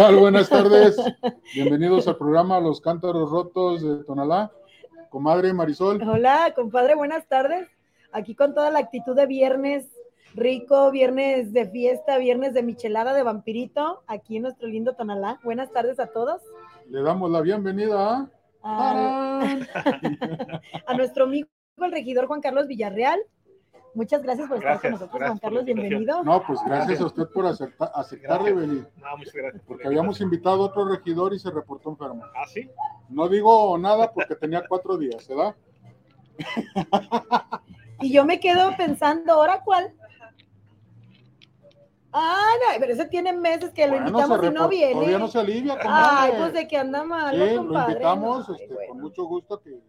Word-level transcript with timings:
tal? 0.00 0.16
Buenas 0.16 0.48
tardes. 0.48 0.96
Bienvenidos 1.54 2.08
al 2.08 2.16
programa 2.16 2.58
Los 2.58 2.80
Cántaros 2.80 3.30
Rotos 3.30 3.82
de 3.82 4.02
Tonalá. 4.04 4.50
Comadre 5.10 5.52
Marisol. 5.52 6.00
Hola, 6.08 6.54
compadre, 6.56 6.94
buenas 6.94 7.26
tardes. 7.28 7.68
Aquí 8.10 8.34
con 8.34 8.54
toda 8.54 8.70
la 8.70 8.78
actitud 8.78 9.14
de 9.14 9.26
viernes 9.26 9.92
rico, 10.34 10.90
viernes 10.90 11.52
de 11.52 11.68
fiesta, 11.68 12.16
viernes 12.16 12.54
de 12.54 12.62
michelada 12.62 13.12
de 13.12 13.22
vampirito, 13.22 14.02
aquí 14.06 14.36
en 14.36 14.44
nuestro 14.44 14.68
lindo 14.68 14.94
Tonalá. 14.94 15.38
Buenas 15.44 15.70
tardes 15.70 16.00
a 16.00 16.06
todos. 16.06 16.40
Le 16.88 17.02
damos 17.02 17.30
la 17.30 17.42
bienvenida 17.42 18.30
a... 18.62 19.40
a, 20.86 20.94
nuestro 20.96 21.24
amigo 21.24 21.48
el 21.76 21.92
regidor 21.92 22.26
Juan 22.26 22.40
Carlos 22.40 22.68
Villarreal. 22.68 23.20
Muchas 23.94 24.22
gracias 24.22 24.48
por 24.48 24.58
estar 24.58 24.80
con 24.80 24.90
nosotros, 24.92 25.20
Juan 25.20 25.38
Carlos, 25.38 25.64
bienvenido. 25.64 26.22
No, 26.22 26.42
pues 26.46 26.60
gracias 26.64 27.00
a 27.00 27.06
usted 27.06 27.26
por 27.28 27.46
aceptar, 27.46 27.90
aceptar 27.94 28.44
de 28.44 28.52
venir. 28.52 28.88
No, 28.96 29.16
muchas 29.16 29.34
gracias. 29.34 29.62
Porque 29.66 29.86
habíamos 29.86 30.20
invitado 30.20 30.62
a 30.62 30.66
otro 30.66 30.84
regidor 30.84 31.34
y 31.34 31.38
se 31.38 31.50
reportó 31.50 31.90
enfermo. 31.90 32.22
¿Ah, 32.36 32.46
sí? 32.46 32.70
No 33.08 33.28
digo 33.28 33.76
nada 33.78 34.12
porque 34.12 34.36
tenía 34.36 34.62
cuatro 34.68 34.96
días, 34.96 35.26
¿verdad? 35.26 35.56
y 38.00 38.12
yo 38.12 38.24
me 38.24 38.38
quedo 38.38 38.76
pensando, 38.76 39.34
¿ahora 39.34 39.60
cuál? 39.64 39.92
Ah, 42.12 42.50
no, 42.60 42.80
pero 42.80 42.92
ese 42.92 43.06
tiene 43.06 43.32
meses 43.32 43.70
que 43.70 43.86
lo 43.86 43.96
invitamos 43.96 44.44
y 44.44 44.50
no 44.50 44.68
viene. 44.68 44.94
Todavía 44.94 45.18
no 45.18 45.28
se 45.28 45.38
alivia, 45.38 45.78
Ay, 45.82 46.32
pues 46.38 46.52
de 46.52 46.68
que 46.68 46.76
anda 46.76 47.04
mal, 47.04 47.34
sí, 47.34 47.54
Lo 47.56 47.88
invitamos 47.88 48.48
este, 48.48 48.86
con 48.88 49.00
mucho 49.00 49.24
gusto 49.24 49.60
que 49.60 49.80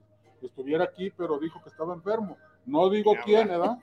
estuviera 0.41 0.85
aquí, 0.85 1.11
pero 1.11 1.37
dijo 1.39 1.61
que 1.63 1.69
estaba 1.69 1.93
enfermo. 1.93 2.37
No 2.71 2.89
digo 2.89 3.15
quién, 3.25 3.49
¿verdad? 3.49 3.77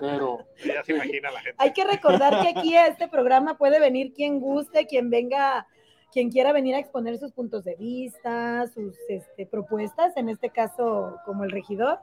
Pero. 0.00 0.38
Ya 0.64 0.84
se 0.84 0.92
imagina 0.92 1.30
la 1.30 1.40
gente. 1.40 1.56
Hay 1.58 1.72
que 1.72 1.84
recordar 1.84 2.42
que 2.42 2.48
aquí 2.48 2.76
a 2.76 2.86
este 2.86 3.08
programa 3.08 3.56
puede 3.56 3.80
venir 3.80 4.12
quien 4.12 4.40
guste, 4.40 4.86
quien 4.86 5.10
venga, 5.10 5.66
quien 6.12 6.30
quiera 6.30 6.52
venir 6.52 6.74
a 6.74 6.78
exponer 6.78 7.18
sus 7.18 7.32
puntos 7.32 7.64
de 7.64 7.76
vista, 7.76 8.66
sus 8.74 8.96
este, 9.08 9.46
propuestas, 9.46 10.16
en 10.16 10.28
este 10.28 10.50
caso, 10.50 11.16
como 11.24 11.44
el 11.44 11.50
regidor. 11.50 11.98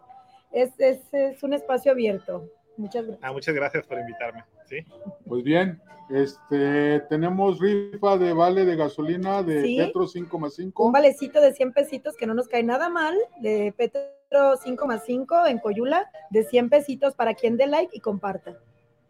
Es, 0.51 0.71
es, 0.79 0.99
es 1.11 1.43
un 1.43 1.53
espacio 1.53 1.91
abierto. 1.91 2.49
Muchas 2.77 3.05
gracias. 3.05 3.23
Ah, 3.23 3.33
muchas 3.33 3.55
gracias 3.55 3.85
por 3.85 3.99
invitarme. 3.99 4.43
¿sí? 4.65 4.85
Pues 5.27 5.43
bien, 5.43 5.81
este, 6.09 7.01
tenemos 7.09 7.59
rifa 7.59 8.17
de 8.17 8.33
vale 8.33 8.65
de 8.65 8.75
gasolina 8.75 9.43
de 9.43 9.61
Petro 9.77 10.03
5,5. 10.03 10.71
Un 10.75 10.91
valecito 10.91 11.41
de 11.41 11.53
100 11.53 11.73
pesitos 11.73 12.15
que 12.15 12.27
no 12.27 12.33
nos 12.33 12.47
cae 12.47 12.63
nada 12.63 12.89
mal, 12.89 13.15
de 13.39 13.73
Petro 13.75 14.01
5,5 14.31 15.49
en 15.49 15.59
Coyula, 15.59 16.09
de 16.29 16.43
100 16.43 16.69
pesitos 16.69 17.15
para 17.15 17.33
quien 17.33 17.57
dé 17.57 17.67
like 17.67 17.95
y 17.95 17.99
comparta. 17.99 18.57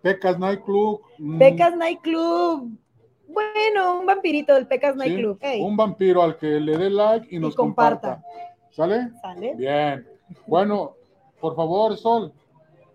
Pecas 0.02 0.38
Night 0.38 0.64
Club. 0.64 1.02
Mm. 1.18 1.40
Pecas 1.40 1.76
Night 1.76 2.02
Club. 2.02 2.78
Bueno, 3.28 4.00
un 4.00 4.06
vampirito 4.06 4.54
del 4.54 4.68
Pecas 4.68 4.96
Night 4.96 5.18
Club. 5.18 5.40
Un 5.60 5.76
vampiro 5.76 6.24
al 6.24 6.38
que 6.38 6.48
le 6.60 6.78
dé 6.78 6.90
like 6.90 7.28
y 7.36 7.40
nos 7.40 7.56
comparta. 7.56 8.24
¿Sale? 8.72 9.10
Sale. 9.22 9.56
Bien. 9.56 10.08
Bueno, 10.46 10.96
por 11.40 11.56
favor, 11.56 11.98
Sol, 11.98 12.32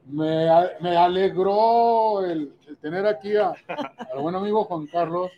me, 0.07 0.47
me 0.81 0.97
alegró 0.97 2.25
el, 2.25 2.55
tener 2.81 3.07
aquí 3.07 3.37
a, 3.37 3.53
al 4.13 4.21
buen 4.21 4.35
amigo 4.35 4.65
Juan 4.65 4.87
Carlos. 4.87 5.31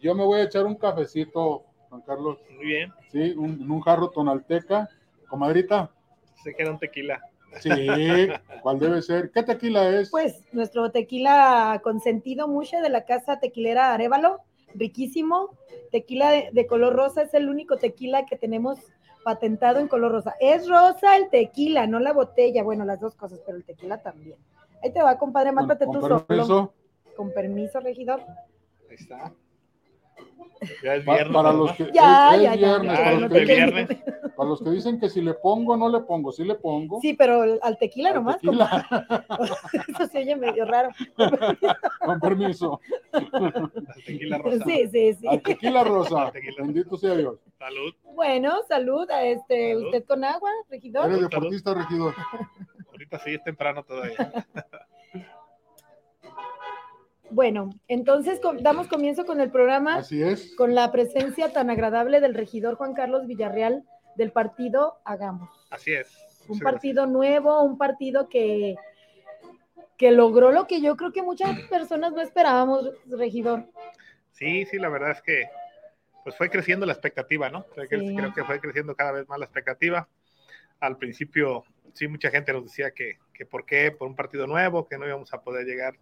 Yo 0.00 0.14
me 0.14 0.24
voy 0.24 0.40
a 0.40 0.44
echar 0.44 0.64
un 0.66 0.76
cafecito, 0.76 1.64
Juan 1.88 2.02
Carlos. 2.02 2.38
Muy 2.56 2.66
bien. 2.66 2.92
Sí, 3.10 3.34
un, 3.36 3.70
un 3.70 3.80
jarro 3.80 4.10
tonalteca. 4.10 4.88
Comadrita. 5.28 5.90
Se 6.42 6.54
queda 6.54 6.70
un 6.70 6.78
tequila. 6.78 7.20
Sí, 7.58 7.70
¿cuál 8.62 8.78
debe 8.78 9.02
ser? 9.02 9.30
¿Qué 9.32 9.42
tequila 9.42 9.88
es? 9.88 10.10
Pues 10.10 10.44
nuestro 10.52 10.90
tequila 10.90 11.80
consentido 11.82 12.46
mucho 12.46 12.80
de 12.80 12.88
la 12.88 13.04
casa 13.04 13.40
tequilera 13.40 13.92
Arevalo, 13.92 14.40
riquísimo. 14.74 15.50
Tequila 15.90 16.30
de 16.52 16.66
color 16.66 16.94
rosa, 16.94 17.22
es 17.22 17.34
el 17.34 17.48
único 17.48 17.76
tequila 17.76 18.24
que 18.26 18.36
tenemos 18.36 18.78
patentado 19.24 19.80
en 19.80 19.88
color 19.88 20.12
rosa. 20.12 20.34
Es 20.40 20.68
rosa 20.68 21.16
el 21.16 21.28
tequila, 21.28 21.86
no 21.86 21.98
la 21.98 22.12
botella. 22.12 22.62
Bueno, 22.62 22.84
las 22.84 23.00
dos 23.00 23.16
cosas, 23.16 23.40
pero 23.44 23.58
el 23.58 23.64
tequila 23.64 24.00
también. 24.00 24.38
Ahí 24.82 24.92
te 24.92 25.02
va, 25.02 25.18
compadre, 25.18 25.52
mátate 25.52 25.86
tú 25.86 26.00
solo. 26.00 26.72
Con 27.16 27.32
permiso, 27.32 27.80
regidor. 27.80 28.20
Ahí 28.88 28.96
está. 28.96 29.32
Ya 30.82 30.94
es 30.96 31.04
viernes. 31.04 31.32
Para, 31.32 31.52
los 31.52 31.72
que, 31.72 31.90
ya, 31.92 32.36
es, 32.36 32.42
ya, 32.42 32.56
viernes, 32.56 32.98
ya, 32.98 33.04
para, 33.04 33.18
los 33.18 33.32
que, 33.32 33.44
viernes. 33.44 33.88
para, 34.36 34.48
los 34.48 34.62
que, 34.62 34.70
dicen 34.70 35.00
que 35.00 35.08
si 35.08 35.22
le 35.22 35.34
pongo, 35.34 35.76
no 35.76 35.88
le 35.88 36.00
pongo, 36.00 36.32
sí 36.32 36.44
le 36.44 36.54
pongo. 36.54 37.00
Sí, 37.00 37.14
pero 37.14 37.58
al 37.62 37.78
tequila 37.78 38.10
al 38.10 38.14
nomás. 38.16 38.40
Tequila. 38.40 38.86
Eso 39.88 40.06
se 40.06 40.18
oye 40.18 40.36
medio 40.36 40.66
raro. 40.66 40.90
Con 42.04 42.20
permiso. 42.20 42.80
Al 43.12 43.72
tequila 44.04 44.38
rosa. 44.38 44.64
Sí, 44.66 44.88
sí, 44.92 45.14
sí. 45.14 45.28
Al 45.28 45.42
tequila 45.42 45.84
rosa. 45.84 46.32
Bendito 46.58 46.96
sea 46.96 47.14
Dios. 47.14 47.38
Salud. 47.58 47.94
Bueno, 48.14 48.60
salud 48.68 49.10
a 49.10 49.24
este, 49.24 49.72
Salud. 49.72 49.86
usted 49.86 50.04
con 50.04 50.24
agua, 50.24 50.50
regidor. 50.68 51.06
Eres 51.06 51.20
deportista, 51.22 51.74
regidor. 51.74 52.14
Ahorita 52.90 53.18
sí 53.20 53.34
es 53.34 53.44
temprano 53.44 53.82
todavía. 53.82 54.16
Bueno, 57.30 57.70
entonces 57.88 58.40
damos 58.60 58.88
comienzo 58.88 59.24
con 59.24 59.40
el 59.40 59.50
programa 59.50 59.96
Así 59.96 60.22
es. 60.22 60.54
con 60.56 60.74
la 60.74 60.90
presencia 60.90 61.52
tan 61.52 61.70
agradable 61.70 62.20
del 62.20 62.34
regidor 62.34 62.74
Juan 62.74 62.94
Carlos 62.94 63.26
Villarreal 63.26 63.84
del 64.16 64.32
partido 64.32 65.00
Hagamos. 65.04 65.48
Así 65.70 65.92
es. 65.92 66.08
Un 66.48 66.58
partido 66.58 67.06
nuevo, 67.06 67.62
un 67.62 67.78
partido 67.78 68.28
que, 68.28 68.74
que 69.96 70.10
logró 70.10 70.50
lo 70.50 70.66
que 70.66 70.80
yo 70.80 70.96
creo 70.96 71.12
que 71.12 71.22
muchas 71.22 71.56
personas 71.68 72.12
no 72.12 72.20
esperábamos, 72.20 72.90
regidor. 73.08 73.66
Sí, 74.32 74.64
sí, 74.66 74.78
la 74.78 74.88
verdad 74.88 75.12
es 75.12 75.22
que 75.22 75.44
pues 76.24 76.36
fue 76.36 76.50
creciendo 76.50 76.84
la 76.84 76.92
expectativa, 76.92 77.48
¿no? 77.48 77.64
Creo 77.74 77.88
que, 77.88 77.98
Sí. 77.98 78.16
creo 78.16 78.34
que 78.34 78.44
fue 78.44 78.60
creciendo 78.60 78.94
cada 78.94 79.12
vez 79.12 79.28
más 79.28 79.38
la 79.38 79.46
expectativa. 79.46 80.08
Al 80.80 80.96
principio, 80.98 81.64
sí, 81.94 82.08
mucha 82.08 82.30
gente 82.30 82.52
nos 82.52 82.64
decía 82.64 82.90
que, 82.90 83.18
que 83.32 83.46
por 83.46 83.64
qué, 83.64 83.90
por 83.92 84.08
un 84.08 84.16
partido 84.16 84.46
nuevo, 84.46 84.86
que 84.86 84.98
no 84.98 85.06
íbamos 85.06 85.32
a 85.32 85.40
poder 85.42 85.64
llegar 85.66 85.94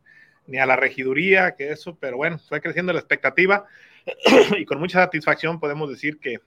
ni 0.48 0.58
a 0.58 0.66
la 0.66 0.76
regiduría, 0.76 1.54
que 1.54 1.70
eso, 1.70 1.96
pero 2.00 2.16
bueno, 2.16 2.38
fue 2.38 2.60
creciendo 2.60 2.92
la 2.92 2.98
expectativa 2.98 3.66
y 4.58 4.64
con 4.64 4.80
mucha 4.80 5.00
satisfacción 5.00 5.60
podemos 5.60 5.88
decir 5.90 6.18
que 6.18 6.40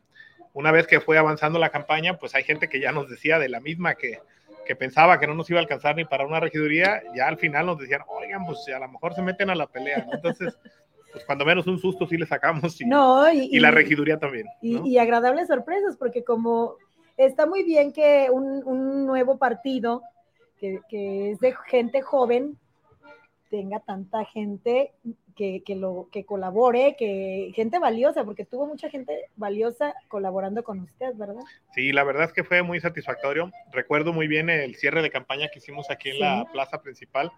una 0.53 0.71
vez 0.71 0.87
que 0.87 0.99
fue 0.99 1.17
avanzando 1.17 1.59
la 1.59 1.69
campaña, 1.69 2.17
pues 2.17 2.35
hay 2.35 2.43
gente 2.43 2.67
que 2.67 2.81
ya 2.81 2.91
nos 2.91 3.09
decía 3.09 3.39
de 3.39 3.47
la 3.47 3.61
misma 3.61 3.95
que, 3.95 4.19
que 4.65 4.75
pensaba 4.75 5.19
que 5.19 5.27
no 5.27 5.35
nos 5.35 5.49
iba 5.49 5.59
a 5.59 5.61
alcanzar 5.61 5.95
ni 5.95 6.03
para 6.03 6.25
una 6.25 6.39
regiduría, 6.39 7.01
ya 7.15 7.27
al 7.27 7.37
final 7.37 7.67
nos 7.67 7.77
decían, 7.77 8.01
oigan, 8.07 8.45
pues 8.45 8.67
a 8.75 8.79
lo 8.79 8.89
mejor 8.89 9.13
se 9.13 9.21
meten 9.21 9.49
a 9.49 9.55
la 9.55 9.67
pelea, 9.67 10.05
¿no? 10.05 10.13
Entonces, 10.15 10.57
pues 11.11 11.23
cuando 11.25 11.45
menos 11.45 11.67
un 11.67 11.79
susto 11.79 12.07
sí 12.07 12.17
le 12.17 12.25
sacamos 12.25 12.81
y, 12.81 12.85
No, 12.85 13.31
y, 13.31 13.49
y 13.51 13.59
la 13.59 13.71
regiduría 13.71 14.17
también. 14.17 14.47
y, 14.61 14.73
¿no? 14.75 14.85
y 14.85 14.97
agradables 14.97 15.47
sorpresas, 15.47 15.95
porque 15.95 16.23
como 16.23 16.75
está 17.17 17.45
muy 17.45 17.63
bien 17.63 17.93
que 17.93 18.29
un, 18.31 18.63
un 18.65 19.05
nuevo 19.05 19.37
partido 19.37 20.01
que, 20.57 20.79
que 20.89 21.31
es 21.31 21.39
de 21.39 21.55
gente 21.67 22.01
joven 22.01 22.57
tenga 23.51 23.81
tanta 23.81 24.23
gente 24.25 24.93
que, 25.35 25.61
que 25.63 25.75
lo 25.75 26.07
que 26.11 26.25
colabore, 26.25 26.95
que 26.97 27.51
gente 27.53 27.77
valiosa, 27.77 28.23
porque 28.23 28.45
tuvo 28.45 28.65
mucha 28.65 28.89
gente 28.89 29.25
valiosa 29.35 29.93
colaborando 30.07 30.63
con 30.63 30.79
usted, 30.79 31.13
¿verdad? 31.15 31.43
Sí, 31.75 31.91
la 31.91 32.03
verdad 32.05 32.23
es 32.23 32.33
que 32.33 32.43
fue 32.45 32.63
muy 32.63 32.79
satisfactorio. 32.79 33.51
Recuerdo 33.71 34.13
muy 34.13 34.27
bien 34.27 34.49
el 34.49 34.75
cierre 34.75 35.01
de 35.01 35.09
campaña 35.11 35.49
que 35.49 35.59
hicimos 35.59 35.91
aquí 35.91 36.09
en 36.09 36.15
Sí. 36.15 36.21
la 36.21 36.45
plaza 36.51 36.81
principal. 36.81 37.31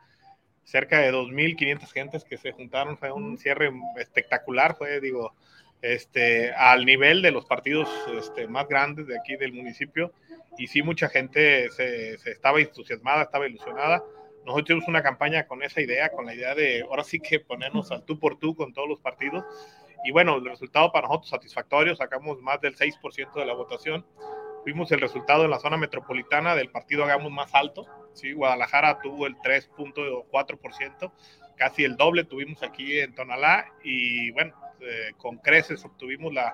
Cerca 0.64 1.00
de 1.00 1.12
2.500 1.12 1.92
gentes 1.92 2.24
que 2.24 2.38
se 2.38 2.52
juntaron. 2.52 2.98
Fue 2.98 3.12
un 3.12 3.38
cierre 3.38 3.72
espectacular. 3.98 4.76
Fue, 4.78 5.02
digo, 5.02 5.34
este, 5.82 6.54
al 6.54 6.86
nivel 6.86 7.22
de 7.22 7.32
los 7.32 7.46
partidos 7.46 7.90
este, 8.18 8.48
más 8.48 8.68
grandes 8.68 9.08
de 9.08 9.18
aquí 9.18 9.36
del 9.36 9.52
municipio. 9.52 10.14
Y 10.58 10.68
sí, 10.68 10.84
mucha 10.84 11.10
gente 11.10 11.70
se, 11.72 12.18
se 12.20 12.32
estaba 12.32 12.60
entusiasmada, 12.62 13.24
estaba 13.24 13.48
ilusionada. 13.48 14.04
Nosotros 14.46 14.66
tuvimos 14.66 14.88
una 14.88 15.02
campaña 15.02 15.48
con 15.48 15.64
esa 15.64 15.82
idea, 15.82 16.12
con 16.12 16.26
la 16.26 16.36
idea 16.36 16.54
de 16.54 16.82
ahora 16.82 17.04
sí 17.04 17.20
que 17.20 17.40
ponernos 17.40 17.92
al 17.92 18.04
tú 18.04 18.20
por 18.20 18.38
tú 18.38 18.56
con 18.56 18.74
todos 18.74 18.90
los 18.90 19.00
partidos. 19.00 19.46
Y 20.04 20.12
bueno, 20.12 20.36
el 20.36 20.46
resultado 20.46 20.92
para 20.92 21.08
nosotros 21.08 21.30
satisfactorio, 21.30 21.96
sacamos 21.96 22.42
más 22.42 22.60
del 22.60 22.76
6% 22.76 23.34
de 23.34 23.46
la 23.46 23.54
votación. 23.54 24.06
Vimos 24.66 24.92
el 24.92 25.00
resultado 25.00 25.46
en 25.46 25.52
la 25.52 25.60
zona 25.60 25.78
metropolitana 25.78 26.56
del 26.56 26.70
partido 26.70 27.04
Hagamos 27.04 27.32
más 27.32 27.54
alto. 27.56 27.86
¿sí? 28.14 28.34
Guadalajara 28.34 29.00
tuvo 29.02 29.28
el 29.28 29.36
3.4%, 29.38 31.12
casi 31.56 31.84
el 31.84 31.96
doble 31.96 32.26
tuvimos 32.26 32.64
aquí 32.64 33.00
en 33.00 33.16
Tonalá. 33.16 33.66
Y 33.84 34.32
bueno, 34.32 34.54
eh, 34.82 35.12
con 35.18 35.38
creces 35.38 35.86
obtuvimos 35.86 36.34
la, 36.34 36.54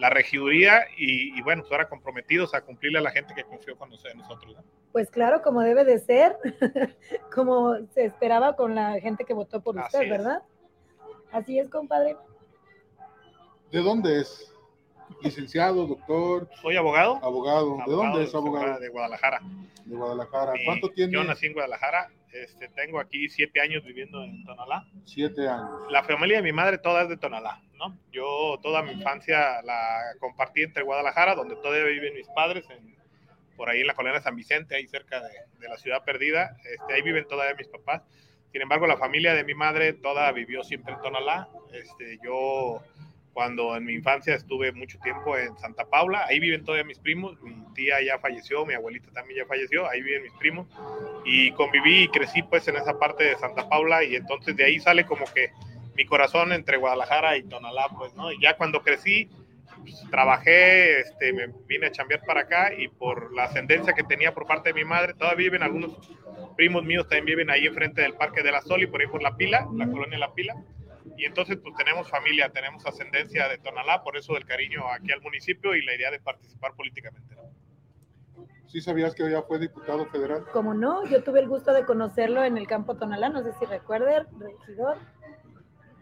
la 0.00 0.10
regiduría 0.10 0.84
y, 0.96 1.38
y, 1.38 1.42
bueno, 1.42 1.62
pues 1.62 1.72
ahora 1.72 1.88
comprometidos 1.88 2.54
a 2.54 2.62
cumplirle 2.62 2.98
a 2.98 3.02
la 3.02 3.10
gente 3.10 3.34
que 3.34 3.44
confió 3.44 3.76
con 3.76 3.90
nosotros. 3.90 4.56
¿no? 4.56 4.64
Pues 4.92 5.10
claro, 5.10 5.42
como 5.42 5.60
debe 5.60 5.84
de 5.84 5.98
ser, 5.98 6.36
como 7.34 7.76
se 7.94 8.06
esperaba 8.06 8.56
con 8.56 8.74
la 8.74 8.98
gente 9.00 9.24
que 9.24 9.34
votó 9.34 9.60
por 9.60 9.78
Así 9.78 9.86
usted, 9.88 10.02
es. 10.04 10.10
¿verdad? 10.10 10.42
Así 11.32 11.58
es, 11.58 11.68
compadre. 11.68 12.16
¿De 13.70 13.80
dónde 13.80 14.20
es? 14.20 14.52
Licenciado, 15.22 15.86
doctor, 15.86 16.48
Soy 16.62 16.76
abogado. 16.76 17.18
abogado. 17.22 17.78
¿De 17.86 17.92
dónde 17.92 18.22
es 18.24 18.34
abogado? 18.34 18.78
De 18.80 18.88
Guadalajara. 18.88 19.40
De 19.84 19.96
Guadalajara. 19.96 20.52
Y 20.60 20.64
¿Cuánto 20.64 20.88
tiene? 20.90 21.12
Yo 21.12 21.24
nací 21.24 21.46
en 21.46 21.52
Guadalajara. 21.52 22.08
Este, 22.32 22.68
tengo 22.68 23.00
aquí 23.00 23.28
siete 23.28 23.60
años 23.60 23.84
viviendo 23.84 24.22
en 24.22 24.44
Tonalá. 24.44 24.86
Siete 25.04 25.48
años. 25.48 25.68
La 25.90 26.04
familia 26.04 26.36
de 26.38 26.42
mi 26.44 26.52
madre 26.52 26.78
toda 26.78 27.02
es 27.02 27.08
de 27.08 27.16
Tonalá, 27.16 27.60
Yo 28.12 28.58
toda 28.62 28.82
mi 28.82 28.92
infancia 28.92 29.62
la 29.62 30.00
compartí 30.18 30.62
entre 30.62 30.82
Guadalajara, 30.82 31.34
donde 31.34 31.56
todavía 31.56 31.84
viven 31.84 32.14
mis 32.14 32.28
padres, 32.28 32.66
por 33.56 33.68
ahí 33.68 33.80
en 33.82 33.86
la 33.86 33.94
colonia 33.94 34.20
San 34.20 34.36
Vicente, 34.36 34.74
ahí 34.74 34.86
cerca 34.86 35.20
de, 35.20 35.30
de 35.58 35.68
la 35.68 35.76
ciudad 35.76 36.04
perdida. 36.04 36.56
Este, 36.64 36.94
ahí 36.94 37.02
viven 37.02 37.26
todavía 37.28 37.54
mis 37.54 37.68
papás. 37.68 38.02
Sin 38.52 38.62
embargo, 38.62 38.86
la 38.86 38.96
familia 38.96 39.34
de 39.34 39.44
mi 39.44 39.54
madre 39.54 39.92
toda 39.92 40.30
vivió 40.32 40.64
siempre 40.64 40.94
en 40.94 41.00
Tonalá. 41.00 41.48
Este, 41.72 42.18
yo, 42.24 42.82
cuando 43.32 43.76
en 43.76 43.84
mi 43.84 43.94
infancia 43.94 44.34
estuve 44.34 44.72
mucho 44.72 44.98
tiempo 45.00 45.36
en 45.36 45.56
Santa 45.58 45.84
Paula, 45.84 46.26
ahí 46.26 46.40
viven 46.40 46.64
todavía 46.64 46.84
mis 46.84 46.98
primos. 46.98 47.40
Mi 47.42 47.54
tía 47.74 48.02
ya 48.02 48.18
falleció, 48.18 48.66
mi 48.66 48.74
abuelita 48.74 49.10
también 49.12 49.40
ya 49.40 49.46
falleció, 49.46 49.88
ahí 49.88 50.02
viven 50.02 50.24
mis 50.24 50.32
primos. 50.32 50.66
Y 51.24 51.52
conviví 51.52 52.04
y 52.04 52.08
crecí 52.08 52.42
pues 52.42 52.66
en 52.66 52.76
esa 52.76 52.98
parte 52.98 53.24
de 53.24 53.38
Santa 53.38 53.68
Paula 53.68 54.02
y 54.02 54.16
entonces 54.16 54.56
de 54.56 54.64
ahí 54.64 54.80
sale 54.80 55.06
como 55.06 55.24
que 55.26 55.50
mi 56.00 56.06
corazón 56.06 56.50
entre 56.52 56.78
Guadalajara 56.78 57.36
y 57.36 57.42
Tonalá, 57.42 57.88
pues, 57.94 58.14
¿no? 58.14 58.32
Y 58.32 58.40
ya 58.40 58.56
cuando 58.56 58.82
crecí, 58.82 59.28
pues, 59.82 60.02
trabajé, 60.10 61.00
este, 61.00 61.34
me 61.34 61.48
vine 61.66 61.88
a 61.88 61.92
chambear 61.92 62.22
para 62.24 62.40
acá 62.40 62.72
y 62.72 62.88
por 62.88 63.34
la 63.34 63.44
ascendencia 63.44 63.92
que 63.92 64.02
tenía 64.02 64.32
por 64.32 64.46
parte 64.46 64.70
de 64.70 64.74
mi 64.74 64.84
madre, 64.84 65.12
todavía 65.12 65.50
viven 65.50 65.62
algunos 65.62 65.92
primos 66.56 66.84
míos, 66.84 67.06
también 67.06 67.26
viven 67.26 67.50
ahí 67.50 67.66
enfrente 67.66 68.00
del 68.00 68.14
Parque 68.14 68.42
de 68.42 68.50
la 68.50 68.62
Sol 68.62 68.82
y 68.82 68.86
por 68.86 69.02
ahí 69.02 69.08
por 69.08 69.22
La 69.22 69.36
Pila, 69.36 69.68
la 69.76 69.86
colonia 69.90 70.18
La 70.18 70.32
Pila. 70.32 70.54
Y 71.18 71.26
entonces, 71.26 71.58
pues 71.62 71.74
tenemos 71.76 72.08
familia, 72.08 72.48
tenemos 72.48 72.86
ascendencia 72.86 73.46
de 73.48 73.58
Tonalá, 73.58 74.02
por 74.02 74.16
eso 74.16 74.38
el 74.38 74.46
cariño 74.46 74.90
aquí 74.90 75.12
al 75.12 75.20
municipio 75.20 75.74
y 75.74 75.84
la 75.84 75.94
idea 75.94 76.10
de 76.10 76.20
participar 76.20 76.72
políticamente. 76.76 77.34
¿no? 77.34 77.42
¿Sí 78.68 78.80
sabías 78.80 79.14
que 79.14 79.30
ya 79.30 79.42
fue 79.42 79.58
diputado 79.58 80.06
federal? 80.06 80.46
Como 80.50 80.72
no, 80.72 81.04
yo 81.04 81.22
tuve 81.22 81.40
el 81.40 81.48
gusto 81.48 81.74
de 81.74 81.84
conocerlo 81.84 82.42
en 82.42 82.56
el 82.56 82.66
campo 82.66 82.96
Tonalá, 82.96 83.28
no 83.28 83.42
sé 83.42 83.52
si 83.58 83.66
recuerde, 83.66 84.24
regidor. 84.38 84.96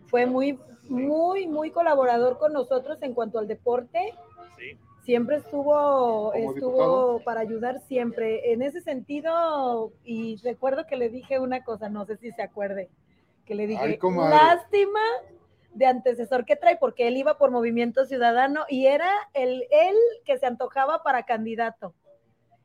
Fue 0.08 0.26
muy, 0.26 0.58
muy, 0.88 1.46
muy 1.46 1.70
colaborador 1.70 2.38
con 2.38 2.52
nosotros 2.52 2.98
en 3.02 3.14
cuanto 3.14 3.38
al 3.38 3.46
deporte. 3.46 4.14
Sí. 4.58 4.78
Siempre 5.04 5.36
estuvo, 5.36 6.34
estuvo 6.34 6.54
diputado. 6.54 7.20
para 7.24 7.40
ayudar 7.40 7.80
siempre. 7.80 8.52
En 8.52 8.62
ese 8.62 8.82
sentido, 8.82 9.92
y 10.04 10.36
recuerdo 10.42 10.86
que 10.86 10.96
le 10.96 11.08
dije 11.08 11.38
una 11.38 11.64
cosa, 11.64 11.88
no 11.88 12.04
sé 12.04 12.18
si 12.18 12.30
se 12.32 12.42
acuerde, 12.42 12.90
que 13.46 13.54
le 13.54 13.66
dije, 13.66 13.82
Ay, 13.82 13.98
lástima 14.02 15.00
de 15.72 15.86
antecesor 15.86 16.44
que 16.44 16.56
trae, 16.56 16.76
porque 16.76 17.08
él 17.08 17.16
iba 17.16 17.38
por 17.38 17.50
Movimiento 17.50 18.04
Ciudadano 18.04 18.64
y 18.68 18.86
era 18.86 19.10
el, 19.32 19.64
él 19.70 19.96
que 20.24 20.38
se 20.38 20.46
antojaba 20.46 21.02
para 21.02 21.22
candidato. 21.22 21.94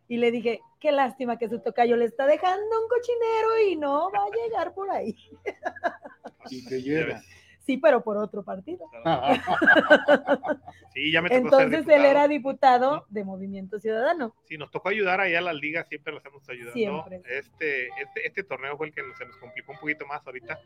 Y 0.07 0.17
le 0.17 0.31
dije, 0.31 0.59
qué 0.79 0.91
lástima 0.91 1.37
que 1.37 1.47
su 1.47 1.59
tocayo 1.59 1.95
le 1.95 2.05
está 2.05 2.25
dejando 2.25 2.81
un 2.81 2.89
cochinero 2.89 3.67
y 3.69 3.75
no 3.77 4.11
va 4.11 4.19
a 4.25 4.43
llegar 4.43 4.73
por 4.73 4.91
ahí. 4.91 5.15
Y 6.49 6.65
que 6.67 6.81
llega. 6.81 7.21
Sí, 7.65 7.77
pero 7.77 8.03
por 8.03 8.17
otro 8.17 8.43
partido. 8.43 8.85
Sí, 10.93 11.11
ya 11.11 11.23
me 11.23 11.29
tocó 11.29 11.39
ser 11.39 11.45
Entonces 11.45 11.79
él 11.79 11.85
diputado. 11.85 12.05
era 12.05 12.27
diputado 12.27 13.05
de 13.09 13.23
Movimiento 13.23 13.79
Ciudadano. 13.79 14.35
Sí, 14.47 14.57
nos 14.59 14.69
tocó 14.69 14.89
ayudar 14.89 15.19
allá 15.21 15.39
a 15.39 15.41
las 15.41 15.55
ligas, 15.55 15.87
siempre 15.87 16.13
los 16.13 16.23
hemos 16.23 16.47
ayudado. 16.47 16.73
Siempre. 16.73 17.21
Este, 17.25 17.87
este, 17.87 18.27
este 18.27 18.43
torneo 18.43 18.77
fue 18.77 18.87
el 18.87 18.93
que 18.93 19.01
se 19.17 19.25
nos 19.25 19.35
complicó 19.37 19.71
un 19.71 19.79
poquito 19.79 20.05
más 20.05 20.21
ahorita 20.27 20.59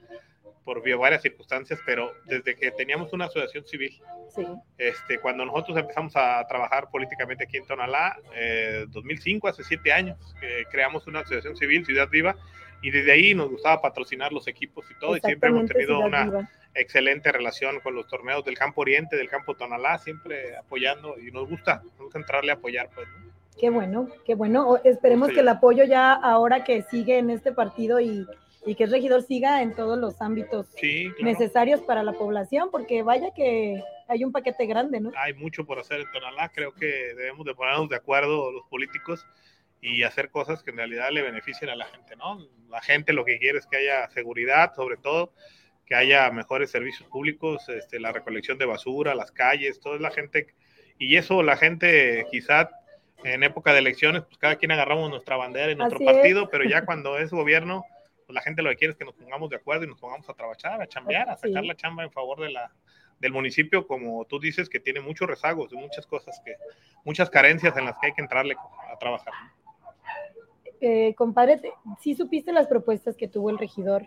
por 0.65 0.83
varias 0.97 1.21
circunstancias, 1.21 1.79
pero 1.85 2.11
desde 2.25 2.55
que 2.55 2.71
teníamos 2.71 3.13
una 3.13 3.25
asociación 3.25 3.65
civil, 3.65 4.01
Sí. 4.35 4.45
este, 4.77 5.17
cuando 5.19 5.45
nosotros 5.45 5.77
empezamos 5.77 6.13
a 6.17 6.45
trabajar 6.45 6.89
políticamente 6.89 7.45
aquí 7.45 7.55
en 7.55 7.65
Tonalá, 7.65 8.19
eh, 8.35 8.85
2005, 8.89 9.47
hace 9.47 9.63
siete 9.63 9.93
años, 9.93 10.17
que 10.41 10.65
creamos 10.69 11.07
una 11.07 11.21
asociación 11.21 11.55
civil, 11.55 11.85
Ciudad 11.85 12.09
Viva, 12.09 12.35
y 12.81 12.91
desde 12.91 13.11
ahí 13.11 13.33
nos 13.33 13.49
gustaba 13.49 13.81
patrocinar 13.81 14.31
los 14.31 14.47
equipos 14.47 14.85
y 14.91 14.99
todo, 14.99 15.17
y 15.17 15.19
siempre 15.21 15.49
hemos 15.49 15.65
tenido 15.67 15.99
una 15.99 16.49
excelente 16.75 17.31
relación 17.31 17.79
con 17.79 17.95
los 17.95 18.07
torneos 18.07 18.45
del 18.45 18.57
campo 18.57 18.81
oriente, 18.81 19.15
del 19.15 19.29
campo 19.29 19.55
Tonalá, 19.55 19.97
siempre 19.97 20.55
apoyando, 20.57 21.15
y 21.19 21.31
nos 21.31 21.49
gusta, 21.49 21.81
nos 21.83 21.97
gusta 21.97 22.19
entrarle 22.19 22.51
a 22.51 22.55
apoyar, 22.55 22.89
pues. 22.93 23.07
¿no? 23.07 23.27
Qué 23.59 23.69
bueno, 23.71 24.07
qué 24.25 24.35
bueno. 24.35 24.77
Esperemos 24.83 25.29
Sí. 25.29 25.33
que 25.35 25.39
el 25.39 25.47
apoyo 25.47 25.83
ya 25.83 26.13
ahora 26.13 26.63
que 26.63 26.83
sigue 26.83 27.17
en 27.17 27.31
este 27.31 27.51
partido 27.51 27.99
y, 27.99 28.27
y 28.67 28.75
que 28.75 28.83
es 28.83 28.91
regidor 28.91 29.23
siga 29.23 29.63
en 29.63 29.73
todos 29.73 29.97
los 29.97 30.21
ámbitos 30.21 30.67
Sí, 30.79 31.09
claro. 31.17 31.23
necesarios 31.31 31.81
para 31.81 32.03
la 32.03 32.13
población, 32.13 32.69
porque 32.71 33.01
vaya 33.01 33.31
que 33.35 33.81
hay 34.07 34.23
un 34.23 34.31
paquete 34.31 34.67
grande, 34.67 34.99
¿no? 35.01 35.11
hay 35.17 35.33
mucho 35.33 35.65
por 35.65 35.79
hacer 35.79 36.01
en 36.01 36.11
Tonalá. 36.11 36.49
Creo 36.49 36.71
que 36.73 36.85
debemos 37.15 37.43
de 37.47 37.55
ponernos 37.55 37.89
de 37.89 37.95
acuerdo 37.95 38.51
los 38.51 38.65
políticos 38.67 39.25
y 39.81 40.03
hacer 40.03 40.29
cosas 40.29 40.63
que 40.63 40.71
en 40.71 40.77
realidad 40.77 41.09
le 41.11 41.21
beneficien 41.21 41.69
a 41.69 41.75
la 41.75 41.85
gente, 41.85 42.15
¿no? 42.15 42.39
La 42.69 42.81
gente 42.81 43.13
lo 43.13 43.23
que 43.25 43.37
quiere 43.39 43.59
es 43.59 43.67
que 43.67 43.77
haya 43.77 44.09
seguridad, 44.09 44.73
sobre 44.75 44.97
todo, 44.97 45.33
que 45.85 45.95
haya 45.95 46.29
mejores 46.31 46.69
servicios 46.71 47.07
públicos, 47.09 47.69
este, 47.69 47.99
la 47.99 48.11
recolección 48.11 48.57
de 48.57 48.65
basura, 48.65 49.15
las 49.15 49.31
calles, 49.31 49.79
toda 49.79 49.99
la 49.99 50.11
gente. 50.11 50.53
Y 50.97 51.15
eso 51.15 51.43
la 51.43 51.55
gente 51.57 52.25
quizá 52.31 52.69
en 53.23 53.43
época 53.43 53.71
de 53.73 53.79
elecciones, 53.79 54.23
pues 54.23 54.37
cada 54.37 54.55
quien 54.57 54.71
agarramos 54.71 55.09
nuestra 55.09 55.37
bandera 55.37 55.71
en 55.71 55.77
nuestro 55.77 55.97
Así 55.99 56.07
es. 56.07 56.13
partido, 56.13 56.49
pero 56.49 56.63
ya 56.65 56.83
cuando 56.85 57.17
es 57.17 57.31
gobierno, 57.31 57.85
pues 58.25 58.33
la 58.33 58.41
gente 58.41 58.61
lo 58.61 58.69
que 58.71 58.75
quiere 58.75 58.91
es 58.91 58.97
que 58.97 59.05
nos 59.05 59.15
pongamos 59.15 59.49
de 59.49 59.55
acuerdo 59.55 59.85
y 59.85 59.87
nos 59.87 59.99
pongamos 59.99 60.27
a 60.29 60.33
trabajar, 60.33 60.81
a 60.81 60.87
chambear, 60.87 61.29
a 61.29 61.37
Sí. 61.37 61.47
sacar 61.47 61.63
la 61.63 61.75
chamba 61.75 62.03
en 62.03 62.11
favor 62.11 62.41
de 62.41 62.49
la, 62.51 62.71
del 63.19 63.31
municipio, 63.31 63.87
como 63.87 64.25
tú 64.25 64.39
dices, 64.39 64.69
que 64.69 64.79
tiene 64.79 64.99
muchos 64.99 65.27
rezagos, 65.27 65.71
muchas 65.73 66.05
cosas, 66.05 66.39
que 66.45 66.55
muchas 67.05 67.29
carencias 67.29 67.75
en 67.77 67.85
las 67.85 67.95
que 67.99 68.07
hay 68.07 68.13
que 68.13 68.21
entrarle 68.21 68.55
a 68.93 68.97
trabajar. 68.99 69.33
Eh, 70.81 71.15
compadre, 71.15 71.61
¿sí 71.99 72.13
supiste 72.15 72.51
las 72.53 72.67
propuestas 72.67 73.15
que 73.17 73.27
tuvo 73.27 73.49
el 73.49 73.57
regidor 73.57 74.03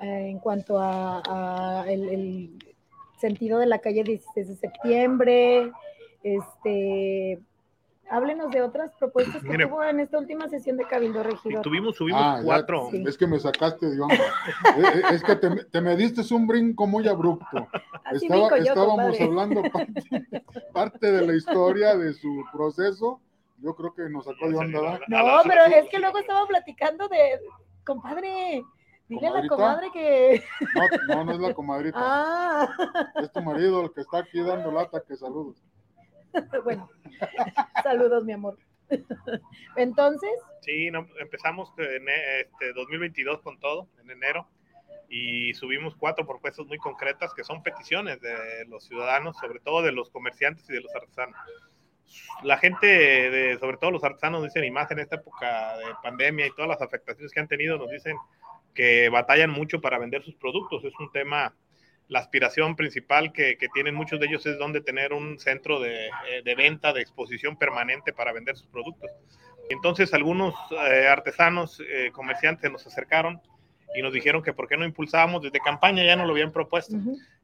eh, 0.00 0.28
en 0.30 0.38
cuanto 0.38 0.78
a, 0.78 1.22
a 1.82 1.90
el, 1.90 2.08
el 2.08 2.50
sentido 3.18 3.58
de 3.58 3.66
la 3.66 3.78
calle 3.80 4.02
16 4.04 4.48
de 4.48 4.56
septiembre? 4.56 5.72
Este, 6.22 7.40
háblenos 8.10 8.50
de 8.50 8.62
otras 8.62 8.92
propuestas 8.98 9.42
que 9.42 9.48
Mire. 9.50 9.66
tuvo 9.66 9.84
en 9.84 10.00
esta 10.00 10.18
última 10.18 10.48
sesión 10.48 10.76
de 10.76 10.84
Cabildo 10.84 11.22
Regidor. 11.22 11.62
tuvimos, 11.62 11.96
subimos 11.96 12.20
Ah, 12.24 12.36
ya. 12.38 12.44
cuatro. 12.44 12.88
Sí. 12.90 13.04
Es 13.06 13.16
que 13.16 13.26
me 13.26 13.38
sacaste 13.38 13.90
de 13.90 14.00
onda. 14.00 14.14
Eh, 14.76 14.82
eh, 14.94 15.02
es 15.12 15.22
que 15.22 15.36
te, 15.36 15.64
te 15.66 15.80
me 15.80 15.96
diste 15.96 16.22
un 16.34 16.46
brinco 16.46 16.86
muy 16.86 17.06
abrupto. 17.08 17.68
Así 18.04 18.26
Estaba- 18.26 18.48
brinco 18.48 18.56
yo, 18.56 18.62
estábamos 18.72 18.96
compadre. 19.18 19.24
hablando 19.24 19.62
parte, 19.72 20.42
parte 20.72 21.12
de 21.12 21.26
la 21.26 21.34
historia 21.34 21.96
de 21.96 22.12
su 22.14 22.44
proceso. 22.52 23.20
Yo 23.62 23.74
creo 23.74 23.94
que 23.94 24.08
nos 24.08 24.24
sacó 24.24 24.48
de 24.48 24.56
onda. 24.56 25.00
No, 25.08 25.40
pero 25.44 25.64
es 25.64 25.88
que 25.88 25.98
luego 25.98 26.18
estaba 26.18 26.46
platicando 26.46 27.08
de, 27.08 27.40
compadre, 27.84 28.62
dile 29.08 29.26
a 29.26 29.30
la 29.30 29.48
comadre 29.48 29.90
que... 29.92 30.42
No, 31.08 31.16
no, 31.16 31.24
no 31.24 31.32
es 31.32 31.38
la 31.38 31.54
comadrita. 31.54 31.98
Ah, 32.00 32.68
Es 33.16 33.30
tu 33.32 33.42
marido 33.42 33.84
el 33.84 33.92
que 33.92 34.00
está 34.00 34.18
aquí 34.18 34.40
dando 34.40 34.72
lata. 34.72 35.02
Que 35.06 35.16
saludos. 35.16 35.62
bueno, 36.64 36.88
saludos, 37.82 38.24
mi 38.24 38.32
amor. 38.32 38.58
Entonces, 39.76 40.30
Sí, 40.60 40.90
no, 40.90 41.06
empezamos 41.18 41.72
en 41.78 42.06
este 42.08 42.72
2022 42.74 43.40
con 43.40 43.58
todo, 43.58 43.88
en 44.02 44.10
enero, 44.10 44.46
y 45.08 45.54
subimos 45.54 45.96
cuatro 45.96 46.26
propuestas 46.26 46.66
muy 46.66 46.78
concretas 46.78 47.32
que 47.34 47.44
son 47.44 47.62
peticiones 47.62 48.20
de 48.20 48.66
los 48.68 48.84
ciudadanos, 48.84 49.36
sobre 49.38 49.60
todo 49.60 49.82
de 49.82 49.92
los 49.92 50.10
comerciantes 50.10 50.68
y 50.68 50.74
de 50.74 50.82
los 50.82 50.94
artesanos. 50.94 51.36
La 52.42 52.58
gente, 52.58 53.58
sobre 53.58 53.76
todo 53.76 53.90
los 53.90 54.04
artesanos, 54.04 54.42
dicen, 54.42 54.64
y 54.64 54.70
más 54.70 54.90
en 54.90 55.00
esta 55.00 55.16
época 55.16 55.76
de 55.78 55.84
pandemia 56.02 56.46
y 56.46 56.50
todas 56.50 56.68
las 56.68 56.82
afectaciones 56.82 57.32
que 57.32 57.40
han 57.40 57.48
tenido, 57.48 57.78
nos 57.78 57.90
dicen 57.90 58.16
que 58.74 59.08
batallan 59.08 59.50
mucho 59.50 59.80
para 59.80 59.98
vender 59.98 60.22
sus 60.22 60.34
productos. 60.36 60.84
Es 60.84 60.94
un 60.98 61.10
tema, 61.12 61.54
la 62.08 62.20
aspiración 62.20 62.76
principal 62.76 63.32
que, 63.32 63.56
tienen 63.74 63.94
muchos 63.94 64.20
de 64.20 64.26
ellos 64.26 64.44
es 64.46 64.58
donde 64.58 64.80
tener 64.80 65.12
un 65.12 65.38
centro 65.38 65.80
de, 65.80 66.06
eh, 66.06 66.42
de 66.44 66.54
venta, 66.54 66.92
de 66.92 67.02
exposición 67.02 67.56
permanente 67.56 68.12
para 68.12 68.32
vender 68.32 68.56
sus 68.56 68.68
productos. 68.68 69.10
Entonces 69.70 70.12
algunos 70.12 70.54
eh, 70.72 71.06
artesanos, 71.06 71.80
eh, 71.88 72.10
comerciantes 72.12 72.70
nos 72.70 72.86
acercaron 72.86 73.40
y 73.94 74.02
nos 74.02 74.12
dijeron 74.12 74.42
que 74.42 74.52
por 74.52 74.66
qué 74.68 74.76
no 74.76 74.84
impulsábamos, 74.84 75.42
desde 75.42 75.60
campaña 75.60 76.04
ya 76.04 76.16
nos 76.16 76.26
lo 76.26 76.32
habían 76.32 76.52
propuesto, 76.52 76.96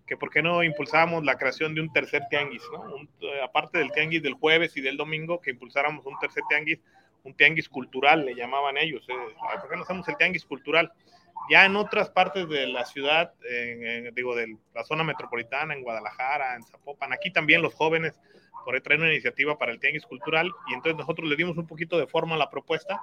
que 0.06 0.16
por 0.16 0.30
qué 0.30 0.42
no 0.42 0.62
impulsábamos 0.62 1.24
la 1.24 1.36
creación 1.36 1.74
de 1.74 1.80
un 1.80 1.92
tercer 1.92 2.22
tianguis, 2.30 2.62
¿no? 2.72 2.80
Un, 2.94 3.08
eh, 3.20 3.40
aparte 3.42 3.78
del 3.78 3.90
tianguis 3.92 4.22
del 4.22 4.34
jueves 4.34 4.76
y 4.76 4.80
del 4.80 4.96
domingo, 4.96 5.40
que 5.40 5.50
impulsáramos 5.50 6.06
un 6.06 6.18
tercer 6.18 6.44
tianguis, 6.48 6.78
un 7.24 7.34
tianguis 7.34 7.68
cultural, 7.68 8.24
le 8.24 8.34
llamaban 8.34 8.76
ellos. 8.76 9.04
eh, 9.08 9.12
"Ay, 9.50 9.58
¿Por 9.60 9.68
qué 9.70 9.76
no 9.76 9.82
hacemos 9.82 10.08
el 10.08 10.16
tianguis 10.16 10.44
cultural? 10.44 10.92
Ya 11.50 11.64
en 11.64 11.76
otras 11.76 12.10
partes 12.10 12.48
de 12.48 12.66
la 12.66 12.84
ciudad, 12.84 13.32
digo, 14.14 14.34
de 14.34 14.56
la 14.74 14.84
zona 14.84 15.04
metropolitana, 15.04 15.74
en 15.74 15.82
Guadalajara, 15.82 16.56
en 16.56 16.64
Zapopan, 16.64 17.12
aquí 17.12 17.30
también 17.32 17.62
los 17.62 17.74
jóvenes 17.74 18.18
por 18.64 18.74
ahí 18.74 18.80
traen 18.80 19.00
una 19.02 19.12
iniciativa 19.12 19.56
para 19.56 19.70
el 19.70 19.78
tianguis 19.78 20.04
cultural 20.06 20.52
y 20.68 20.74
entonces 20.74 20.98
nosotros 20.98 21.28
le 21.28 21.36
dimos 21.36 21.56
un 21.56 21.68
poquito 21.68 21.98
de 21.98 22.08
forma 22.08 22.34
a 22.34 22.38
la 22.38 22.50
propuesta 22.50 23.00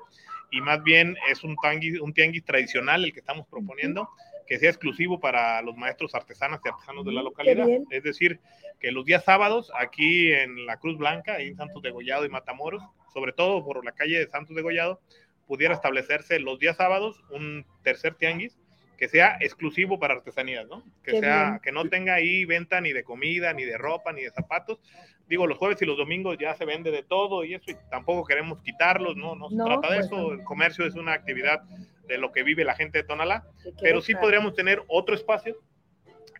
y 0.51 0.59
más 0.59 0.83
bien 0.83 1.15
es 1.29 1.43
un 1.45 1.55
un 2.01 2.13
tianguis 2.13 2.43
tradicional 2.43 3.05
el 3.05 3.13
que 3.13 3.21
estamos 3.21 3.47
proponiendo 3.47 4.09
que 4.45 4.59
sea 4.59 4.69
exclusivo 4.69 5.19
para 5.19 5.61
los 5.61 5.75
maestros 5.75 6.13
artesanas 6.15 6.61
y 6.63 6.69
artesanos 6.69 7.05
de 7.05 7.11
la 7.11 7.21
Mm, 7.21 7.25
localidad. 7.25 7.67
Es 7.89 8.03
decir, 8.03 8.39
que 8.79 8.91
los 8.91 9.05
días 9.05 9.23
sábados 9.23 9.71
aquí 9.77 10.31
en 10.31 10.65
la 10.65 10.77
Cruz 10.77 10.97
Blanca, 10.97 11.39
en 11.39 11.55
Santos 11.55 11.81
de 11.81 11.91
Gollado 11.91 12.25
y 12.25 12.29
Matamoros, 12.29 12.83
sobre 13.13 13.33
todo 13.33 13.63
por 13.63 13.83
la 13.85 13.91
calle 13.91 14.19
de 14.19 14.27
Santos 14.27 14.55
de 14.55 14.61
Gollado, 14.61 14.99
pudiera 15.47 15.73
establecerse 15.73 16.39
los 16.39 16.59
días 16.59 16.77
sábados 16.77 17.23
un 17.29 17.65
tercer 17.83 18.15
tianguis 18.15 18.57
que 19.03 19.09
sea 19.09 19.35
exclusivo 19.41 19.99
para 19.99 20.13
artesanías, 20.13 20.65
¿no? 20.69 20.81
Que 21.03 21.11
Qué 21.11 21.19
sea, 21.19 21.43
bien. 21.49 21.59
que 21.59 21.71
no 21.73 21.89
tenga 21.89 22.13
ahí 22.13 22.45
venta 22.45 22.79
ni 22.79 22.93
de 22.93 23.03
comida, 23.03 23.51
ni 23.51 23.65
de 23.65 23.77
ropa, 23.77 24.13
ni 24.13 24.21
de 24.21 24.29
zapatos. 24.31 24.79
Digo, 25.27 25.45
los 25.45 25.57
jueves 25.57 25.81
y 25.81 25.85
los 25.85 25.97
domingos 25.97 26.37
ya 26.39 26.55
se 26.55 26.63
vende 26.63 26.89
de 26.89 27.03
todo 27.03 27.43
y 27.43 27.53
eso, 27.53 27.69
y 27.69 27.75
tampoco 27.91 28.23
queremos 28.23 28.61
quitarlos, 28.61 29.17
¿no? 29.17 29.35
No 29.35 29.49
se 29.49 29.55
No, 29.57 29.65
trata 29.65 29.89
de 29.89 29.95
pues 29.97 30.05
eso. 30.05 30.15
no. 30.15 30.31
El 30.31 30.43
comercio 30.45 30.85
es 30.85 30.95
una 30.95 31.11
actividad 31.11 31.63
de 32.07 32.17
lo 32.17 32.31
que 32.31 32.43
vive 32.43 32.63
la 32.63 32.75
gente 32.75 32.99
de 32.99 33.03
Tonalá, 33.03 33.45
pero 33.81 33.99
sí 33.99 34.15
podríamos 34.15 34.55
tener 34.55 34.81
otro 34.87 35.15
espacio 35.15 35.57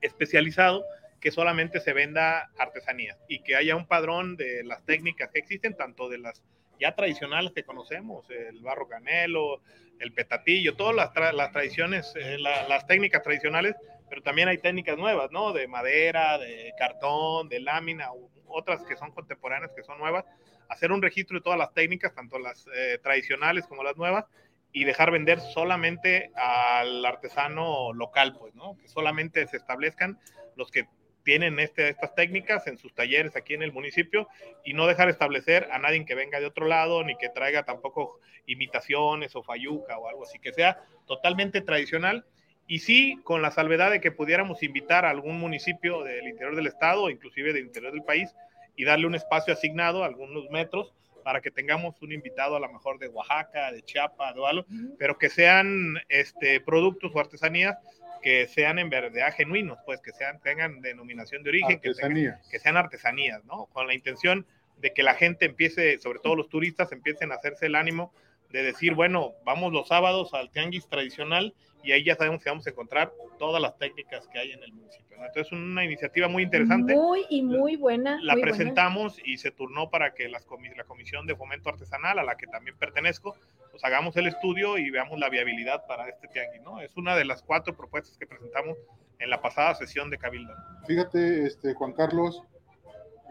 especializado 0.02 0.86
que 1.20 1.32
solamente 1.32 1.82
se 1.82 1.92
venda 1.92 2.50
artesanías 2.58 3.18
y 3.28 3.40
que 3.44 3.58
haya 3.58 3.76
un 3.76 3.88
padrón 3.88 4.38
de 4.38 4.64
las 4.64 4.86
técnicas 4.86 5.30
que 5.32 5.40
existen, 5.40 5.76
tanto 5.76 6.08
de 6.08 6.20
las 6.20 6.42
ya 6.80 6.96
tradicionales 6.96 7.52
que 7.52 7.64
conocemos, 7.64 8.30
el 8.30 8.62
barro 8.62 8.88
canelo, 8.88 9.62
el 10.04 10.14
petatillo, 10.14 10.76
todas 10.76 10.96
las, 10.96 11.34
las 11.34 11.52
tradiciones, 11.52 12.14
eh, 12.16 12.38
la- 12.38 12.68
las 12.68 12.86
técnicas 12.86 13.24
tradicionales, 13.24 13.76
pero 14.10 14.22
también 14.22 14.48
hay 14.50 14.58
técnicas 14.60 14.98
nuevas, 14.98 15.32
¿no? 15.32 15.54
De 15.54 15.68
madera, 15.68 16.38
de 16.38 16.74
cartón, 16.78 17.50
de 17.50 17.60
lámina, 17.62 18.10
otras 18.48 18.84
que 18.84 18.96
son 18.96 19.12
contemporáneas, 19.12 19.72
que 19.76 19.84
son 19.84 19.98
nuevas, 19.98 20.26
hacer 20.70 20.92
un 20.92 21.02
registro 21.02 21.38
de 21.38 21.44
todas 21.44 21.58
las 21.58 21.74
técnicas, 21.74 22.14
tanto 22.14 22.38
las 22.38 22.68
eh, 22.76 23.00
tradicionales 23.02 23.66
como 23.66 23.84
las 23.84 23.98
nuevas, 23.98 24.26
y 24.72 24.84
dejar 24.86 25.12
vender 25.12 25.40
solamente 25.40 26.32
al 26.36 27.06
artesano 27.06 27.94
local, 27.94 28.36
pues, 28.40 28.54
¿no? 28.56 28.76
Que 28.78 28.88
solamente 28.88 29.48
se 29.48 29.58
establezcan 29.58 30.20
los 30.56 30.70
que 30.72 30.86
tienen 31.24 31.60
este, 31.60 31.90
estas 31.90 32.16
técnicas 32.16 32.68
en 32.68 32.78
sus 32.78 32.94
talleres 32.94 33.36
aquí 33.36 33.54
en 33.54 33.64
el 33.64 33.72
municipio 33.72 34.28
y 34.64 34.74
no 34.74 34.88
dejar 34.88 35.10
establecer 35.10 35.68
a 35.72 35.80
nadie 35.80 36.06
que 36.06 36.16
venga 36.16 36.40
de 36.40 36.46
otro 36.46 36.68
lado 36.68 37.04
ni 37.04 37.16
que 37.18 37.30
traiga 37.30 37.64
tampoco 37.64 38.20
imitaciones 38.46 39.36
o 39.36 39.44
fayuca 39.44 39.98
o 39.98 40.08
algo 40.08 40.24
así, 40.24 40.40
que 40.40 40.54
sea 40.54 40.84
totalmente 41.08 41.62
tradicional. 41.62 42.26
Y 42.66 42.80
sí 42.80 43.20
con 43.24 43.42
la 43.42 43.52
salvedad 43.52 43.92
de 43.92 44.00
que 44.00 44.12
pudiéramos 44.12 44.64
invitar 44.64 45.06
a 45.06 45.10
algún 45.10 45.38
municipio 45.38 46.04
del 46.04 46.28
interior 46.28 46.56
del 46.56 46.68
estado 46.68 47.10
inclusive 47.10 47.52
del 47.52 47.66
interior 47.66 47.92
del 47.92 48.04
país 48.04 48.34
y 48.76 48.86
darle 48.86 49.06
un 49.06 49.16
espacio 49.16 49.54
asignado, 49.54 50.04
algunos 50.04 50.50
metros, 50.50 50.94
para 51.24 51.42
que 51.42 51.52
tengamos 51.52 52.02
un 52.02 52.12
invitado 52.12 52.56
a 52.56 52.60
lo 52.60 52.72
mejor 52.72 53.00
de 53.00 53.08
Oaxaca, 53.08 53.72
de 53.72 53.82
Chiapas 53.82 54.36
o 54.38 54.46
algo, 54.46 54.66
pero 54.98 55.18
que 55.18 55.30
sean 55.30 55.96
este, 56.10 56.60
productos 56.60 57.12
o 57.14 57.20
artesanías 57.20 57.78
que 58.24 58.48
sean 58.48 58.80
en 58.80 58.90
verdad 58.90 59.34
genuinos, 59.36 59.78
pues 59.86 60.00
que 60.02 60.12
sean, 60.14 60.40
tengan 60.42 60.82
denominación 60.82 61.44
de 61.44 61.50
origen, 61.50 61.80
que, 61.82 61.90
tengan- 61.98 62.10
que 62.50 62.60
sean 62.60 62.78
artesanías, 62.78 63.44
¿no? 63.46 63.66
Con 63.74 63.86
la 63.86 63.94
intención 63.94 64.46
de 64.78 64.94
que 64.94 65.04
la 65.04 65.14
gente 65.16 65.46
empiece, 65.46 66.00
sobre 66.00 66.20
todo 66.20 66.36
los 66.36 66.50
turistas, 66.50 66.92
empiecen 66.92 67.32
a 67.32 67.36
hacerse 67.36 67.66
el 67.68 67.76
ánimo 67.76 68.14
de 68.50 68.64
decir, 68.64 68.94
bueno, 68.94 69.34
vamos 69.44 69.74
los 69.74 69.88
sábados 69.88 70.34
al 70.34 70.50
tianguis 70.52 70.88
tradicional 70.88 71.54
y 71.84 71.92
ahí 71.92 72.04
ya 72.04 72.16
sabemos 72.16 72.42
que 72.44 72.50
vamos 72.50 72.66
a 72.66 72.70
encontrar 72.70 73.12
todas 73.38 73.62
las 73.62 73.78
técnicas 73.78 74.28
que 74.30 74.40
hay 74.40 74.52
en 74.52 74.64
el 74.64 74.72
municipio. 74.74 75.03
Entonces, 75.26 75.52
una 75.54 75.84
iniciativa 75.84 76.28
muy 76.28 76.44
interesante 76.44 76.96
Muy 76.96 77.26
y 77.30 77.42
muy 77.42 77.76
buena. 77.76 78.12
la 78.22 78.34
muy 78.34 78.42
buena. 78.42 78.42
presentamos 78.58 79.18
y 79.26 79.38
se 79.38 79.52
turnó 79.52 79.90
para 79.90 80.14
que 80.14 80.28
las 80.30 80.46
comi- 80.48 80.76
la 80.76 80.84
Comisión 80.84 81.26
de 81.28 81.36
Fomento 81.36 81.70
Artesanal, 81.70 82.20
a 82.20 82.24
la 82.24 82.36
que 82.36 82.48
también 82.48 82.78
pertenezco, 82.78 83.36
pues 83.72 83.84
hagamos 83.84 84.16
el 84.18 84.28
estudio 84.28 84.78
y 84.78 84.90
veamos 84.92 85.20
la 85.20 85.30
viabilidad 85.30 85.86
para 85.88 86.08
este 86.10 86.28
tianguis, 86.28 86.62
¿no? 86.62 86.80
Es 86.82 86.96
una 86.98 87.16
de 87.16 87.26
las 87.26 87.42
cuatro 87.44 87.76
propuestas 87.76 88.18
que 88.18 88.28
presentamos 88.28 88.78
en 89.20 89.30
la 89.30 89.42
pasada 89.42 89.74
sesión 89.76 90.10
de 90.10 90.18
Cabildo. 90.18 90.54
Fíjate, 90.88 91.46
este, 91.46 91.74
Juan 91.74 91.94
Carlos, 91.94 92.44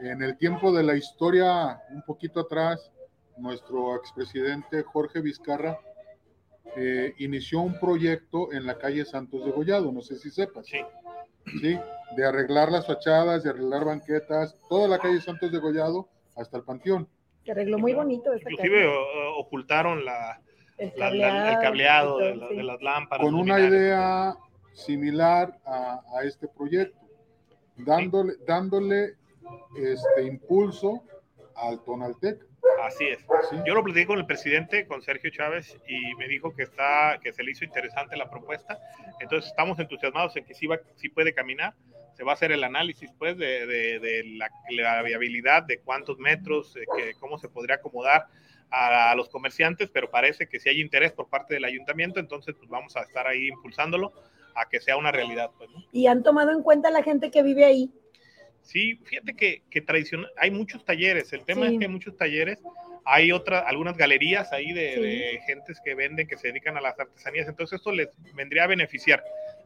en 0.00 0.22
el 0.22 0.36
tiempo 0.38 0.72
de 0.72 0.82
la 0.82 0.96
historia, 0.96 1.80
un 1.90 2.02
poquito 2.02 2.40
atrás, 2.40 2.90
nuestro 3.36 3.94
expresidente 3.96 4.82
Jorge 4.82 5.20
Vizcarra 5.20 5.78
eh, 6.76 7.14
inició 7.18 7.60
un 7.60 7.78
proyecto 7.78 8.52
en 8.52 8.66
la 8.66 8.78
calle 8.78 9.04
Santos 9.04 9.44
de 9.44 9.50
Gollado, 9.50 9.92
no 9.92 10.00
sé 10.00 10.16
si 10.16 10.30
sepas, 10.30 10.66
Sí, 10.66 10.78
¿sí? 11.60 11.78
De 12.16 12.24
arreglar 12.26 12.70
las 12.70 12.86
fachadas, 12.86 13.42
de 13.42 13.50
arreglar 13.50 13.84
banquetas, 13.84 14.56
toda 14.68 14.86
la 14.88 14.98
calle 14.98 15.20
Santos 15.20 15.50
de 15.50 15.58
Gollado 15.58 16.08
hasta 16.36 16.56
el 16.58 16.64
Panteón. 16.64 17.08
Se 17.44 17.52
arregló 17.52 17.78
muy 17.78 17.92
bonito 17.94 18.32
esa 18.32 18.48
inclusive 18.50 18.82
calle. 18.84 18.96
ocultaron 19.38 20.04
la, 20.04 20.40
el 20.78 20.92
la- 20.96 21.10
la- 21.10 21.52
el 21.54 21.58
cableado 21.60 22.18
de, 22.18 22.32
todo, 22.32 22.40
la- 22.42 22.48
sí. 22.48 22.56
de 22.56 22.62
las 22.62 22.82
lámparas. 22.82 23.24
Con 23.24 23.34
una 23.34 23.60
idea 23.60 24.36
similar 24.72 25.58
a, 25.66 26.00
a 26.16 26.24
este 26.24 26.48
proyecto, 26.48 26.98
dándole, 27.76 28.34
dándole 28.46 29.14
este 29.76 30.24
impulso 30.24 31.02
al 31.56 31.82
Tonaltec. 31.84 32.46
Así 32.82 33.04
es. 33.06 33.20
¿sí? 33.50 33.56
Yo 33.66 33.74
lo 33.74 33.82
platiqué 33.84 34.06
con 34.06 34.18
el 34.18 34.26
presidente, 34.26 34.86
con 34.86 35.02
Sergio 35.02 35.30
Chávez, 35.30 35.76
y 35.86 36.14
me 36.16 36.26
dijo 36.28 36.54
que 36.54 36.62
está, 36.64 37.18
que 37.22 37.32
se 37.32 37.42
le 37.42 37.52
hizo 37.52 37.64
interesante 37.64 38.16
la 38.16 38.28
propuesta. 38.30 38.78
Entonces 39.20 39.50
estamos 39.50 39.78
entusiasmados 39.78 40.36
en 40.36 40.44
que 40.44 40.54
sí, 40.54 40.66
va, 40.66 40.78
sí 40.96 41.08
puede 41.08 41.32
caminar. 41.34 41.74
Se 42.14 42.24
va 42.24 42.32
a 42.32 42.34
hacer 42.34 42.52
el 42.52 42.62
análisis, 42.64 43.10
pues, 43.18 43.36
de, 43.38 43.66
de- 43.66 43.98
de 43.98 44.24
la, 44.36 44.50
la 44.70 45.02
viabilidad, 45.02 45.62
de 45.62 45.78
cuántos 45.80 46.18
metros, 46.18 46.74
de 46.74 46.86
que, 46.96 47.14
cómo 47.18 47.38
se 47.38 47.48
podría 47.48 47.76
acomodar 47.76 48.26
a, 48.70 49.10
a 49.10 49.14
los 49.14 49.28
comerciantes, 49.28 49.88
pero 49.90 50.10
parece 50.10 50.48
que 50.48 50.58
sí 50.60 50.68
hay 50.68 50.80
interés 50.80 51.12
por 51.12 51.28
parte 51.28 51.54
del 51.54 51.64
ayuntamiento, 51.64 52.20
entonces 52.20 52.54
pues 52.56 52.68
vamos 52.68 52.96
a 52.96 53.02
estar 53.02 53.26
ahí 53.26 53.48
impulsándolo 53.48 54.12
a 54.54 54.68
que 54.68 54.80
sea 54.80 54.96
una 54.96 55.10
realidad, 55.12 55.50
pues, 55.56 55.70
¿no? 55.70 55.82
Y 55.92 56.06
han 56.06 56.22
tomado 56.22 56.50
en 56.52 56.62
cuenta 56.62 56.90
la 56.90 57.02
gente 57.02 57.30
que 57.30 57.42
vive 57.42 57.64
ahí. 57.64 57.90
Sí, 58.62 58.96
fíjate 59.04 59.34
que, 59.34 59.62
que 59.70 59.80
tradicional, 59.80 60.30
hay 60.36 60.50
muchos 60.50 60.84
talleres, 60.84 61.32
el 61.32 61.44
tema 61.44 61.66
Sí. 61.66 61.74
es 61.74 61.78
que 61.78 61.84
hay 61.86 61.90
muchos 61.90 62.16
talleres, 62.16 62.58
hay 63.04 63.32
otras, 63.32 63.64
algunas 63.66 63.96
galerías 63.96 64.52
ahí 64.52 64.72
de, 64.72 64.94
Sí. 64.94 65.00
de 65.00 65.40
gentes 65.46 65.80
que 65.84 65.94
venden, 65.94 66.26
que 66.28 66.36
se 66.38 66.48
dedican 66.48 66.76
a 66.76 66.80
las 66.80 66.98
artesanías, 66.98 67.48
entonces 67.48 67.76
esto 67.76 67.90
les 67.92 68.08
vendría 68.34 68.64
a 68.64 68.66
beneficiar, 68.68 69.22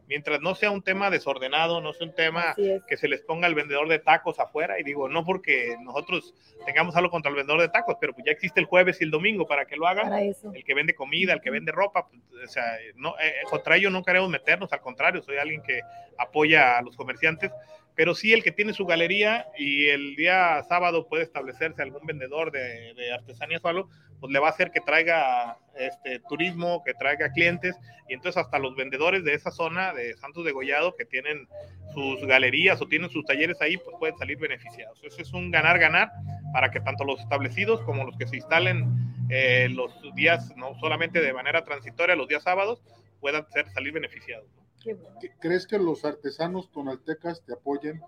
mientras 0.07 0.41
no 0.41 0.55
sea 0.55 0.71
un 0.71 0.81
tema 0.81 1.09
desordenado, 1.11 1.79
no 1.81 1.93
sea 1.93 2.07
un 2.07 2.15
tema 2.15 2.55
es. 2.57 2.83
que 2.85 2.97
se 2.97 3.07
les 3.07 3.21
ponga 3.21 3.45
el 3.45 3.53
vendedor 3.53 3.87
de 3.87 3.99
tacos 3.99 4.39
afuera, 4.39 4.79
y 4.79 4.83
digo, 4.83 5.07
no 5.07 5.23
porque 5.23 5.75
nosotros 5.81 6.33
tengamos 6.65 6.95
algo 6.95 7.11
contra 7.11 7.29
el 7.29 7.35
vendedor 7.35 7.61
de 7.61 7.69
tacos, 7.69 7.97
pero 8.01 8.13
pues 8.13 8.25
ya 8.25 8.31
existe 8.31 8.59
el 8.59 8.65
jueves 8.65 8.99
y 8.99 9.03
el 9.03 9.11
domingo 9.11 9.45
para 9.45 9.65
que 9.65 9.75
lo 9.75 9.85
hagan, 9.85 10.11
el 10.11 10.63
que 10.65 10.73
vende 10.73 10.95
comida, 10.95 11.33
el 11.33 11.41
que 11.41 11.51
vende 11.51 11.71
ropa, 11.71 12.07
pues, 12.07 12.21
o 12.43 12.47
sea, 12.51 12.63
no, 12.95 13.15
eh, 13.19 13.35
contra 13.49 13.75
ello 13.75 13.91
no 13.91 14.03
queremos 14.03 14.29
meternos, 14.29 14.73
al 14.73 14.81
contrario, 14.81 15.21
soy 15.21 15.37
alguien 15.37 15.61
que 15.61 15.81
apoya 16.17 16.79
a 16.79 16.81
los 16.81 16.95
comerciantes, 16.95 17.51
pero 17.97 18.13
sí 18.13 18.31
el 18.31 18.43
que 18.43 18.51
tiene 18.51 18.73
su 18.73 18.85
galería 18.85 19.47
y 19.57 19.87
el 19.87 20.15
día 20.15 20.63
sábado 20.69 21.07
puede 21.07 21.23
establecerse 21.23 21.81
algún 21.81 22.05
vendedor 22.05 22.51
de, 22.51 22.93
de 22.93 23.11
artesanías 23.11 23.59
o 23.65 23.89
pues 24.19 24.31
le 24.31 24.39
va 24.39 24.47
a 24.47 24.51
hacer 24.51 24.71
que 24.71 24.81
traiga 24.81 25.57
este 25.75 26.19
turismo, 26.29 26.83
que 26.83 26.93
traiga 26.93 27.31
clientes, 27.31 27.75
y 28.07 28.13
entonces 28.13 28.41
hasta 28.41 28.59
los 28.59 28.75
vendedores 28.75 29.23
de 29.23 29.33
esa 29.33 29.51
zona 29.51 29.93
de 29.93 30.15
Santos 30.17 30.45
de 30.45 30.51
Gollado 30.51 30.95
que 30.95 31.05
tienen 31.05 31.47
sus 31.93 32.23
galerías 32.25 32.79
o 32.81 32.87
tienen 32.87 33.09
sus 33.09 33.25
talleres 33.25 33.59
ahí, 33.61 33.77
pues 33.77 33.95
pueden 33.99 34.17
salir 34.17 34.37
beneficiados. 34.37 34.99
Eso 35.03 35.21
es 35.21 35.33
un 35.33 35.49
ganar-ganar 35.49 36.11
para 36.53 36.69
que 36.69 36.79
tanto 36.79 37.03
los 37.03 37.19
establecidos 37.19 37.81
como 37.81 38.03
los 38.03 38.15
que 38.17 38.27
se 38.27 38.37
instalen 38.37 38.85
eh, 39.29 39.69
los 39.71 39.91
días, 40.15 40.55
no 40.55 40.79
solamente 40.79 41.19
de 41.19 41.33
manera 41.33 41.63
transitoria, 41.63 42.15
los 42.15 42.27
días 42.27 42.43
sábados, 42.43 42.81
puedan 43.19 43.47
ser, 43.49 43.67
salir 43.71 43.93
beneficiados. 43.93 44.47
¿No? 44.77 44.83
Qué 44.83 44.93
bueno. 44.93 45.17
¿Qué- 45.19 45.31
¿Crees 45.39 45.67
que 45.67 45.77
los 45.79 46.05
artesanos 46.05 46.71
tonaltecas 46.71 47.43
te 47.43 47.53
apoyen? 47.53 48.01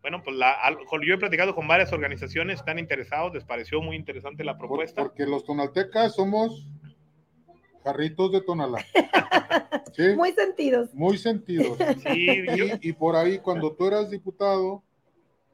Bueno, 0.00 0.20
pues 0.24 0.36
la, 0.36 0.56
yo 1.06 1.14
he 1.14 1.18
platicado 1.18 1.54
con 1.54 1.68
varias 1.68 1.92
organizaciones, 1.92 2.58
están 2.58 2.78
interesados, 2.80 3.32
les 3.34 3.44
pareció 3.44 3.80
muy 3.80 3.94
interesante 3.96 4.42
la 4.42 4.58
Por- 4.58 4.66
propuesta. 4.68 5.02
porque 5.02 5.26
los 5.26 5.44
tonaltecas 5.44 6.14
somos 6.16 6.66
jarritos 7.84 8.32
de 8.32 8.40
Tonalá. 8.40 8.84
¿Sí? 9.92 10.02
Muy, 10.08 10.14
Muy 10.16 10.32
sentidos. 10.32 10.90
sentidos. 11.18 11.78
Sí, 12.02 12.26
yo, 12.56 12.64
Y, 12.66 12.88
y 12.88 12.92
por 12.94 13.14
ahí, 13.16 13.38
cuando 13.38 13.72
tú 13.74 13.86
eras 13.86 14.10
diputado, 14.10 14.82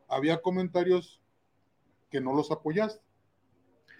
había 0.09 0.41
comentarios 0.41 1.21
que 2.11 2.21
no 2.21 2.33
los 2.33 2.51
apoyaste 2.51 3.03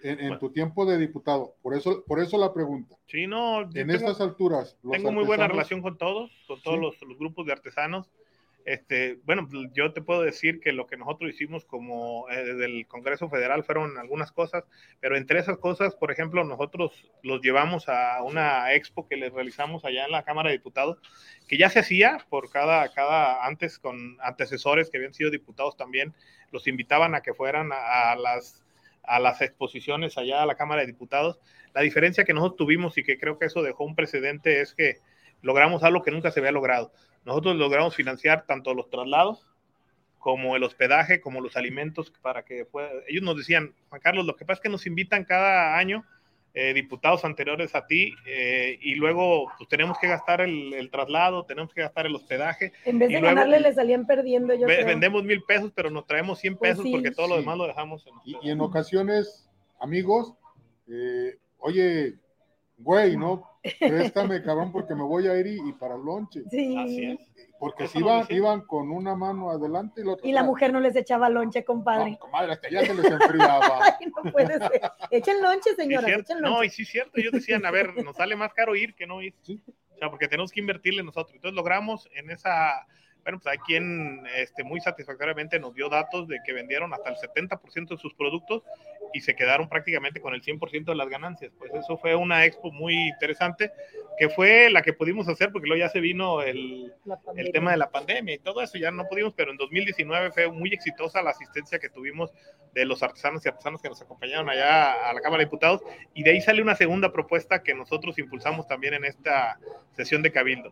en, 0.03 0.11
en 0.11 0.17
Bueno. 0.29 0.39
tu 0.39 0.51
tiempo 0.51 0.85
de 0.85 0.97
diputado. 0.97 1.55
Por 1.61 1.75
eso, 1.75 2.03
por 2.05 2.19
eso 2.19 2.37
la 2.37 2.53
pregunta. 2.53 2.95
sí, 3.07 3.27
no, 3.27 3.61
En 3.61 3.69
tengo- 3.71 3.93
estas 3.93 4.21
alturas, 4.21 4.77
los 4.83 4.93
tengo 4.93 5.11
muy 5.11 5.25
buena 5.25 5.47
relación 5.47 5.81
con 5.81 5.97
todos, 5.97 6.31
con 6.47 6.61
todos 6.61 6.77
Sí. 6.77 6.81
los, 6.81 7.09
los 7.09 7.17
grupos 7.17 7.45
de 7.45 7.53
artesanos. 7.53 8.09
Este, 8.65 9.17
bueno, 9.23 9.47
yo 9.73 9.93
te 9.93 10.01
puedo 10.01 10.21
decir 10.21 10.59
que 10.59 10.73
lo 10.73 10.85
que 10.85 10.97
nosotros 10.97 11.31
hicimos 11.31 11.65
como 11.65 12.29
eh, 12.29 12.43
desde 12.43 12.65
el 12.65 12.85
Congreso 12.87 13.27
Federal 13.29 13.63
fueron 13.63 13.97
algunas 13.97 14.31
cosas, 14.31 14.63
pero 14.99 15.15
entre 15.17 15.39
esas 15.39 15.57
cosas, 15.57 15.95
por 15.95 16.11
ejemplo, 16.11 16.43
nosotros 16.43 16.91
los 17.23 17.41
llevamos 17.41 17.87
a 17.89 18.21
una 18.21 18.71
expo 18.75 19.07
que 19.07 19.15
les 19.15 19.33
realizamos 19.33 19.85
allá 19.85 20.05
en 20.05 20.11
la 20.11 20.23
Cámara 20.23 20.49
de 20.49 20.57
Diputados, 20.57 20.97
que 21.47 21.57
ya 21.57 21.69
se 21.69 21.79
hacía 21.79 22.19
por 22.29 22.51
cada, 22.51 22.91
cada 22.93 23.43
antes 23.45 23.79
con 23.79 24.17
antecesores 24.21 24.89
que 24.91 24.97
habían 24.97 25.13
sido 25.15 25.31
diputados 25.31 25.75
también, 25.75 26.13
los 26.51 26.67
invitaban 26.67 27.15
a 27.15 27.21
que 27.21 27.33
fueran 27.33 27.71
a, 27.71 28.11
a 28.11 28.15
las 28.17 28.63
a 29.09 29.19
las 29.19 29.41
exposiciones 29.41 30.17
allá 30.17 30.43
a 30.43 30.45
la 30.45 30.55
Cámara 30.55 30.81
de 30.81 30.87
Diputados. 30.87 31.39
La 31.73 31.81
diferencia 31.81 32.23
que 32.23 32.33
nosotros 32.33 32.57
tuvimos 32.57 32.97
y 32.97 33.03
que 33.03 33.17
creo 33.17 33.39
que 33.39 33.45
eso 33.45 33.63
dejó 33.63 33.83
un 33.83 33.95
precedente 33.95 34.61
es 34.61 34.73
que 34.73 34.97
logramos 35.41 35.83
algo 35.83 36.03
que 36.03 36.11
nunca 36.11 36.31
se 36.31 36.39
había 36.39 36.51
logrado. 36.51 36.93
Nosotros 37.25 37.55
logramos 37.55 37.95
financiar 37.95 38.45
tanto 38.45 38.73
los 38.73 38.89
traslados 38.89 39.47
como 40.19 40.55
el 40.55 40.63
hospedaje, 40.63 41.21
como 41.21 41.41
los 41.41 41.55
alimentos 41.55 42.11
para 42.21 42.43
que 42.43 42.65
pueda... 42.65 42.89
Ellos 43.07 43.23
nos 43.23 43.37
decían, 43.37 43.73
Juan 43.89 44.01
Carlos, 44.01 44.25
lo 44.25 44.35
que 44.35 44.45
pasa 44.45 44.59
es 44.59 44.63
que 44.63 44.69
nos 44.69 44.85
invitan 44.85 45.23
cada 45.23 45.77
año 45.77 46.05
eh, 46.53 46.73
diputados 46.73 47.23
anteriores 47.25 47.75
a 47.75 47.85
ti 47.85 48.13
eh, 48.25 48.77
y 48.81 48.95
luego 48.95 49.51
pues, 49.57 49.69
tenemos 49.69 49.97
que 49.99 50.07
gastar 50.07 50.41
el, 50.41 50.89
traslado, 50.91 51.45
tenemos 51.45 51.73
que 51.73 51.81
gastar 51.81 52.05
el 52.05 52.15
hospedaje. 52.15 52.73
En 52.85 52.99
vez 52.99 53.09
de 53.09 53.21
ganarle 53.21 53.59
le 53.59 53.73
salían 53.73 54.07
perdiendo. 54.07 54.53
Yo 54.55 54.65
vendemos 54.67 55.23
mil 55.23 55.43
pesos, 55.43 55.71
pero 55.75 55.89
nos 55.89 56.05
traemos 56.07 56.39
100 56.39 56.57
pues 56.57 56.71
pesos 56.71 56.87
porque 56.91 57.11
todo 57.11 57.27
lo 57.27 57.37
demás 57.37 57.57
lo 57.57 57.67
dejamos. 57.67 58.05
En 58.07 58.13
y, 58.25 58.47
y, 58.47 58.51
en 58.51 58.61
ocasiones, 58.61 59.47
amigos, 59.79 60.33
eh, 60.87 61.37
oye, 61.59 62.15
güey, 62.77 63.15
¿no? 63.15 63.43
Préstame, 63.79 64.41
cabrón, 64.41 64.71
porque 64.71 64.95
me 64.95 65.03
voy 65.03 65.27
a 65.27 65.37
ir 65.37 65.47
y, 65.47 65.73
para 65.73 65.95
el 65.95 66.01
lonche. 66.01 66.43
Sí. 66.49 66.77
Así 66.77 67.05
es. 67.05 67.19
Porque 67.59 67.87
si 67.87 67.99
iban, 67.99 68.25
iban 68.29 68.61
con 68.61 68.89
una 68.89 69.15
mano 69.15 69.51
adelante 69.51 70.01
y 70.01 70.05
la 70.05 70.13
otra. 70.13 70.27
Y 70.27 70.31
la 70.31 70.43
mujer 70.43 70.71
no 70.71 70.79
les 70.79 70.95
echaba 70.95 71.29
lonche, 71.29 71.65
compadre. 71.65 72.11
No, 72.11 72.19
comadre, 72.19 72.53
hasta 72.53 72.69
ya 72.69 72.85
se 72.85 72.93
les 72.93 73.05
enfriaba. 73.05 73.79
Ay, 73.99 74.07
no 74.07 74.31
puede 74.31 74.57
ser. 74.57 74.81
Echen 75.11 75.41
lonche, 75.41 75.75
señora. 75.75 76.07
echen 76.07 76.41
lonche. 76.41 76.55
No, 76.55 76.63
y 76.63 76.69
sí 76.69 76.83
es 76.83 76.89
cierto. 76.89 77.11
Ellos 77.19 77.33
decían, 77.33 77.65
a 77.65 77.71
ver, 77.71 78.01
nos 78.03 78.15
sale 78.15 78.35
más 78.37 78.53
caro 78.53 78.75
ir 78.75 78.95
que 78.95 79.05
no 79.05 79.21
ir. 79.21 79.35
¿Sí? 79.41 79.61
O 79.93 79.97
sea, 79.97 80.09
porque 80.09 80.29
tenemos 80.29 80.51
que 80.51 80.61
invertirle 80.61 81.03
nosotros. 81.03 81.35
Entonces 81.35 81.55
logramos 81.55 82.09
en 82.13 82.31
esa 82.31 82.87
bueno, 83.23 83.39
pues 83.39 83.51
hay 83.51 83.57
quien 83.59 84.25
este, 84.37 84.63
muy 84.63 84.79
satisfactoriamente 84.79 85.59
nos 85.59 85.75
dio 85.75 85.89
datos 85.89 86.27
de 86.27 86.39
que 86.45 86.53
vendieron 86.53 86.93
hasta 86.93 87.09
el 87.09 87.15
70% 87.15 87.89
de 87.89 87.97
sus 87.97 88.13
productos 88.13 88.63
y 89.13 89.21
se 89.21 89.35
quedaron 89.35 89.69
prácticamente 89.69 90.21
con 90.21 90.33
el 90.33 90.41
100% 90.41 90.85
de 90.85 90.95
las 90.95 91.09
ganancias. 91.09 91.51
Pues 91.57 91.73
eso 91.73 91.97
fue 91.97 92.15
una 92.15 92.45
expo 92.45 92.71
muy 92.71 92.93
interesante, 92.93 93.71
que 94.17 94.29
fue 94.29 94.69
la 94.69 94.81
que 94.81 94.93
pudimos 94.93 95.27
hacer, 95.27 95.51
porque 95.51 95.67
luego 95.67 95.79
ya 95.79 95.89
se 95.89 95.99
vino 95.99 96.41
el, 96.41 96.93
el 97.35 97.51
tema 97.51 97.71
de 97.71 97.77
la 97.77 97.89
pandemia 97.89 98.35
y 98.35 98.39
todo 98.39 98.61
eso, 98.61 98.77
ya 98.77 98.91
no 98.91 99.05
pudimos, 99.07 99.33
pero 99.35 99.51
en 99.51 99.57
2019 99.57 100.31
fue 100.31 100.51
muy 100.51 100.73
exitosa 100.73 101.21
la 101.21 101.31
asistencia 101.31 101.79
que 101.79 101.89
tuvimos 101.89 102.31
de 102.73 102.85
los 102.85 103.01
artesanos 103.01 103.45
y 103.45 103.49
artesanos 103.49 103.81
que 103.81 103.89
nos 103.89 104.01
acompañaron 104.01 104.49
allá 104.49 105.09
a 105.09 105.13
la 105.13 105.21
Cámara 105.21 105.39
de 105.39 105.45
Diputados, 105.45 105.81
y 106.13 106.23
de 106.23 106.31
ahí 106.31 106.41
sale 106.41 106.61
una 106.61 106.75
segunda 106.75 107.11
propuesta 107.11 107.63
que 107.63 107.73
nosotros 107.73 108.19
impulsamos 108.19 108.67
también 108.67 108.93
en 108.93 109.05
esta 109.05 109.59
sesión 109.95 110.21
de 110.21 110.31
Cabildo 110.31 110.71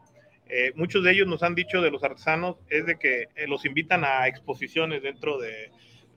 eh, 0.50 0.72
muchos 0.76 1.04
de 1.04 1.12
ellos 1.12 1.28
nos 1.28 1.44
han 1.44 1.56
dicho 1.56 1.82
de 1.82 1.92
los 1.92 2.04
artesanos 2.04 2.56
es 2.70 2.86
de 2.86 2.98
que 2.98 3.28
eh, 3.36 3.48
los 3.48 3.66
invitan 3.66 4.06
a 4.06 4.28
exposiciones 4.28 5.04
dentro 5.04 5.38
de, 5.38 5.72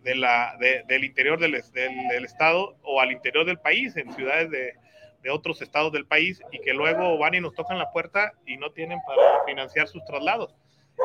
la, 0.05 0.57
del 0.59 1.05
interior 1.05 1.39
del, 1.39 1.55
estado 1.55 2.77
o 2.83 3.01
al 3.01 3.13
interior 3.13 3.45
del 3.45 3.59
país, 3.59 3.97
en 3.97 4.13
ciudades 4.13 4.51
de, 4.51 4.75
otros 5.31 5.61
estados 5.61 5.93
del 5.93 6.07
país, 6.07 6.41
y 6.51 6.61
que 6.61 6.73
luego 6.73 7.19
van 7.19 7.35
y 7.35 7.41
nos 7.41 7.55
tocan 7.55 7.79
la 7.79 7.91
puerta 7.91 8.33
y 8.47 8.57
no 8.57 8.73
tienen 8.73 8.99
para 9.07 9.45
financiar 9.45 9.87
sus 9.87 10.03
traslados. 10.05 10.55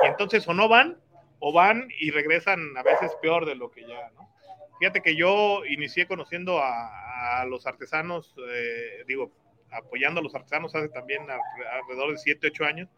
Y 0.04 0.08
entonces 0.08 0.48
o 0.48 0.54
no 0.54 0.70
van, 0.70 0.98
o 1.40 1.52
van 1.52 1.90
y 2.00 2.12
regresan 2.12 2.78
a 2.78 2.84
veces 2.84 3.12
peor 3.22 3.46
de 3.46 3.56
lo 3.56 3.72
que 3.72 3.82
ya, 3.82 4.10
¿no? 4.16 4.26
Fíjate 4.80 5.02
que 5.02 5.16
yo 5.16 5.66
inicié 5.66 6.06
conociendo 6.06 6.60
a, 6.62 7.46
los 7.50 7.66
artesanos, 7.66 8.36
eh, 8.50 9.04
digo, 9.08 9.32
apoyando 9.72 10.20
a 10.20 10.24
los 10.24 10.36
artesanos 10.36 10.76
hace 10.76 10.90
también 10.90 11.24
alrededor 11.30 12.12
de 12.12 12.18
7, 12.18 12.48
8 12.48 12.66
años, 12.66 12.90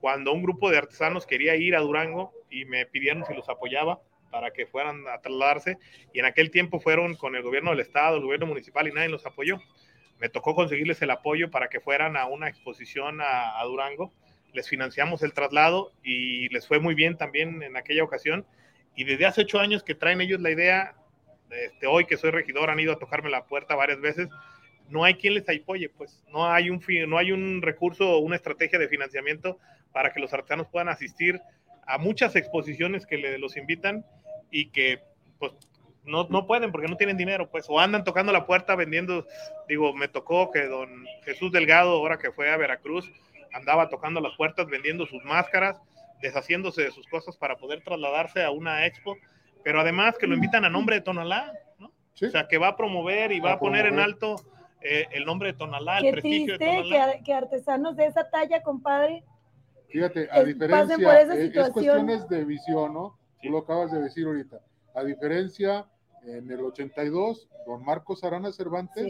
cuando 0.00 0.32
un 0.32 0.42
grupo 0.42 0.70
de 0.70 0.78
artesanos 0.78 1.26
quería 1.26 1.56
ir 1.56 1.74
a 1.74 1.80
Durango 1.80 2.32
y 2.50 2.64
me 2.64 2.86
pidieron 2.86 3.24
si 3.26 3.34
los 3.34 3.48
apoyaba 3.48 4.00
para 4.36 4.50
que 4.50 4.66
fueran 4.66 5.08
a 5.08 5.18
trasladarse 5.22 5.78
y 6.12 6.18
en 6.18 6.26
aquel 6.26 6.50
tiempo 6.50 6.78
fueron 6.78 7.14
con 7.14 7.34
el 7.36 7.42
gobierno 7.42 7.70
del 7.70 7.80
estado, 7.80 8.18
el 8.18 8.22
gobierno 8.22 8.44
municipal 8.44 8.86
y 8.86 8.92
nadie 8.92 9.08
los 9.08 9.24
apoyó. 9.24 9.62
Me 10.18 10.28
tocó 10.28 10.54
conseguirles 10.54 11.00
el 11.00 11.10
apoyo 11.10 11.50
para 11.50 11.68
que 11.68 11.80
fueran 11.80 12.18
a 12.18 12.26
una 12.26 12.46
exposición 12.46 13.20
a, 13.22 13.64
Durango. 13.64 14.12
Les 14.52 14.68
financiamos 14.68 15.22
el 15.22 15.32
traslado 15.32 15.90
y 16.04 16.50
les 16.50 16.66
fue 16.66 16.80
muy 16.80 16.94
bien 16.94 17.16
también 17.16 17.62
en 17.62 17.78
aquella 17.78 18.04
ocasión. 18.04 18.44
Y 18.94 19.04
desde 19.04 19.24
hace 19.24 19.40
ocho 19.40 19.58
años 19.58 19.82
que 19.82 19.94
traen 19.94 20.20
ellos 20.20 20.42
la 20.42 20.50
idea, 20.50 20.94
este, 21.48 21.86
hoy 21.86 22.04
que 22.04 22.18
soy 22.18 22.30
regidor 22.30 22.68
han 22.68 22.78
ido 22.78 22.92
a 22.92 22.98
tocarme 22.98 23.30
la 23.30 23.46
puerta 23.46 23.74
varias 23.74 24.02
veces, 24.02 24.28
no 24.90 25.02
hay 25.02 25.14
quien 25.14 25.32
les 25.32 25.48
apoye, 25.48 25.88
pues 25.88 26.22
no 26.30 26.46
hay 26.46 26.68
un, 26.68 26.82
no 27.08 27.16
hay 27.16 27.32
un 27.32 27.62
recurso 27.62 28.06
o 28.10 28.18
una 28.18 28.36
estrategia 28.36 28.78
de 28.78 28.88
financiamiento 28.88 29.58
para 29.92 30.12
que 30.12 30.20
los 30.20 30.34
artesanos 30.34 30.68
puedan 30.68 30.90
asistir 30.90 31.40
a 31.86 31.98
muchas 31.98 32.36
exposiciones 32.36 33.06
que 33.06 33.16
le, 33.16 33.38
los 33.38 33.56
invitan 33.56 34.04
y 34.50 34.70
que 34.70 35.00
pues 35.38 35.52
no, 36.04 36.26
no, 36.28 36.46
pueden 36.46 36.72
porque 36.72 36.88
no 36.88 36.96
tienen 36.96 37.16
dinero, 37.16 37.50
pues, 37.50 37.66
o 37.68 37.80
andan 37.80 38.04
tocando 38.04 38.32
la 38.32 38.46
puerta 38.46 38.76
vendiendo, 38.76 39.26
digo, 39.68 39.92
me 39.92 40.08
tocó 40.08 40.50
que 40.50 40.66
don 40.66 41.04
Jesús 41.24 41.50
Delgado, 41.50 41.90
ahora 41.90 42.18
que 42.18 42.30
fue 42.30 42.50
a 42.50 42.56
Veracruz, 42.56 43.10
andaba 43.52 43.88
tocando 43.88 44.20
las 44.20 44.36
puertas 44.36 44.66
vendiendo 44.66 45.06
sus 45.06 45.24
máscaras, 45.24 45.80
deshaciéndose 46.22 46.82
de 46.82 46.90
sus 46.92 47.06
cosas 47.08 47.36
para 47.36 47.56
poder 47.56 47.82
trasladarse 47.82 48.44
a 48.44 48.50
una 48.50 48.86
expo, 48.86 49.16
pero 49.64 49.80
además 49.80 50.16
que 50.16 50.26
lo 50.26 50.34
invitan 50.34 50.64
a 50.64 50.70
nombre 50.70 50.96
de 50.96 51.02
Tonalá, 51.02 51.52
¿no? 51.78 51.88
O 51.88 52.30
sea, 52.30 52.46
que 52.46 52.58
va 52.58 52.68
a 52.68 52.76
promover 52.76 53.32
y 53.32 53.40
va 53.40 53.52
a, 53.52 53.58
poner 53.58 53.86
en 53.86 53.98
alto 53.98 54.36
eh, 54.80 55.06
el 55.10 55.24
nombre 55.24 55.52
de 55.52 55.58
Tonalá, 55.58 55.98
el 55.98 56.12
prestigio 56.12 56.56
de 56.56 56.64
Tonalá. 56.64 57.12
Que, 57.16 57.24
que 57.24 57.34
artesanos 57.34 57.96
de 57.96 58.06
esa 58.06 58.30
talla, 58.30 58.62
compadre, 58.62 59.24
Fíjate, 59.88 60.28
a 60.30 60.42
diferencia, 60.42 60.96
es, 61.20 61.70
cuestiones 61.70 62.28
de 62.28 62.44
visión, 62.44 62.92
¿no? 62.92 63.18
Tú 63.46 63.52
lo 63.52 63.58
acabas 63.58 63.92
de 63.92 64.02
decir 64.02 64.26
ahorita. 64.26 64.60
A 64.94 65.04
diferencia, 65.04 65.86
en 66.24 66.50
el 66.50 66.60
82, 66.60 67.48
don 67.66 67.84
Marcos 67.84 68.24
Arana 68.24 68.52
Cervantes 68.52 69.06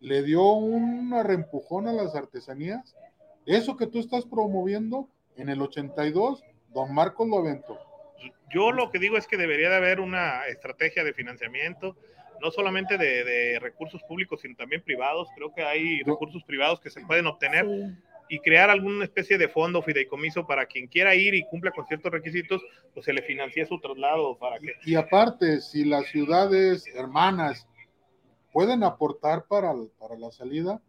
le 0.00 0.22
dio 0.22 0.52
una 0.52 1.22
reempujón 1.22 1.88
a 1.88 1.92
las 1.92 2.14
artesanías. 2.14 2.96
Eso 3.46 3.76
que 3.76 3.86
tú 3.86 3.98
estás 3.98 4.24
promoviendo, 4.24 5.08
en 5.36 5.48
el 5.48 5.62
82, 5.62 6.44
don 6.74 6.94
Marcos 6.94 7.28
lo 7.28 7.38
aventó. 7.38 7.78
Yo 8.52 8.72
lo 8.72 8.90
que 8.90 8.98
digo 8.98 9.16
es 9.16 9.26
que 9.26 9.36
debería 9.36 9.70
de 9.70 9.76
haber 9.76 10.00
una 10.00 10.46
estrategia 10.46 11.04
de 11.04 11.12
financiamiento, 11.12 11.96
no 12.40 12.50
solamente 12.50 12.98
de, 12.98 13.58
recursos 13.60 14.02
públicos, 14.04 14.40
sino 14.40 14.56
también 14.56 14.82
privados. 14.82 15.28
Creo 15.34 15.52
que 15.54 15.62
hay 15.62 16.02
recursos 16.02 16.44
privados 16.44 16.80
que 16.80 16.90
se 16.90 17.00
pueden 17.04 17.26
obtener 17.26 17.66
y 18.28 18.40
crear 18.40 18.70
alguna 18.70 19.04
especie 19.04 19.38
de 19.38 19.48
fondo 19.48 19.82
fideicomiso 19.82 20.46
para 20.46 20.66
quien 20.66 20.86
quiera 20.86 21.14
ir 21.14 21.34
y 21.34 21.44
cumpla 21.44 21.70
con 21.70 21.86
ciertos 21.86 22.12
requisitos, 22.12 22.62
pues 22.92 23.06
se 23.06 23.12
le 23.12 23.22
financie 23.22 23.66
su 23.66 23.80
traslado 23.80 24.36
para 24.38 24.58
que... 24.58 24.72
Y 24.84 24.94
aparte, 24.94 25.60
si 25.60 25.84
las 25.84 26.06
ciudades 26.06 26.86
hermanas 26.94 27.66
pueden 28.52 28.82
aportar 28.82 29.46
para, 29.46 29.72
para 29.98 30.16
la 30.16 30.30
salida, 30.30 30.80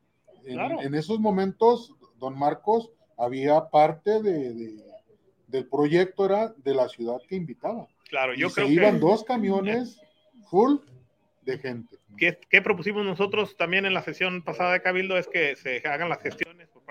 en, 0.46 0.96
esos 0.96 1.20
momentos, 1.20 1.94
don 2.18 2.38
Marcos, 2.38 2.90
había 3.18 3.70
parte 3.70 4.22
de, 4.22 4.82
del 5.48 5.68
proyecto, 5.68 6.26
era 6.26 6.54
de 6.58 6.74
la 6.74 6.88
ciudad 6.88 7.18
que 7.28 7.36
invitaba. 7.36 7.88
Claro, 8.10 8.34
yo 8.34 8.50
creo 8.50 8.68
que... 8.68 8.74
iban 8.74 9.00
dos 9.00 9.24
camiones 9.24 10.00
full 10.50 10.78
de 11.44 11.58
gente. 11.58 11.98
¿Qué, 12.18 12.38
¿Qué 12.50 12.62
propusimos 12.62 13.06
nosotros 13.06 13.56
también 13.56 13.86
en 13.86 13.94
la 13.94 14.02
sesión 14.02 14.42
pasada 14.44 14.74
de 14.74 14.82
Cabildo? 14.82 15.18
Es 15.18 15.28
que 15.28 15.56
se 15.56 15.78
hagan 15.88 16.10
las 16.10 16.22
gestiones 16.22 16.49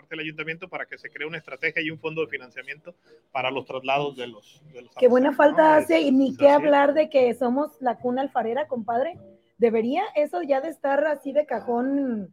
parte 0.08 0.16
del 0.16 0.24
ayuntamiento 0.24 0.68
para 0.68 0.86
que 0.86 0.96
se 0.96 1.10
cree 1.10 1.26
una 1.26 1.38
estrategia 1.38 1.82
y 1.82 1.90
un 1.90 1.98
fondo 1.98 2.22
de 2.22 2.28
financiamiento 2.28 2.94
para 3.30 3.50
los 3.50 3.66
traslados 3.66 4.16
de 4.16 4.26
los... 4.26 4.62
De 4.72 4.88
Qué 4.98 5.08
buena 5.08 5.34
falta 5.34 5.76
hace 5.76 6.00
y 6.00 6.10
ni 6.10 6.36
qué 6.36 6.48
hablar 6.48 6.94
de 6.94 7.10
que 7.10 7.32
somos 7.34 7.80
la 7.80 7.96
cuna 7.96 8.22
alfarera, 8.22 8.66
compadre. 8.66 9.18
Debería 9.58 10.02
eso 10.14 10.42
ya 10.42 10.60
de 10.60 10.70
estar 10.70 11.06
así 11.06 11.32
de 11.32 11.44
cajón 11.44 12.32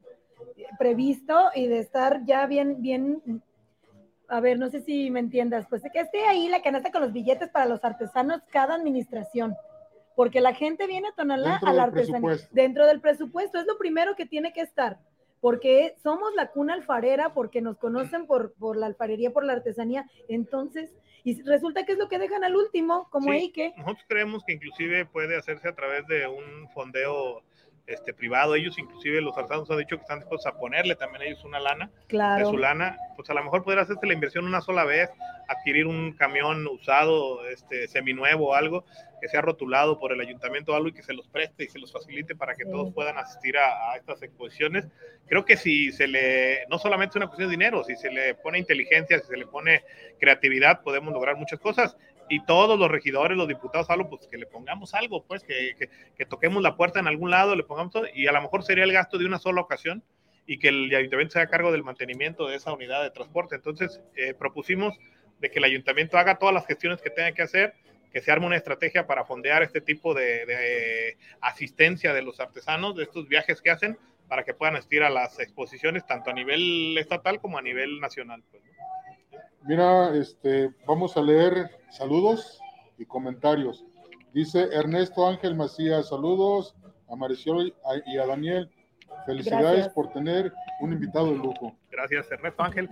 previsto 0.80 1.50
y 1.54 1.68
de 1.68 1.80
estar 1.80 2.24
ya 2.26 2.46
bien, 2.48 2.82
bien, 2.82 3.44
a 4.28 4.40
ver, 4.40 4.58
no 4.58 4.70
sé 4.70 4.82
si 4.82 5.12
me 5.12 5.20
entiendas, 5.20 5.66
pues 5.70 5.82
que 5.92 6.00
esté 6.00 6.24
ahí 6.26 6.48
la 6.48 6.62
canasta 6.62 6.92
con 6.92 7.02
los 7.02 7.12
billetes 7.12 7.50
para 7.50 7.66
los 7.66 7.84
artesanos 7.84 8.42
cada 8.52 8.76
administración 8.76 9.56
porque 10.16 10.40
la 10.40 10.54
gente 10.54 10.88
viene 10.88 11.10
a 11.10 11.12
Tonalá 11.12 11.60
a 11.62 11.74
la 11.74 11.84
artesanía 11.84 12.38
dentro 12.52 12.86
del 12.86 13.02
presupuesto, 13.02 13.60
es 13.60 13.68
lo 13.68 13.78
primero 13.78 14.16
que 14.16 14.26
tiene 14.26 14.54
que 14.54 14.62
estar 14.62 14.98
porque 15.42 15.96
somos 16.02 16.34
la 16.36 16.52
cuna 16.52 16.74
alfarera, 16.74 17.34
porque 17.34 17.62
nos 17.62 17.78
conocen 17.78 18.26
por, 18.26 18.54
por 18.54 18.78
la 18.78 18.88
alfarería, 18.88 19.32
por 19.32 19.44
la 19.44 19.54
artesanía, 19.54 20.10
entonces, 20.28 20.94
y 21.24 21.42
resulta 21.44 21.86
que 21.86 21.94
es 21.94 21.98
lo 21.98 22.08
que 22.08 22.20
dejan 22.20 22.44
al 22.44 22.56
último, 22.56 23.08
como 23.12 23.32
ahí 23.32 23.52
que... 23.52 23.74
Nosotros 23.78 24.06
creemos 24.08 24.44
que 24.44 24.54
inclusive 24.54 25.06
puede 25.06 25.38
hacerse 25.38 25.68
a 25.68 25.76
través 25.76 26.06
de 26.08 26.28
un 26.28 26.70
fondeo 26.70 27.44
este, 27.88 28.14
privado. 28.14 28.56
Ellos, 28.56 28.78
inclusive, 28.78 29.22
los 29.22 29.38
artesanos 29.38 29.70
han 29.70 29.78
dicho 29.78 29.98
que 29.98 30.02
están 30.02 30.20
dispuestos 30.20 30.52
a 30.52 30.58
ponerle 30.58 30.96
también 30.96 31.24
ellos 31.24 31.44
una 31.44 31.60
lana 31.60 31.92
de 32.10 32.46
su 32.46 32.58
lana. 32.58 32.98
Pues 33.16 33.30
a 33.30 33.34
lo 33.34 33.44
mejor 33.44 33.64
poder 33.64 33.80
hacerse 33.80 34.06
la 34.06 34.14
inversión 34.14 34.46
una 34.46 34.62
sola 34.62 34.84
vez, 34.84 35.10
adquirir 35.48 35.88
un 35.88 36.14
camión 36.14 36.66
usado, 36.68 37.46
este, 37.48 37.88
seminuevo 37.88 38.50
o 38.50 38.54
algo, 38.56 38.86
que 39.22 39.28
sea 39.30 39.42
rotulado 39.42 40.00
por 40.00 40.12
el 40.12 40.20
ayuntamiento 40.20 40.74
o 40.74 40.76
algo 40.76 40.90
y 40.90 40.94
que 40.94 41.04
se 41.04 41.14
los 41.14 41.28
preste 41.28 41.64
y 41.64 41.68
se 41.70 41.80
los 41.80 41.92
facilite 41.92 42.36
para 42.36 42.56
que 42.56 42.66
todos 42.66 42.94
puedan 42.94 43.18
asistir 43.18 43.58
a, 43.58 43.96
estas 43.96 44.22
exposiciones. 44.22 44.86
Creo 45.28 45.46
que 45.46 45.58
si 45.58 45.92
se 45.92 46.08
le, 46.08 46.66
no 46.70 46.78
solamente 46.78 47.14
es 47.14 47.16
una 47.18 47.28
cuestión 47.28 47.50
de 47.50 47.54
dinero, 47.54 47.84
si 47.84 47.96
se 47.96 48.12
le 48.12 48.36
pone 48.36 48.60
inteligencia, 48.60 49.20
si 49.20 49.28
se 49.28 49.38
le 49.38 49.48
pone 49.48 49.84
creatividad, 50.20 50.82
podemos 50.82 51.14
lograr 51.14 51.36
muchas 51.38 51.60
cosas 51.60 51.98
y 52.30 52.44
todos 52.46 52.80
los 52.80 52.90
regidores, 52.90 53.38
los 53.38 53.48
diputados, 53.48 53.90
algo, 53.90 54.10
pues 54.10 54.28
que 54.28 54.38
le 54.38 54.46
pongamos 54.46 54.94
algo, 54.94 55.24
pues 55.24 55.44
que, 55.44 55.76
que, 56.18 56.26
toquemos 56.26 56.64
la 56.64 56.76
puerta 56.76 57.00
en 57.00 57.08
algún 57.08 57.30
lado, 57.30 57.56
le 57.56 57.64
pongamos 57.64 57.94
y 58.14 58.28
a 58.28 58.32
lo 58.32 58.42
mejor 58.42 58.64
sería 58.64 58.84
el 58.84 58.92
gasto 58.92 59.18
de 59.18 59.26
una 59.26 59.38
sola 59.38 59.62
ocasión 59.62 60.04
y 60.48 60.60
que 60.60 60.70
el 60.70 60.94
ayuntamiento 60.96 61.34
se 61.34 61.40
haga 61.40 61.50
cargo 61.50 61.72
del 61.72 61.84
mantenimiento 61.84 62.48
de 62.48 62.56
esa 62.56 62.74
unidad 62.74 63.04
de 63.04 63.12
transporte. 63.12 63.56
Entonces, 63.56 64.02
eh, 64.16 64.34
propusimos 64.34 64.98
de 65.40 65.50
que 65.50 65.60
el 65.60 65.66
ayuntamiento 65.66 66.18
haga 66.18 66.38
todas 66.38 66.54
las 66.54 66.66
gestiones 66.66 67.02
que 67.02 67.10
tenga 67.10 67.32
que 67.32 67.42
hacer, 67.42 67.74
que 68.12 68.22
se 68.22 68.32
arme 68.32 68.46
una 68.46 68.56
estrategia 68.56 69.08
para 69.08 69.26
fondear 69.26 69.64
este 69.64 69.82
tipo 69.82 70.14
de, 70.14 71.18
asistencia 71.42 72.14
de 72.14 72.22
los 72.22 72.40
artesanos, 72.40 72.96
de 72.96 73.04
estos 73.04 73.28
viajes 73.28 73.62
que 73.62 73.72
hacen, 73.72 73.98
para 74.28 74.44
que 74.44 74.54
puedan 74.54 74.76
asistir 74.76 75.04
a 75.04 75.10
las 75.10 75.40
exposiciones 75.40 76.06
tanto 76.06 76.30
a 76.30 76.34
nivel 76.34 76.98
estatal 76.98 77.40
como 77.40 77.58
a 77.58 77.62
nivel 77.62 78.00
nacional. 78.00 78.44
Pues. 78.50 78.64
Mira, 79.68 80.16
este, 80.16 80.72
vamos 80.86 81.18
a 81.18 81.22
leer 81.22 81.72
saludos 81.90 82.60
y 83.00 83.06
comentarios. 83.06 83.84
Dice 84.32 84.70
Ernesto 84.72 85.28
Ángel 85.28 85.56
Macías, 85.56 86.10
saludos 86.10 86.76
a 87.10 87.16
Marisol 87.16 87.74
y 88.06 88.18
a 88.20 88.28
Daniel. 88.28 88.70
Felicidades 89.26 89.64
Gracias. 89.64 89.94
por 89.94 90.12
tener 90.14 90.54
un 90.82 90.94
invitado 90.94 91.32
de 91.32 91.38
lujo. 91.38 91.76
Gracias, 91.90 92.32
Ernesto 92.32 92.62
Ángel, 92.62 92.90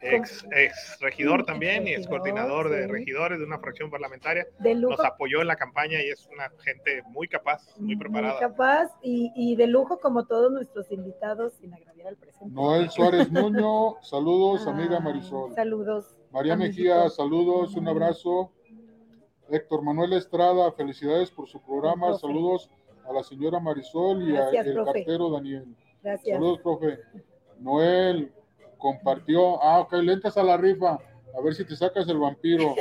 ex, 0.00 0.46
ex 0.52 0.98
regidor 1.00 1.44
también 1.44 1.86
y 1.88 1.94
ex 1.94 2.06
coordinador 2.06 2.68
de 2.70 2.86
regidores 2.86 3.38
de 3.38 3.44
una 3.44 3.58
fracción 3.58 3.90
parlamentaria. 3.90 4.46
De 4.58 4.74
lujo. 4.74 4.96
Nos 4.96 5.04
apoyó 5.04 5.40
en 5.40 5.46
la 5.48 5.56
campaña 5.56 6.00
y 6.02 6.08
es 6.10 6.26
una 6.32 6.50
gente 6.62 7.02
muy 7.08 7.28
capaz, 7.28 7.62
muy 7.78 7.96
preparada. 7.96 8.38
capaz 8.38 8.90
y, 9.02 9.32
y 9.34 9.56
de 9.56 9.66
lujo 9.66 9.98
como 9.98 10.26
todos 10.26 10.52
nuestros 10.52 10.90
invitados 10.92 11.54
sin 11.54 11.72
agraviar 11.74 12.08
al 12.08 12.16
presente. 12.16 12.54
Noel 12.54 12.90
Suárez 12.90 13.30
Nuño, 13.32 13.96
saludos, 14.02 14.66
amiga 14.66 14.96
Ah, 14.98 15.00
Marisol. 15.00 15.54
Saludos. 15.54 16.16
María. 16.30 16.56
Mejía, 16.56 17.08
saludos, 17.08 17.74
un 17.74 17.88
abrazo. 17.88 18.52
Héctor 19.48 19.82
Manuel 19.82 20.12
Estrada, 20.14 20.72
felicidades 20.72 21.30
por 21.30 21.46
su 21.48 21.62
programa. 21.62 22.08
Profe. 22.08 22.20
Saludos 22.26 22.70
a 23.08 23.12
la 23.12 23.22
señora 23.22 23.60
Marisol 23.60 24.28
y 24.28 24.36
al 24.36 24.84
cartero 24.84 25.30
Daniel. 25.30 25.66
Gracias. 26.02 26.36
Saludos, 26.36 26.60
profe. 26.60 26.98
Noel 27.60 28.32
compartió. 28.78 29.62
Ah, 29.62 29.80
ok, 29.80 29.94
le 29.94 30.12
entras 30.12 30.36
a 30.36 30.42
la 30.42 30.56
rifa. 30.56 30.98
A 31.36 31.40
ver 31.42 31.54
si 31.54 31.64
te 31.64 31.76
sacas 31.76 32.08
el 32.08 32.18
vampiro. 32.18 32.74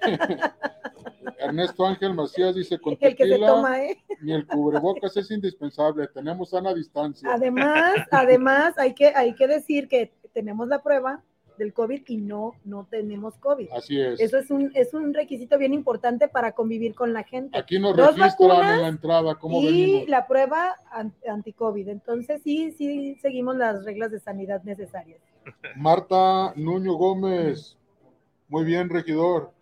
Ernesto 1.38 1.86
Ángel 1.86 2.14
Macías 2.14 2.54
dice: 2.54 2.78
con 2.78 2.92
El 2.92 2.98
que 2.98 3.08
se 3.08 3.16
tequila 3.16 3.46
toma, 3.46 3.82
¿eh? 3.82 3.98
ni 4.20 4.32
el 4.32 4.46
cubrebocas 4.46 5.16
es 5.16 5.30
indispensable. 5.30 6.08
Tenemos 6.08 6.50
sana 6.50 6.74
distancia. 6.74 7.32
Además, 7.32 7.94
además 8.10 8.78
hay 8.78 8.94
que, 8.94 9.08
hay 9.08 9.34
que 9.34 9.46
decir 9.46 9.88
que 9.88 10.12
tenemos 10.32 10.68
la 10.68 10.82
prueba 10.82 11.22
del 11.58 11.72
COVID 11.74 12.02
y 12.06 12.16
no, 12.16 12.54
no 12.64 12.86
tenemos 12.90 13.36
COVID. 13.38 13.68
Así 13.72 14.00
es. 14.00 14.18
Eso 14.20 14.38
es 14.38 14.50
un, 14.50 14.70
es 14.74 14.94
un 14.94 15.12
requisito 15.12 15.58
bien 15.58 15.74
importante 15.74 16.28
para 16.28 16.52
convivir 16.52 16.94
con 16.94 17.12
la 17.12 17.24
gente. 17.24 17.58
Aquí 17.58 17.78
nos 17.78 17.96
Dos 17.96 18.16
registran 18.16 18.48
vacunas 18.48 18.74
en 18.76 18.82
la 18.82 18.88
entrada. 18.88 19.34
¿Cómo 19.34 19.60
y 19.60 19.66
venimos? 19.66 20.08
la 20.08 20.26
prueba 20.26 20.76
an- 20.90 21.14
anti-COVID. 21.28 21.88
Entonces 21.88 22.40
sí, 22.42 22.72
sí 22.72 23.16
seguimos 23.20 23.56
las 23.56 23.84
reglas 23.84 24.10
de 24.10 24.20
sanidad 24.20 24.62
necesarias. 24.62 25.20
Marta 25.76 26.52
Nuño 26.56 26.94
Gómez. 26.94 27.76
Muy 28.48 28.64
bien, 28.64 28.88
regidor. 28.88 29.52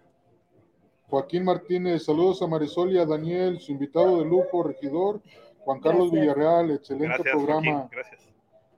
Joaquín 1.08 1.44
Martínez, 1.44 2.04
saludos 2.04 2.42
a 2.42 2.46
Marisol 2.48 2.92
y 2.92 2.98
a 2.98 3.06
Daniel, 3.06 3.60
su 3.60 3.72
invitado 3.72 4.18
de 4.18 4.24
lujo, 4.24 4.62
regidor. 4.62 5.20
Juan 5.60 5.80
Carlos 5.80 6.10
Gracias. 6.10 6.20
Villarreal, 6.36 6.70
excelente 6.72 7.06
Gracias, 7.18 7.34
programa. 7.36 7.72
Joaquín, 7.72 7.88
gracias. 7.92 8.22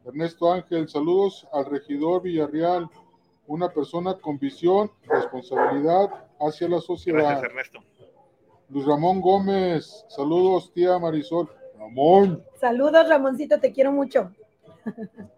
Ernesto 0.04 0.52
Ángel, 0.52 0.88
saludos 0.88 1.46
al 1.52 1.66
regidor 1.66 2.22
Villarreal, 2.22 2.88
una 3.48 3.68
persona 3.70 4.14
con 4.14 4.38
visión, 4.38 4.90
responsabilidad 5.06 6.10
hacia 6.40 6.68
la 6.68 6.76
Gracias, 6.76 6.84
sociedad. 6.84 7.44
Ernesto. 7.44 7.80
Luis 8.68 8.86
Ramón 8.86 9.20
Gómez, 9.20 10.04
saludos, 10.08 10.70
tía 10.72 10.98
Marisol. 10.98 11.50
Ramón. 11.78 12.44
Saludos, 12.60 13.08
Ramoncito, 13.08 13.58
te 13.60 13.72
quiero 13.72 13.90
mucho. 13.92 14.30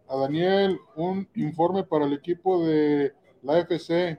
A 0.08 0.16
Daniel, 0.16 0.78
un 0.96 1.28
informe 1.36 1.84
para 1.84 2.06
el 2.06 2.12
equipo 2.14 2.64
de 2.64 3.12
la 3.42 3.58
FC. 3.60 4.18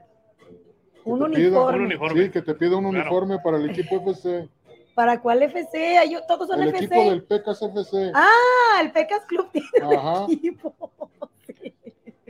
Un 1.03 1.23
uniforme. 1.23 1.49
pida- 1.49 1.65
Un 1.75 1.81
uniforme. 1.81 2.23
Sí, 2.23 2.29
que 2.31 2.41
te 2.41 2.53
pida 2.55 2.77
un 2.77 2.89
Claro. 2.91 2.99
uniforme 3.09 3.39
para 3.39 3.57
el 3.57 3.69
equipo 3.69 3.95
FC. 3.97 4.47
¿Para 4.95 5.19
cuál 5.21 5.41
FC? 5.43 5.97
Ay, 5.97 6.13
yo- 6.13 6.21
todos 6.27 6.47
son 6.47 6.61
El 6.61 6.69
FC. 6.69 6.85
equipo 6.85 7.09
del 7.09 7.23
Pecas 7.23 7.61
FC. 7.61 8.11
Ah, 8.13 8.81
el 8.81 8.91
Pecas 8.91 9.25
Club 9.25 9.49
tiene 9.51 9.95
Ajá. 9.95 10.25
equipo. 10.29 10.73
Sí. 11.47 11.73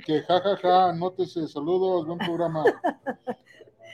Que 0.05 0.21
jajaja, 0.21 0.89
anótese, 0.89 1.47
saludos, 1.47 2.05
buen 2.05 2.17
programa. 2.19 2.63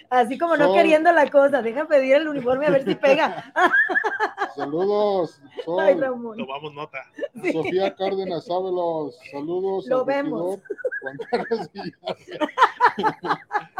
Así 0.09 0.37
como 0.37 0.55
no 0.55 0.73
queriendo 0.73 1.11
la 1.11 1.29
cosa, 1.29 1.61
deja 1.61 1.85
pedir 1.85 2.15
el 2.15 2.29
uniforme 2.29 2.67
a 2.67 2.71
ver 2.71 2.85
si 2.85 2.95
pega. 2.95 3.51
Saludos, 4.55 5.41
Ay, 5.43 5.61
Sol. 5.65 6.01
Ramón. 6.01 6.37
Tomamos 6.37 6.73
nota. 6.73 6.99
Sí. 7.41 7.51
Sofía 7.51 7.93
Cárdenas 7.95 8.49
Ábalos, 8.49 9.17
saludos. 9.31 9.85
Lo 9.87 10.05
vemos. 10.05 10.59
Juan 11.01 11.17
Carlos 11.29 11.69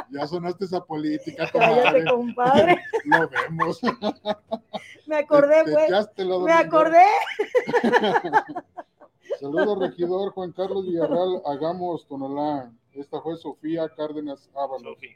ya 0.10 0.28
sonaste 0.28 0.66
esa 0.66 0.84
política, 0.84 1.50
Cállate, 1.52 2.06
compadre. 2.06 2.82
Lo 3.06 3.30
vemos. 3.30 3.80
Me 5.08 5.18
acordé, 5.18 5.64
pues. 5.64 5.90
la 5.90 6.40
Me 6.40 6.54
acordé. 6.54 7.06
Saludos, 9.40 9.80
regidor 9.80 10.32
Juan 10.32 10.52
Carlos 10.52 10.86
Villarreal, 10.86 11.42
hagamos 11.46 12.06
Tonalá. 12.08 12.72
Esta 12.94 13.22
fue 13.22 13.36
Sofía 13.38 13.88
Cárdenas 13.96 14.50
Ábalos. 14.56 14.82
Sofi. 14.96 15.08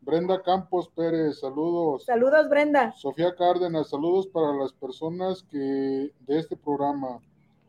Brenda 0.00 0.42
Campos 0.42 0.88
Pérez, 0.88 1.40
saludos. 1.40 2.04
Saludos, 2.04 2.48
Brenda. 2.48 2.92
Sofía 2.96 3.34
Cárdenas, 3.36 3.90
saludos 3.90 4.26
para 4.26 4.52
las 4.54 4.72
personas 4.72 5.42
que 5.44 5.58
de 5.58 6.38
este 6.38 6.56
programa. 6.56 7.20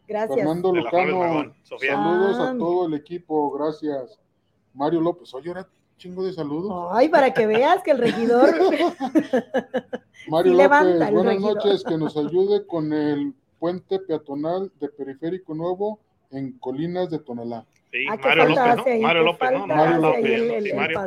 Gracias. 0.08 0.36
Fernando 0.38 0.72
De 0.72 0.80
Lucano, 0.82 1.54
Sofía. 1.64 1.94
saludos 1.96 2.38
Ah. 2.40 2.50
a 2.52 2.58
todo 2.58 2.88
el 2.88 2.94
equipo, 2.96 3.52
gracias. 3.52 4.20
Mario 4.74 5.02
López, 5.02 5.34
oye, 5.34 5.50
ahora 5.50 5.68
chingo 5.98 6.24
de 6.24 6.34
saludos. 6.34 6.90
Ay, 6.92 7.10
para 7.10 7.32
que 7.34 7.46
veas 7.46 7.84
que 7.84 7.92
el 7.92 8.00
regidor. 8.00 8.50
Mario 10.30 10.54
sí 10.54 10.58
López, 10.64 11.12
buenas 11.12 11.26
regidor. 11.36 11.56
noches, 11.56 11.84
que 11.84 11.98
nos 11.98 12.18
ayude 12.18 12.66
con 12.66 12.92
el 12.94 13.34
puente 13.64 13.98
peatonal 13.98 14.70
de 14.82 14.90
Periférico 14.90 15.56
Nuevo 15.56 16.02
en 16.32 16.52
Colinas 16.60 17.10
de 17.10 17.20
Tonalá. 17.20 17.66
Sí, 17.94 18.06
Ah, 18.10 18.18
Mario 18.22 18.44
López, 18.50 18.76
¿no? 18.76 19.02
Mario 19.02 19.24
López, 19.24 19.52
¿no? 19.54 19.68
Mario 19.68 19.98
López, 20.02 20.26
el- 20.26 20.48
¿no? 20.50 20.54
el- 20.56 20.64
Sí, 20.66 20.70
el 20.72 20.76
Mario. 20.76 21.02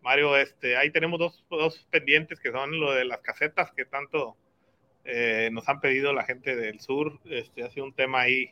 Mario, 0.00 0.36
este, 0.38 0.74
ahí 0.78 0.90
tenemos 0.90 1.18
dos, 1.18 1.44
dos 1.50 1.86
pendientes 1.90 2.40
que 2.40 2.50
son 2.50 2.80
lo 2.80 2.92
de 2.94 3.04
las 3.04 3.18
casetas 3.20 3.72
que 3.72 3.84
tanto 3.84 4.36
eh, 5.04 5.50
nos 5.52 5.68
han 5.68 5.80
pedido 5.82 6.14
la 6.14 6.24
gente 6.24 6.56
del 6.56 6.80
sur. 6.80 7.18
Este, 7.26 7.62
ha 7.62 7.68
sido 7.68 7.84
un 7.84 7.92
tema 7.92 8.22
ahí 8.22 8.48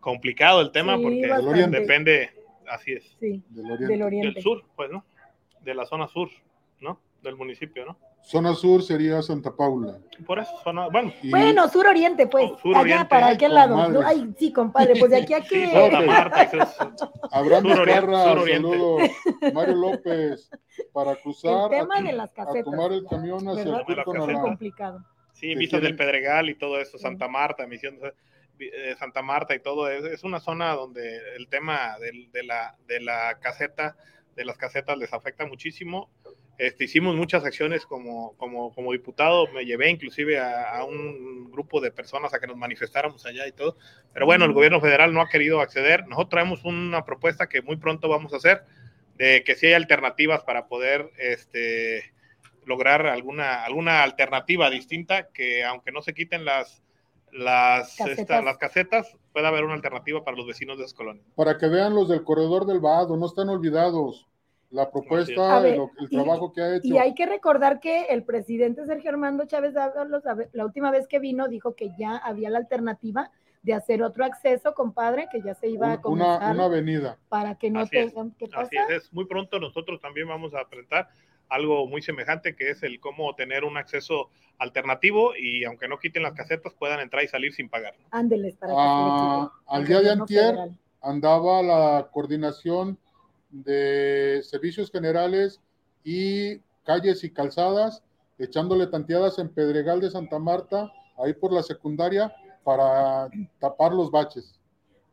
complicado 0.00 0.62
el 0.62 0.72
tema 0.72 0.96
Sí, 0.96 1.02
porque 1.02 1.26
bastante. 1.28 1.80
depende, 1.80 2.30
así 2.70 2.92
es, 2.92 3.04
Sí, 3.20 3.42
Del 3.50 3.66
Oriente. 3.66 3.82
del 3.82 3.88
del 3.98 4.02
oriente. 4.04 4.40
sur, 4.40 4.64
pues, 4.76 4.90
¿no? 4.90 5.04
De 5.60 5.74
la 5.74 5.84
zona 5.84 6.08
sur, 6.08 6.30
¿no? 6.80 6.98
Del 7.22 7.36
municipio, 7.36 7.84
¿no? 7.84 7.98
Zona 8.22 8.54
sur 8.54 8.82
sería 8.82 9.22
Santa 9.22 9.54
Paula. 9.56 9.98
Por 10.26 10.38
eso, 10.38 10.50
zona, 10.62 10.88
bueno, 10.90 11.12
Y 11.22 11.30
Bueno, 11.30 11.66
sur-oriente, 11.68 12.26
pues. 12.26 12.50
Oh, 12.52 12.58
sur-oriente. 12.58 12.94
Allá, 13.00 13.08
¿para 13.08 13.38
qué 13.38 13.48
lado? 13.48 13.74
comadre. 13.74 14.00
Ay, 14.04 14.34
sí, 14.38 14.52
compadre, 14.52 14.94
pues 14.98 15.10
de 15.10 15.16
aquí 15.22 15.32
a 15.32 15.42
sí, 15.42 15.48
qué. 15.48 15.70
Santa 15.70 16.00
Marta, 16.02 16.42
es- 16.42 16.76
Abraham 17.32 17.62
sur-oriente. 17.68 18.12
saludos. 18.16 19.10
Mario 19.54 19.74
López, 19.76 20.50
para 20.92 21.16
cruzar 21.16 21.72
El 21.72 21.80
tema 21.80 21.96
a, 21.96 22.02
de 22.02 22.12
las 22.12 22.30
a 22.30 22.34
casetas. 22.44 22.64
tomar 22.64 22.92
el 22.92 23.06
camión 23.06 23.48
hacia 23.48 23.64
¿Verdad? 23.64 23.80
el 23.88 23.98
Es. 23.98 24.04
Tonalá. 24.26 24.40
complicado. 24.42 25.04
Sí, 25.32 25.54
vistas 25.54 25.80
del 25.80 25.96
Pedregal 25.96 26.50
y 26.50 26.54
todo 26.56 26.80
eso, 26.80 26.98
Santa 26.98 27.28
Marta, 27.28 27.66
Misión 27.66 27.98
de 28.58 28.96
Santa 28.98 29.22
Marta 29.22 29.54
y 29.54 29.60
todo 29.60 29.88
eso. 29.88 30.08
Es 30.08 30.24
una 30.24 30.40
zona 30.40 30.74
donde 30.74 31.16
el 31.36 31.48
tema 31.48 31.96
del- 32.00 32.30
de, 32.32 32.42
la, 32.42 32.76
de 32.88 33.00
la 33.00 33.38
caseta, 33.40 33.96
de 34.34 34.44
las 34.44 34.58
casetas 34.58 34.98
les 34.98 35.12
afecta 35.14 35.46
muchísimo. 35.46 36.10
Este, 36.58 36.84
hicimos 36.84 37.14
muchas 37.14 37.44
acciones 37.44 37.86
como, 37.86 38.36
como, 38.36 38.74
como 38.74 38.90
diputado, 38.92 39.46
me 39.52 39.64
llevé 39.64 39.90
inclusive 39.90 40.40
a, 40.40 40.78
a 40.78 40.84
un 40.84 41.50
grupo 41.52 41.80
de 41.80 41.92
personas 41.92 42.34
a 42.34 42.40
que 42.40 42.48
nos 42.48 42.56
manifestáramos 42.56 43.24
allá 43.26 43.46
y 43.46 43.52
todo. 43.52 43.76
Pero 44.12 44.26
bueno, 44.26 44.44
el 44.44 44.52
gobierno 44.52 44.80
federal 44.80 45.14
no 45.14 45.20
ha 45.20 45.28
querido 45.28 45.60
acceder. 45.60 46.02
Nosotros 46.08 46.30
traemos 46.30 46.64
una 46.64 47.04
propuesta 47.04 47.48
que 47.48 47.62
muy 47.62 47.76
pronto 47.76 48.08
vamos 48.08 48.32
a 48.32 48.38
hacer, 48.38 48.64
de 49.16 49.44
que 49.44 49.54
si 49.54 49.66
hay 49.66 49.74
alternativas 49.74 50.42
para 50.42 50.66
poder 50.66 51.10
este, 51.18 52.12
lograr 52.66 53.06
alguna, 53.06 53.64
alguna 53.64 54.02
alternativa 54.02 54.68
distinta, 54.68 55.28
que 55.28 55.64
aunque 55.64 55.92
no 55.92 56.02
se 56.02 56.12
quiten 56.12 56.44
las, 56.44 56.82
las, 57.32 57.94
Casetas. 57.96 58.18
esta- 58.18 58.42
las 58.42 58.58
casetas, 58.58 59.16
pueda 59.32 59.48
haber 59.48 59.62
una 59.64 59.74
alternativa 59.74 60.24
para 60.24 60.36
los 60.36 60.46
vecinos 60.46 60.76
de 60.78 60.84
esas 60.84 60.94
colonias. 60.94 61.24
Para 61.36 61.56
que 61.56 61.68
vean 61.68 61.94
los 61.94 62.08
del 62.08 62.24
corredor 62.24 62.66
del 62.66 62.80
Vado, 62.80 63.16
no 63.16 63.26
están 63.26 63.48
olvidados. 63.48 64.26
La 64.70 64.90
propuesta, 64.90 65.60
ver, 65.60 65.74
el, 65.74 65.80
el 65.98 66.06
y- 66.10 66.14
trabajo 66.14 66.52
que 66.52 66.60
ha 66.60 66.76
hecho. 66.76 66.86
Y 66.88 66.98
hay 66.98 67.14
que 67.14 67.26
recordar 67.26 67.80
que 67.80 68.02
el 68.04 68.22
presidente 68.22 68.84
Sergio 68.86 69.10
Armando 69.10 69.46
Chávez 69.46 69.74
ver, 69.74 70.50
la 70.52 70.64
última 70.64 70.90
vez 70.90 71.08
que 71.08 71.18
vino, 71.18 71.48
dijo 71.48 71.74
que 71.74 71.90
ya 71.98 72.16
había 72.18 72.50
la 72.50 72.58
alternativa 72.58 73.30
de 73.62 73.74
hacer 73.74 74.02
otro 74.02 74.24
acceso, 74.24 74.74
compadre, 74.74 75.28
que 75.32 75.42
ya 75.42 75.54
se 75.54 75.68
iba 75.68 75.92
a 75.92 76.00
comenzar 76.00 76.42
una, 76.42 76.52
una 76.52 76.64
avenida. 76.66 77.18
para 77.28 77.56
que 77.56 77.70
no 77.70 77.80
Así 77.80 77.96
es. 77.96 78.12
tengan 78.12 78.30
que 78.32 78.44
Así 78.44 78.76
pasar. 78.76 78.92
es, 78.92 79.04
es, 79.04 79.12
muy 79.12 79.24
pronto 79.26 79.58
nosotros 79.58 80.00
también 80.00 80.28
vamos 80.28 80.54
a 80.54 80.68
presentar 80.68 81.08
algo 81.48 81.86
muy 81.86 82.02
semejante, 82.02 82.54
que 82.54 82.70
es 82.70 82.82
el 82.82 83.00
cómo 83.00 83.34
tener 83.34 83.64
un 83.64 83.76
acceso 83.78 84.28
alternativo 84.58 85.34
y 85.34 85.64
aunque 85.64 85.88
no 85.88 85.98
quiten 85.98 86.22
las 86.22 86.34
casetas, 86.34 86.74
puedan 86.74 87.00
entrar 87.00 87.24
y 87.24 87.28
salir 87.28 87.52
sin 87.54 87.68
pagar. 87.68 87.94
Ándeles 88.10 88.54
para 88.56 88.72
que 88.74 88.78
Ah, 88.78 89.52
al 89.66 89.86
día 89.86 90.00
de 90.00 90.10
antier, 90.12 90.50
federal. 90.50 90.78
andaba 91.00 91.62
la 91.62 92.08
coordinación 92.12 92.98
de 93.50 94.40
servicios 94.44 94.90
generales 94.90 95.60
y 96.04 96.58
calles 96.84 97.24
y 97.24 97.30
calzadas, 97.30 98.02
echándole 98.38 98.86
tanteadas 98.86 99.38
en 99.38 99.48
Pedregal 99.48 100.00
de 100.00 100.10
Santa 100.10 100.38
Marta, 100.38 100.90
ahí 101.18 101.34
por 101.34 101.52
la 101.52 101.62
secundaria, 101.62 102.32
para 102.64 103.28
tapar 103.58 103.92
los 103.92 104.10
baches. 104.10 104.60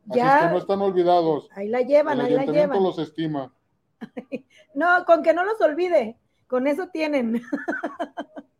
Así 0.08 0.20
es 0.20 0.42
que 0.42 0.48
no 0.50 0.58
están 0.58 0.80
olvidados. 0.82 1.48
Ahí 1.52 1.68
la 1.68 1.80
llevan, 1.80 2.20
El 2.20 2.26
ahí 2.26 2.34
la 2.34 2.44
llevan. 2.46 2.82
los 2.82 2.98
estima. 2.98 3.52
No, 4.74 5.06
con 5.06 5.22
que 5.22 5.32
no 5.32 5.42
los 5.42 5.58
olvide, 5.62 6.18
con 6.46 6.66
eso 6.66 6.88
tienen. 6.88 7.40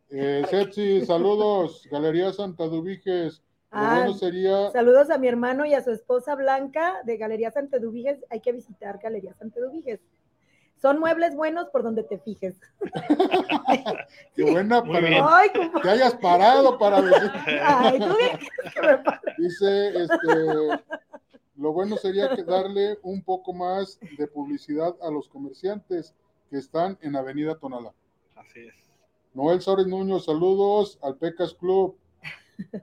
Eh, 0.09 0.43
Setsi, 0.49 1.05
saludos, 1.05 1.87
Galería 1.91 2.33
Santa 2.33 2.65
Dubiges. 2.65 3.43
Lo 3.71 3.77
Ah, 3.79 3.95
bueno 3.99 4.13
sería, 4.13 4.71
Saludos 4.71 5.09
a 5.09 5.17
mi 5.17 5.27
hermano 5.27 5.65
y 5.65 5.73
a 5.73 5.83
su 5.83 5.91
esposa 5.91 6.35
Blanca 6.35 7.01
de 7.03 7.17
Galería 7.17 7.51
Santeduviges. 7.51 8.23
Hay 8.29 8.39
que 8.39 8.51
visitar 8.53 8.97
Galería 9.01 9.33
Santeduviges. 9.35 9.99
Son 10.81 10.99
muebles 10.99 11.35
buenos 11.35 11.67
por 11.69 11.83
donde 11.83 12.03
te 12.03 12.17
fijes. 12.19 12.55
qué 14.35 14.43
buena 14.43 14.81
Muy 14.81 14.95
para 14.95 15.07
bien. 15.07 15.23
Ay, 15.27 15.49
compa- 15.49 15.81
que 15.81 15.89
hayas 15.89 16.13
parado 16.15 16.77
para 16.77 17.01
decir. 17.01 17.31
Ay, 17.63 17.99
tú 17.99 18.05
dices 18.15 18.73
que 18.73 18.81
me 18.81 18.97
pare. 18.99 19.19
Dice, 19.37 19.87
este, 20.03 20.83
lo 21.55 21.73
bueno 21.73 21.97
sería 21.97 22.29
que 22.35 22.43
darle 22.43 22.99
un 23.03 23.23
poco 23.23 23.53
más 23.53 23.99
de 24.17 24.27
publicidad 24.27 24.95
a 25.01 25.09
los 25.09 25.27
comerciantes 25.27 26.13
que 26.49 26.57
están 26.57 26.97
en 27.01 27.15
Avenida 27.15 27.57
Tonalá. 27.57 27.93
Así 28.35 28.59
es. 28.67 28.75
Noel 29.33 29.61
Suárez 29.61 29.87
Nuño, 29.87 30.19
saludos 30.19 30.97
al 31.01 31.15
Pecas 31.17 31.53
Club. 31.53 31.97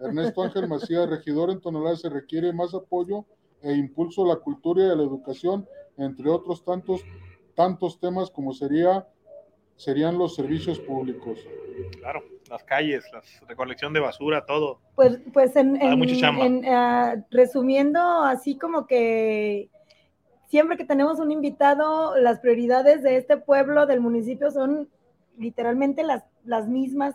Ernesto 0.00 0.42
Ángel 0.42 0.68
Macías, 0.68 1.08
regidor 1.08 1.50
en 1.50 1.60
Tonalá, 1.60 1.96
se 1.96 2.08
requiere 2.08 2.52
más 2.52 2.74
apoyo 2.74 3.24
e 3.62 3.72
impulso 3.72 4.24
a 4.24 4.28
la 4.28 4.36
cultura 4.36 4.84
y 4.84 4.90
a 4.90 4.94
la 4.94 5.02
educación, 5.02 5.66
entre 5.96 6.28
otros 6.30 6.64
tantos, 6.64 7.02
tantos 7.54 7.98
temas 7.98 8.30
como 8.30 8.52
sería, 8.52 9.06
serían 9.76 10.18
los 10.18 10.34
servicios 10.34 10.78
públicos. 10.80 11.38
Claro, 12.00 12.22
las 12.50 12.62
calles, 12.64 13.04
la 13.12 13.22
recolección 13.48 13.92
de 13.92 14.00
basura, 14.00 14.44
todo. 14.44 14.80
Pues, 14.94 15.18
pues 15.32 15.56
en, 15.56 15.78
ah, 16.66 17.16
resumiendo, 17.30 18.00
así 18.00 18.56
como 18.56 18.86
que 18.86 19.70
siempre 20.46 20.76
que 20.76 20.84
tenemos 20.84 21.18
un 21.18 21.32
invitado, 21.32 22.16
las 22.18 22.40
prioridades 22.40 23.02
de 23.02 23.16
este 23.16 23.36
pueblo, 23.38 23.86
del 23.86 24.00
municipio, 24.00 24.50
son 24.50 24.88
literalmente 25.38 26.04
las, 26.04 26.24
las 26.44 26.68
mismas 26.68 27.14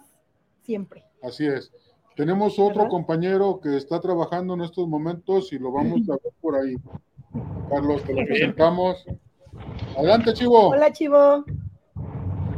siempre. 0.63 1.05
Así 1.21 1.45
es. 1.45 1.71
Tenemos 2.19 2.59
otro 2.59 2.79
¿Verdad? 2.79 2.89
compañero 2.89 3.61
que 3.63 3.77
está 3.77 4.01
trabajando 4.01 4.53
en 4.53 4.59
estos 4.59 4.85
momentos 4.89 5.53
y 5.53 5.57
lo 5.57 5.71
vamos 5.71 6.01
a 6.09 6.17
ver 6.21 6.33
por 6.41 6.53
ahí. 6.53 6.75
Carlos, 7.69 8.03
te 8.03 8.13
lo 8.13 8.25
presentamos. 8.25 9.05
Adelante, 9.97 10.33
Chivo. 10.33 10.67
Hola, 10.67 10.91
Chivo. 10.91 11.45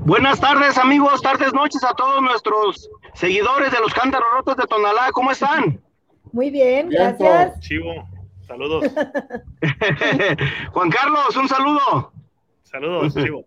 Buenas 0.04 0.40
tardes, 0.42 0.80
amigos, 0.80 1.22
tardes, 1.22 1.54
noches 1.54 1.84
a 1.84 1.94
todos 1.94 2.24
nuestros 2.24 2.90
seguidores 3.14 3.72
de 3.72 3.80
los 3.82 3.94
Cántaros 3.94 4.28
Rotos 4.34 4.58
de 4.58 4.64
Tonalá. 4.64 5.12
¿Cómo 5.12 5.30
están? 5.30 5.80
Muy 6.32 6.50
bien, 6.50 6.90
Bien, 6.90 7.16
gracias. 7.20 7.60
Chivo, 7.60 7.94
saludos. 8.48 8.86
Juan 10.74 10.90
Carlos, 10.90 11.38
un 11.38 11.48
saludo. 11.48 12.12
Saludos, 12.64 13.14
Chivo. 13.14 13.46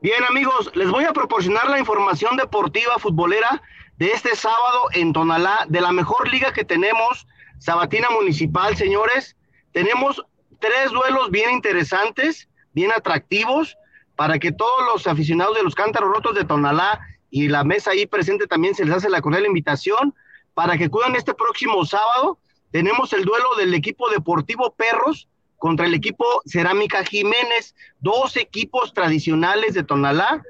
Bien, 0.00 0.24
amigos, 0.26 0.70
les 0.74 0.90
voy 0.90 1.04
a 1.04 1.12
proporcionar 1.12 1.68
la 1.68 1.78
información 1.78 2.34
deportiva 2.38 2.98
futbolera 2.98 3.62
de 3.98 4.10
este 4.10 4.34
sábado 4.34 4.88
en 4.92 5.12
Tonalá, 5.12 5.66
de 5.68 5.80
la 5.80 5.92
mejor 5.92 6.28
liga 6.28 6.52
que 6.52 6.64
tenemos, 6.64 7.26
Sabatina 7.58 8.10
Municipal, 8.10 8.76
señores. 8.76 9.36
Tenemos 9.72 10.24
tres 10.58 10.90
duelos 10.90 11.30
bien 11.30 11.50
interesantes, 11.50 12.48
bien 12.72 12.92
atractivos, 12.92 13.76
para 14.16 14.38
que 14.38 14.52
todos 14.52 14.86
los 14.92 15.06
aficionados 15.06 15.56
de 15.56 15.62
los 15.62 15.74
Cántaros 15.74 16.10
Rotos 16.10 16.34
de 16.34 16.44
Tonalá 16.44 17.00
y 17.30 17.48
la 17.48 17.64
mesa 17.64 17.90
ahí 17.90 18.06
presente 18.06 18.46
también 18.46 18.74
se 18.74 18.84
les 18.84 18.94
hace 18.94 19.10
la 19.10 19.20
cordial 19.20 19.46
invitación 19.46 20.14
para 20.54 20.78
que 20.78 20.84
acudan 20.84 21.16
este 21.16 21.34
próximo 21.34 21.84
sábado. 21.84 22.38
Tenemos 22.70 23.12
el 23.12 23.24
duelo 23.24 23.54
del 23.56 23.74
equipo 23.74 24.08
Deportivo 24.10 24.72
Perros 24.74 25.28
contra 25.58 25.86
el 25.86 25.94
equipo 25.94 26.24
Cerámica 26.46 27.04
Jiménez, 27.04 27.74
dos 28.00 28.36
equipos 28.36 28.92
tradicionales 28.92 29.74
de 29.74 29.82
Tonalá. 29.82 30.42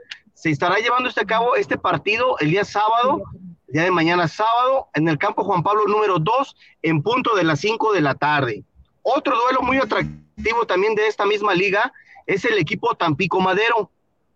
Se 0.45 0.51
estará 0.51 0.77
llevando 0.77 1.09
este 1.09 1.23
a 1.23 1.25
cabo 1.25 1.57
este 1.57 1.79
partido 1.79 2.39
el 2.39 2.51
día 2.51 2.67
sábado, 2.67 3.23
día 3.67 3.85
de 3.85 3.91
mañana 3.91 4.29
sábado, 4.29 4.89
en 4.93 5.09
el 5.09 5.17
campo 5.17 5.43
Juan 5.43 5.63
Pablo 5.63 5.87
número 5.87 6.19
2, 6.19 6.57
en 6.83 7.01
punto 7.01 7.35
de 7.35 7.45
las 7.45 7.61
5 7.61 7.95
de 7.95 8.03
la 8.03 8.15
tarde. 8.15 8.63
Otro 9.01 9.35
duelo 9.41 9.63
muy 9.63 9.79
atractivo 9.79 10.67
también 10.67 10.95
de 10.97 11.07
esta 11.07 11.25
misma 11.25 11.55
liga 11.55 11.91
es 12.27 12.45
el 12.45 12.59
equipo 12.59 12.95
Tampico 12.95 13.41
Madero 13.41 13.91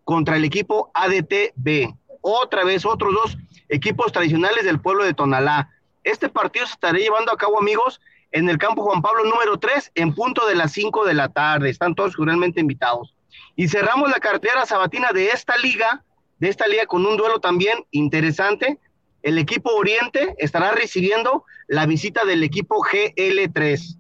contra 0.05 0.37
el 0.37 0.47
equipo 0.47 0.91
ADTB. 0.95 1.95
Otra 2.23 2.65
vez, 2.65 2.87
otros 2.87 3.13
dos 3.13 3.37
equipos 3.69 4.11
tradicionales 4.11 4.65
del 4.65 4.81
pueblo 4.81 5.05
de 5.05 5.13
Tonalá. 5.13 5.69
Este 6.05 6.31
partido 6.31 6.65
se 6.65 6.73
estará 6.73 6.97
llevando 6.97 7.33
a 7.33 7.37
cabo, 7.37 7.61
amigos, 7.61 8.01
en 8.33 8.49
el 8.49 8.57
campo 8.57 8.83
Juan 8.83 9.03
Pablo 9.03 9.25
número 9.25 9.59
3, 9.59 9.93
en 9.95 10.15
punto 10.15 10.47
de 10.47 10.55
las 10.55 10.73
5 10.73 11.05
de 11.05 11.13
la 11.13 11.29
tarde. 11.29 11.69
Están 11.69 11.95
todos 11.95 12.17
cordialmente 12.17 12.63
invitados. 12.63 13.13
Y 13.59 13.67
cerramos 13.67 14.09
la 14.09 14.21
cartera 14.21 14.65
sabatina 14.67 15.11
de 15.13 15.31
esta 15.31 15.57
liga, 15.57 16.05
de 16.39 16.49
esta 16.49 16.69
liga 16.69 16.87
con 16.87 17.05
un 17.05 17.17
duelo 17.17 17.41
también 17.41 17.85
interesante. 17.91 18.79
El 19.25 19.37
equipo 19.37 19.75
Oriente 19.75 20.37
estará 20.39 20.71
recibiendo 20.71 21.45
la 21.67 21.85
visita 21.85 22.25
del 22.25 22.45
equipo 22.45 22.77
GL3 22.77 23.99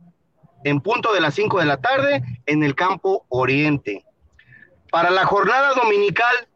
en 0.62 0.80
punto 0.80 1.12
de 1.12 1.20
las 1.20 1.34
5 1.34 1.58
de 1.58 1.64
la 1.64 1.78
tarde 1.78 2.22
en 2.46 2.62
el 2.62 2.76
campo 2.76 3.26
Oriente. 3.30 4.04
Para 4.92 5.10
la 5.10 5.24
jornada 5.24 5.74
dominical 5.74 6.46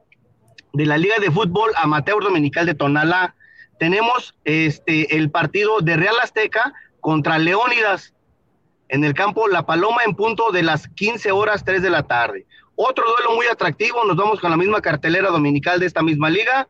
de 0.73 0.87
la 0.87 0.97
Liga 0.97 1.19
de 1.19 1.33
Fútbol 1.33 1.73
Amateur 1.75 2.23
Dominical 2.23 2.67
de 2.67 2.75
Tonalá, 2.75 3.35
tenemos 3.81 4.37
este 4.45 5.17
el 5.17 5.29
partido 5.33 5.81
de 5.81 5.97
Real 5.97 6.21
Azteca 6.23 6.73
contra 7.01 7.41
Leónidas 7.41 8.15
en 8.91 9.03
el 9.03 9.15
campo 9.15 9.49
La 9.49 9.67
Paloma 9.67 10.05
en 10.07 10.15
punto 10.15 10.53
de 10.53 10.63
las 10.63 10.87
15 10.87 11.33
horas 11.33 11.65
3 11.65 11.83
de 11.83 11.91
la 11.91 12.05
tarde. 12.05 12.47
Otro 12.77 13.05
duelo 13.11 13.35
muy 13.35 13.47
atractivo, 13.47 14.05
nos 14.05 14.17
vamos 14.17 14.41
con 14.41 14.51
la 14.51 14.57
misma 14.57 14.81
cartelera 14.81 15.31
dominical 15.31 15.81
de 15.81 15.87
esta 15.87 16.03
misma 16.03 16.31
liga. 16.31 16.69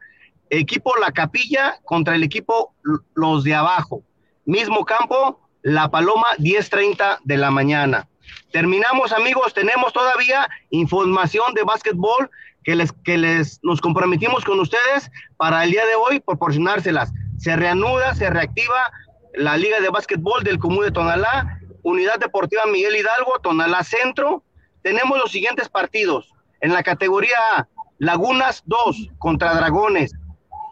Equipo 0.50 0.96
La 0.96 1.12
Capilla 1.12 1.78
contra 1.84 2.14
el 2.14 2.22
equipo 2.22 2.74
Los 3.14 3.44
de 3.44 3.54
Abajo. 3.54 4.02
Mismo 4.44 4.84
campo, 4.84 5.40
La 5.62 5.90
Paloma, 5.90 6.26
10.30 6.38 7.20
de 7.24 7.36
la 7.36 7.50
mañana. 7.50 8.08
Terminamos, 8.50 9.12
amigos, 9.12 9.54
tenemos 9.54 9.92
todavía 9.92 10.48
información 10.70 11.54
de 11.54 11.62
básquetbol 11.62 12.30
que 12.64 12.76
les, 12.76 12.92
que 12.92 13.18
les 13.18 13.60
nos 13.62 13.80
comprometimos 13.80 14.44
con 14.44 14.60
ustedes 14.60 15.10
para 15.36 15.64
el 15.64 15.70
día 15.70 15.86
de 15.86 15.94
hoy 15.94 16.20
proporcionárselas. 16.20 17.12
Se 17.38 17.56
reanuda, 17.56 18.14
se 18.14 18.30
reactiva 18.30 18.92
la 19.34 19.56
Liga 19.56 19.80
de 19.80 19.88
Básquetbol 19.88 20.44
del 20.44 20.58
Común 20.58 20.84
de 20.84 20.90
Tonalá, 20.90 21.58
Unidad 21.82 22.18
Deportiva 22.18 22.62
Miguel 22.66 22.96
Hidalgo, 22.96 23.38
Tonalá 23.42 23.82
Centro. 23.82 24.44
Tenemos 24.82 25.18
los 25.18 25.30
siguientes 25.30 25.68
partidos. 25.68 26.32
En 26.60 26.72
la 26.72 26.82
categoría 26.82 27.36
A, 27.56 27.66
Lagunas 27.98 28.62
2 28.66 29.08
contra 29.18 29.54
Dragones. 29.54 30.12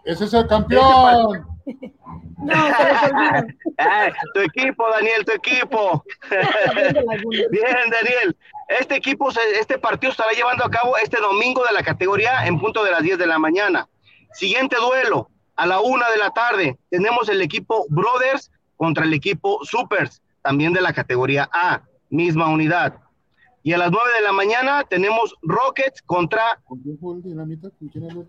Ese 0.05 0.25
es 0.25 0.35
el 0.35 0.47
campeón. 0.47 1.47
No. 2.43 2.55
Ay, 3.77 4.13
tu 4.35 4.41
equipo, 4.41 4.85
Daniel, 4.91 5.25
tu 5.27 5.33
equipo. 5.33 6.03
Bien, 7.51 7.77
Daniel. 7.91 8.37
Este 8.69 8.97
equipo, 8.97 9.31
se- 9.31 9.59
este 9.61 9.79
partido 9.79 10.11
estará 10.11 10.33
llevando 10.33 10.65
a 10.65 10.71
cabo 10.71 10.97
este 10.97 11.21
domingo 11.21 11.65
de 11.67 11.73
la 11.75 11.83
categoría 11.83 12.41
A 12.41 12.47
en 12.47 12.59
punto 12.59 12.83
de 12.83 12.91
las 12.93 13.03
10 13.03 13.19
de 13.19 13.27
la 13.27 13.39
mañana. 13.39 13.89
Siguiente 14.33 14.77
duelo, 14.77 15.29
a 15.57 15.67
la 15.67 15.81
una 15.81 16.09
de 16.11 16.17
la 16.19 16.31
tarde, 16.31 16.79
tenemos 16.89 17.29
el 17.29 17.43
equipo 17.43 17.85
Brothers 17.91 18.51
contra 18.77 19.05
el 19.05 19.13
equipo 19.13 19.59
Supers, 19.65 20.23
también 20.43 20.73
de 20.73 20.81
la 20.81 20.93
categoría 20.95 21.49
A, 21.53 21.83
misma 22.09 22.49
unidad. 22.49 22.95
Y 23.63 23.73
a 23.73 23.79
las 23.79 23.91
9 23.91 24.09
de 24.17 24.23
la 24.23 24.33
mañana 24.33 24.85
tenemos 24.85 25.35
Rockets 25.43 26.03
contra 26.03 26.61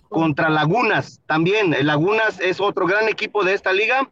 contra 0.09 0.49
Lagunas, 0.49 1.21
también. 1.25 1.75
Lagunas 1.85 2.39
es 2.41 2.59
otro 2.59 2.85
gran 2.85 3.07
equipo 3.07 3.43
de 3.43 3.53
esta 3.53 3.71
liga. 3.71 4.09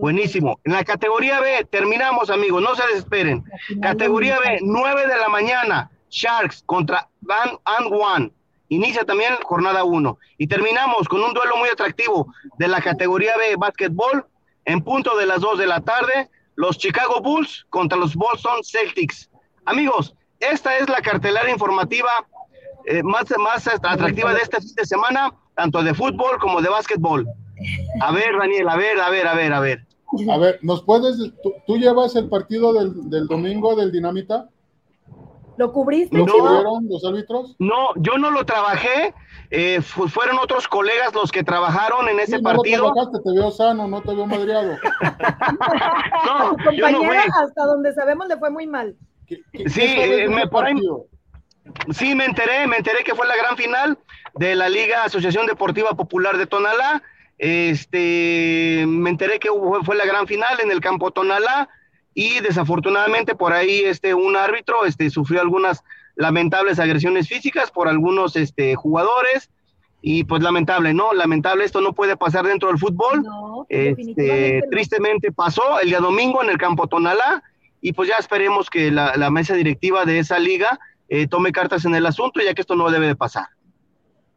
Buenísimo. 0.00 0.60
En 0.64 0.72
la 0.72 0.84
categoría 0.84 1.40
B, 1.40 1.66
terminamos, 1.70 2.30
amigos, 2.30 2.62
no 2.62 2.74
se 2.74 2.86
desesperen. 2.88 3.44
Categoría 3.80 4.38
B, 4.40 4.58
9 4.62 5.06
de 5.06 5.16
la 5.18 5.28
mañana, 5.28 5.90
Sharks 6.10 6.62
contra 6.66 7.08
Van 7.20 7.58
and 7.64 7.92
One. 7.92 8.32
Inicia 8.68 9.04
también 9.04 9.34
jornada 9.44 9.84
1. 9.84 10.18
Y 10.38 10.46
terminamos 10.48 11.08
con 11.08 11.22
un 11.22 11.32
duelo 11.32 11.56
muy 11.56 11.68
atractivo 11.68 12.32
de 12.58 12.68
la 12.68 12.80
categoría 12.80 13.36
B, 13.36 13.56
básquetbol, 13.56 14.26
en 14.64 14.82
punto 14.82 15.16
de 15.16 15.26
las 15.26 15.40
2 15.40 15.58
de 15.58 15.66
la 15.66 15.80
tarde, 15.80 16.28
los 16.56 16.78
Chicago 16.78 17.20
Bulls 17.20 17.66
contra 17.70 17.96
los 17.98 18.16
Boston 18.16 18.64
Celtics. 18.64 19.30
Amigos, 19.64 20.14
esta 20.40 20.76
es 20.78 20.88
la 20.88 21.00
cartelera 21.00 21.50
informativa 21.50 22.10
eh, 22.86 23.02
más, 23.02 23.24
más 23.38 23.66
atractiva 23.68 24.32
de 24.32 24.40
este 24.40 24.58
fin 24.60 24.74
de 24.76 24.86
semana, 24.86 25.32
tanto 25.54 25.82
de 25.82 25.94
fútbol 25.94 26.38
como 26.38 26.60
de 26.60 26.68
básquetbol. 26.68 27.26
A 28.00 28.12
ver, 28.12 28.36
Daniel, 28.38 28.68
a 28.68 28.76
ver, 28.76 29.00
a 29.00 29.08
ver, 29.10 29.26
a 29.26 29.34
ver, 29.34 29.52
a 29.52 29.60
ver. 29.60 29.86
A 30.32 30.38
ver, 30.38 30.58
¿nos 30.62 30.82
puedes, 30.84 31.16
tú, 31.42 31.52
tú 31.66 31.76
llevas 31.78 32.14
el 32.16 32.28
partido 32.28 32.72
del, 32.72 33.10
del 33.10 33.26
domingo 33.26 33.74
del 33.74 33.90
dinamita? 33.90 34.48
¿Lo 35.56 35.72
cubriste? 35.72 36.16
¿Lo 36.16 36.26
No. 36.26 36.32
Cubrieron 36.34 36.86
los 36.88 37.04
árbitros? 37.04 37.56
No, 37.58 37.88
yo 37.96 38.18
no 38.18 38.30
lo 38.30 38.44
trabajé, 38.44 39.14
eh, 39.50 39.80
fu- 39.80 40.06
fueron 40.06 40.38
otros 40.38 40.68
colegas 40.68 41.14
los 41.14 41.32
que 41.32 41.42
trabajaron 41.42 42.08
en 42.08 42.20
ese 42.20 42.36
Sí, 42.36 42.42
no 42.42 42.50
lo 42.50 42.56
partido. 42.58 42.92
trabajaste, 42.92 43.18
te 43.24 43.32
veo 43.32 43.50
sano, 43.50 43.88
no 43.88 44.02
te 44.02 44.14
veo 44.14 44.26
madreado. 44.26 44.72
A 45.00 45.52
No, 46.26 46.50
yo 46.72 46.84
compañera, 46.98 47.24
hasta 47.42 47.64
donde 47.64 47.92
sabemos, 47.94 48.28
le 48.28 48.36
fue 48.36 48.50
muy 48.50 48.66
mal. 48.66 48.96
¿Qué- 49.26 49.40
qué- 49.52 49.68
Sí, 49.68 49.80
qué 49.80 50.24
eh, 50.24 50.28
me- 50.28 50.46
por 50.48 50.64
ahí-? 50.64 50.80
Sí, 51.92 52.14
me 52.14 52.24
enteré, 52.26 52.66
me 52.66 52.76
enteré 52.76 53.02
que 53.04 53.14
fue 53.14 53.26
la 53.26 53.36
gran 53.36 53.56
final 53.56 53.98
de 54.34 54.54
la 54.54 54.68
Liga 54.68 55.02
Asociación 55.04 55.46
Deportiva 55.46 55.94
Popular 55.94 56.36
de 56.38 56.46
Tonalá. 56.46 57.02
Este, 57.38 58.84
me 58.86 59.10
enteré 59.10 59.38
que 59.38 59.50
hubo- 59.50 59.82
fue 59.82 59.96
la 59.96 60.06
gran 60.06 60.26
final 60.26 60.58
en 60.62 60.70
el 60.70 60.80
campo 60.80 61.10
Tonalá 61.10 61.68
y 62.14 62.40
desafortunadamente 62.40 63.34
por 63.34 63.52
ahí 63.52 63.80
este 63.84 64.14
un 64.14 64.36
árbitro 64.36 64.84
este 64.86 65.10
sufrió 65.10 65.40
algunas 65.42 65.82
lamentables 66.14 66.78
agresiones 66.78 67.28
físicas 67.28 67.70
por 67.70 67.88
algunos 67.88 68.36
este 68.36 68.74
jugadores 68.74 69.50
y 70.00 70.24
pues 70.24 70.42
lamentable, 70.42 70.94
¿no? 70.94 71.12
Lamentable, 71.12 71.64
esto 71.64 71.80
no 71.80 71.92
puede 71.92 72.16
pasar 72.16 72.46
dentro 72.46 72.68
del 72.68 72.78
fútbol. 72.78 73.22
No, 73.22 73.66
Este, 73.68 74.62
tristemente 74.70 75.32
pasó 75.32 75.80
el 75.80 75.88
día 75.88 75.98
domingo 75.98 76.42
en 76.42 76.48
el 76.50 76.58
campo 76.58 76.86
Tonalá 76.86 77.42
y 77.80 77.92
pues 77.92 78.08
ya 78.08 78.16
esperemos 78.18 78.70
que 78.70 78.90
la, 78.90 79.16
la 79.16 79.30
mesa 79.30 79.54
directiva 79.54 80.04
de 80.04 80.18
esa 80.18 80.38
liga 80.38 80.78
eh, 81.08 81.26
tome 81.28 81.52
cartas 81.52 81.84
en 81.84 81.94
el 81.94 82.06
asunto 82.06 82.40
ya 82.40 82.54
que 82.54 82.60
esto 82.62 82.74
no 82.76 82.90
debe 82.90 83.06
de 83.06 83.16
pasar. 83.16 83.46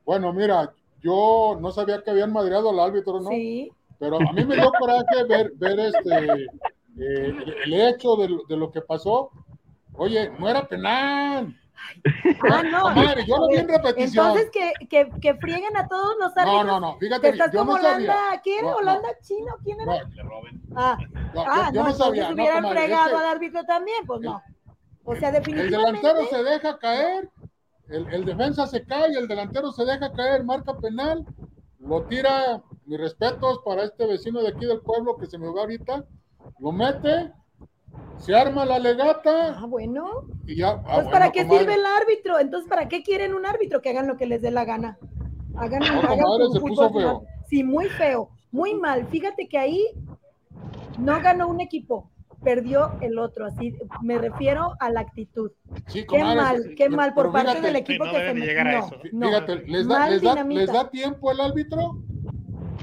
Bueno, 0.06 0.34
mira, 0.34 0.73
yo 1.02 1.58
no 1.60 1.71
sabía 1.71 2.02
que 2.04 2.12
habían 2.12 2.34
madreado 2.34 2.69
al 2.69 2.80
árbitro, 2.80 3.19
¿no? 3.21 3.30
Sí, 3.30 3.71
Pero 3.99 4.17
a 4.17 4.34
mí 4.34 4.45
me 4.45 4.56
dio 4.56 4.71
coraje 4.71 5.23
ver, 5.28 5.52
ver 5.56 5.80
este, 5.80 6.43
eh, 6.99 7.34
el 7.65 7.73
hecho 7.73 8.15
de, 8.15 8.30
lo- 8.30 8.43
de 8.47 8.58
lo 8.58 8.71
que 8.71 8.82
pasó. 8.82 9.32
Oye, 9.93 10.32
no 10.39 10.47
era 10.49 10.67
penal. 10.67 11.59
Ah, 12.50 12.63
no. 12.63 12.89
Madre, 12.92 13.26
yo 13.28 13.38
lo 13.38 13.48
vi 13.48 13.58
en 13.58 13.68
repetición. 13.68 14.28
Entonces 14.28 14.52
que, 14.52 14.88
que, 14.88 15.10
que 15.22 15.34
frieguen 15.36 15.76
a 15.76 15.88
todos 15.88 16.15
los 16.20 16.36
No, 16.36 16.42
árbitros. 16.42 16.65
no, 16.65 16.80
no, 16.80 16.98
Que 17.00 17.06
fíjate, 17.08 17.30
estás 17.30 17.52
yo 17.52 17.60
como 17.60 17.74
no 17.78 17.82
sabía. 17.82 17.96
Holanda, 18.12 18.42
¿quién? 18.44 18.65
No, 18.65 18.72
no. 18.72 18.78
¿Holanda 18.78 19.10
chino? 19.22 19.56
¿Quién 19.63 19.78
No, 19.80 19.94
era? 19.94 20.08
Ah, 20.76 20.98
no, 21.34 21.42
ah, 21.48 21.70
yo, 21.74 21.82
yo 21.82 21.84
no, 21.84 21.94
sabía. 21.94 22.28
No, 22.30 22.36
hubieran 22.36 22.70
fregado 22.70 23.10
que 23.10 23.15
al 23.15 23.26
árbitro 23.26 23.63
también, 23.65 24.06
pues 24.06 24.22
no. 24.22 24.42
O 25.04 25.15
sea, 25.15 25.30
el 25.30 25.36
definitivamente. 25.36 26.08
delantero 26.08 26.28
se 26.30 26.44
deja 26.44 26.78
caer, 26.78 27.30
el, 27.88 28.13
el 28.13 28.26
defensa 28.26 28.68
se 28.68 28.86
cae, 28.86 29.08
el 29.18 29.28
delantero 29.28 29.72
se 29.72 29.84
deja 29.86 30.12
caer, 30.13 30.44
marca 30.44 30.78
penal, 30.78 31.26
lo 31.80 32.04
tira, 32.04 32.62
mis 32.86 33.00
respetos 33.00 33.60
para 33.65 33.84
este 33.84 34.06
vecino 34.06 34.42
de 34.42 34.50
aquí 34.50 34.65
del 34.65 34.82
pueblo 34.82 35.18
que 35.18 35.26
se 35.26 35.38
me 35.39 35.48
va 35.52 35.62
ahorita, 35.62 36.06
lo 36.60 36.72
mete, 36.72 37.32
se 38.17 38.35
arma 38.35 38.65
la 38.65 38.79
legata 38.79 39.57
Ah, 39.59 39.65
bueno. 39.65 40.23
y 40.45 40.57
ya. 40.57 40.69
ah, 40.71 40.81
Pues 40.83 40.95
bueno, 40.95 41.12
¿para 41.12 41.31
qué 41.31 41.43
comadre. 41.43 41.59
sirve 41.59 41.73
el 41.75 41.85
árbitro? 41.85 42.39
Entonces, 42.39 42.69
¿para 42.69 42.88
qué 42.89 43.01
quieren 43.03 43.33
un 43.33 43.45
árbitro? 43.45 43.81
Que 43.81 43.89
hagan 43.89 44.07
lo 44.07 44.17
que 44.17 44.25
les 44.25 44.41
dé 44.41 44.51
la 44.51 44.65
gana. 44.65 44.97
Hagan, 45.55 45.79
No, 45.79 45.85
hagan 45.99 46.19
comadre, 46.19 46.45
se 46.53 46.59
puso 46.59 46.89
feo. 46.91 47.23
Sí, 47.47 47.63
muy 47.63 47.85
feo, 47.88 48.29
muy 48.51 48.73
mal. 48.75 49.07
Fíjate 49.07 49.47
que 49.47 49.57
ahí 49.57 49.85
no 50.97 51.19
ganó 51.21 51.47
un 51.47 51.62
equipo, 51.62 52.09
perdió 52.43 52.91
el 53.01 53.17
otro. 53.19 53.45
Así 53.45 53.75
me 54.01 54.17
refiero 54.17 54.73
a 54.79 54.89
la 54.89 54.99
actitud. 55.01 55.51
Sí, 55.88 56.05
Qué 56.05 56.23
mal, 56.23 56.59
pero- 56.63 56.75
qué 56.75 56.89
mal 56.89 57.13
por 57.13 57.31
parte 57.31 57.49
fíjate, 57.51 57.67
del 57.67 57.75
equipo 57.77 58.05
no 58.05 58.12
que 58.12 58.17
se 58.17 58.33
llegar 58.35 58.67
a 58.67 58.79
eso. 58.79 58.95
no. 59.13 59.27
Fíjate, 59.27 59.55
les 59.67 59.88
da, 59.88 59.99
Mal 59.99 60.12
les, 60.12 60.21
da, 60.21 60.29
dinamita. 60.31 60.62
les 60.62 60.71
da 60.73 60.89
tiempo 60.89 61.31
el 61.31 61.39
árbitro, 61.41 61.97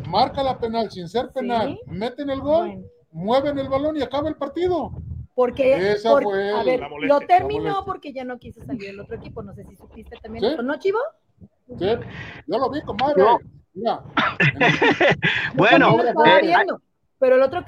marca 0.09 0.42
la 0.42 0.59
penal 0.59 0.90
sin 0.90 1.09
ser 1.09 1.31
penal, 1.33 1.79
Sí. 1.85 1.90
meten 1.90 2.31
el 2.31 2.40
gol, 2.40 2.66
Bueno. 2.68 2.87
Mueven 3.16 3.59
el 3.59 3.68
balón 3.68 3.96
y 3.96 4.02
acaba 4.02 4.29
el 4.29 4.37
partido. 4.37 4.92
Porque, 5.35 5.92
Esa 5.92 6.11
por- 6.11 6.22
fue 6.22 6.50
a 6.52 6.61
el- 6.61 6.66
ver, 6.66 6.81
la 6.81 6.88
molestia, 6.88 7.14
lo 7.20 7.26
terminó 7.26 7.85
porque 7.85 8.12
ya 8.12 8.24
no 8.24 8.38
quiso 8.38 8.62
salir 8.64 8.90
el 8.90 9.00
otro 9.00 9.16
equipo. 9.16 9.42
No 9.42 9.55
sé 9.55 9.64
si 9.64 9.76
supiste 9.76 10.16
también 10.22 10.44
¿Sí? 10.44 10.50
eso, 10.52 10.62
¿no, 10.62 10.79
Chivo? 10.79 10.98
¿sí? 11.79 11.87
Yo 12.46 12.59
lo 12.59 12.70
vi, 12.70 12.81
comadre. 12.83 13.22
No. 13.22 13.38
Mira, 13.74 14.02
Bueno, 15.55 15.98
eh, 16.02 16.40
viendo, 16.40 16.81
pero 17.18 17.37
el 17.37 17.42
otro, 17.42 17.62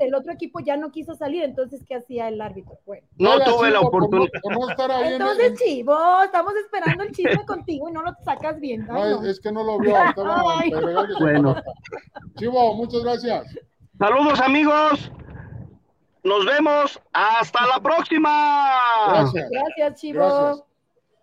el 0.00 0.14
otro 0.14 0.32
equipo 0.32 0.60
ya 0.60 0.78
no 0.78 0.90
quiso 0.90 1.14
salir, 1.14 1.42
entonces, 1.44 1.82
¿qué 1.86 1.96
hacía 1.96 2.28
el 2.28 2.40
árbitro? 2.40 2.78
Bueno, 2.86 3.06
no 3.18 3.38
tuve 3.44 3.70
la 3.70 3.80
chico, 3.80 3.90
por 3.90 4.00
no- 4.00 4.06
oportunidad. 4.06 4.40
Por 4.42 4.52
no 4.58 4.70
estar 4.70 4.90
ahí 4.90 5.00
en 5.00 5.06
el- 5.08 5.12
entonces, 5.20 5.58
Chivo, 5.62 6.22
estamos 6.24 6.54
esperando 6.56 7.02
el 7.04 7.12
chisme 7.12 7.44
contigo 7.44 7.90
y 7.90 7.92
no 7.92 8.00
lo 8.02 8.12
sacas 8.24 8.58
bien. 8.58 8.86
No, 8.86 8.94
Ay, 9.02 9.12
es, 9.12 9.20
no. 9.20 9.26
es 9.28 9.40
que 9.40 9.52
no 9.52 9.62
lo 9.64 9.78
vio. 9.78 9.94
Bueno. 11.20 11.56
Chivo, 12.38 12.74
muchas 12.74 13.02
gracias. 13.02 13.44
Saludos 14.00 14.40
amigos. 14.40 15.12
Nos 16.24 16.46
vemos. 16.46 17.00
Hasta 17.12 17.66
la 17.66 17.80
próxima. 17.82 18.72
Gracias. 19.08 19.50
Gracias, 19.50 20.00
Chivo. 20.00 20.18
Gracias. 20.20 20.64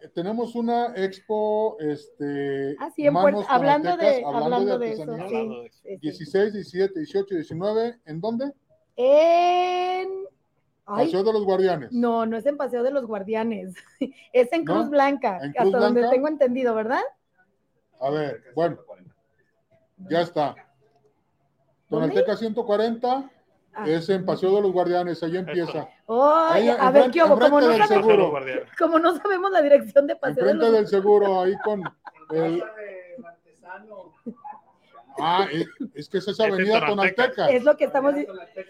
Eh, 0.01 0.09
Tenemos 0.13 0.53
una 0.55 0.93
expo, 0.95 1.75
este, 1.79 2.75
Ah, 2.79 2.89
sí, 2.95 3.07
en 3.07 3.13
manos 3.13 3.45
Puerto- 3.45 3.51
hablando 3.51 3.97
de, 3.97 4.23
hablando 4.23 4.77
de 4.77 4.91
eso, 4.91 5.03
sí. 5.03 5.09
Hablando 5.09 5.27
de 5.31 5.65
eso. 5.65 5.73
sí, 5.73 5.79
sí. 5.83 5.97
16, 5.97 6.53
17, 6.53 6.99
18, 6.99 7.33
19, 7.35 7.99
¿en 8.05 8.21
dónde? 8.21 8.53
En... 8.95 10.09
Ay, 10.89 11.07
Paseo 11.07 11.23
de 11.23 11.33
los 11.33 11.43
Guardianes. 11.43 11.91
no, 11.91 12.25
no 12.27 12.37
es 12.37 12.45
en 12.45 12.55
Paseo 12.57 12.81
de 12.83 12.91
los 12.91 13.05
Guardianes, 13.07 13.73
es 14.33 14.53
en 14.53 14.63
¿No? 14.63 14.73
Cruz 14.75 14.89
Blanca, 14.89 15.39
¿En 15.41 15.51
Cruz 15.51 15.65
hasta 15.65 15.79
donde 15.79 16.07
tengo 16.09 16.27
entendido, 16.29 16.73
¿verdad? 16.75 17.01
A 17.99 18.09
ver, 18.11 18.41
bueno, 18.55 18.77
ya 20.09 20.21
está. 20.21 20.55
¿Dónde? 21.89 22.07
Tonalteca 22.09 22.37
140 22.37 23.29
Ah. 23.79 23.87
es 23.87 24.09
en 24.09 24.25
Paseo 24.25 24.55
de 24.55 24.61
los 24.63 24.71
Guardianes, 24.71 25.21
ahí 25.21 25.37
empieza. 25.37 25.87
Ay, 26.07 26.63
Ahí, 26.63 26.69
a 26.69 26.89
ver, 26.89 27.03
enfrente- 27.03 27.11
¿qué 27.11 27.23
hubo? 27.23 27.37
Como 27.39 27.61
no, 27.61 27.67
del 27.67 27.77
sabemos, 27.83 28.07
seguro. 28.07 28.33
Como 28.79 28.97
no 28.99 29.15
sabemos 29.17 29.51
la 29.51 29.61
dirección 29.61 30.07
de 30.07 30.15
Paseo 30.15 30.43
de 30.45 30.51
Enfrente 30.51 30.65
los 30.65 30.73
del 30.73 30.87
seguro, 30.87 31.41
ahí 31.41 31.53
con 31.63 31.83
el... 32.31 32.63
Ah, 35.19 35.47
es, 35.51 35.67
es 35.95 36.09
que 36.09 36.17
es 36.19 36.27
esa 36.27 36.43
Es 36.43 36.49
en 36.49 36.53
avenida 36.53 36.79
Tonaltecas. 36.85 37.35
Tonalteca. 37.35 37.49
Es 37.57 37.63
lo 37.63 37.77
que 37.77 37.85
estamos 37.85 38.13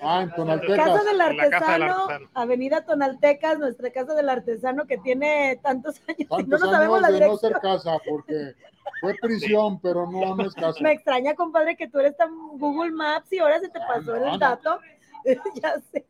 Ah, 0.02 0.22
en 0.24 0.32
Tonaltecas. 0.36 0.78
Casa 0.78 1.04
del 1.04 1.22
En 1.22 1.38
la 1.38 1.50
Casa 1.50 1.72
del 1.74 1.82
Artesano. 1.84 2.30
Avenida 2.34 2.86
Tonaltecas, 2.86 3.60
nuestra 3.60 3.92
Casa 3.92 4.14
del 4.14 4.30
Artesano 4.30 4.86
que 4.88 4.98
tiene 4.98 5.60
tantos 5.62 6.02
años 6.08 6.20
y 6.20 6.24
no 6.26 6.38
Tantos 6.38 6.60
nos 6.62 6.72
sabemos 6.72 7.02
la 7.02 7.08
de 7.08 7.14
no 7.20 7.26
dirección. 7.26 7.52
ser 7.52 7.62
casa, 7.62 7.98
porque 8.10 8.54
fue 9.02 9.16
prisión, 9.22 9.80
pero 9.82 10.10
no, 10.10 10.36
no 10.36 10.46
es 10.46 10.54
casa. 10.54 10.80
Me 10.82 10.92
extraña, 10.94 11.36
compadre, 11.36 11.76
que 11.76 11.88
tú 11.90 12.00
eres 12.00 12.16
tan 12.16 12.30
Google 12.58 12.92
Maps 12.92 13.32
y 13.34 13.40
ahora 13.40 13.60
se 13.60 13.70
te 13.70 13.80
pasó 13.80 14.16
no, 14.16 14.26
no. 14.26 14.34
el 14.34 14.40
dato. 14.40 14.80
ya 15.62 15.76
sé. 15.92 16.06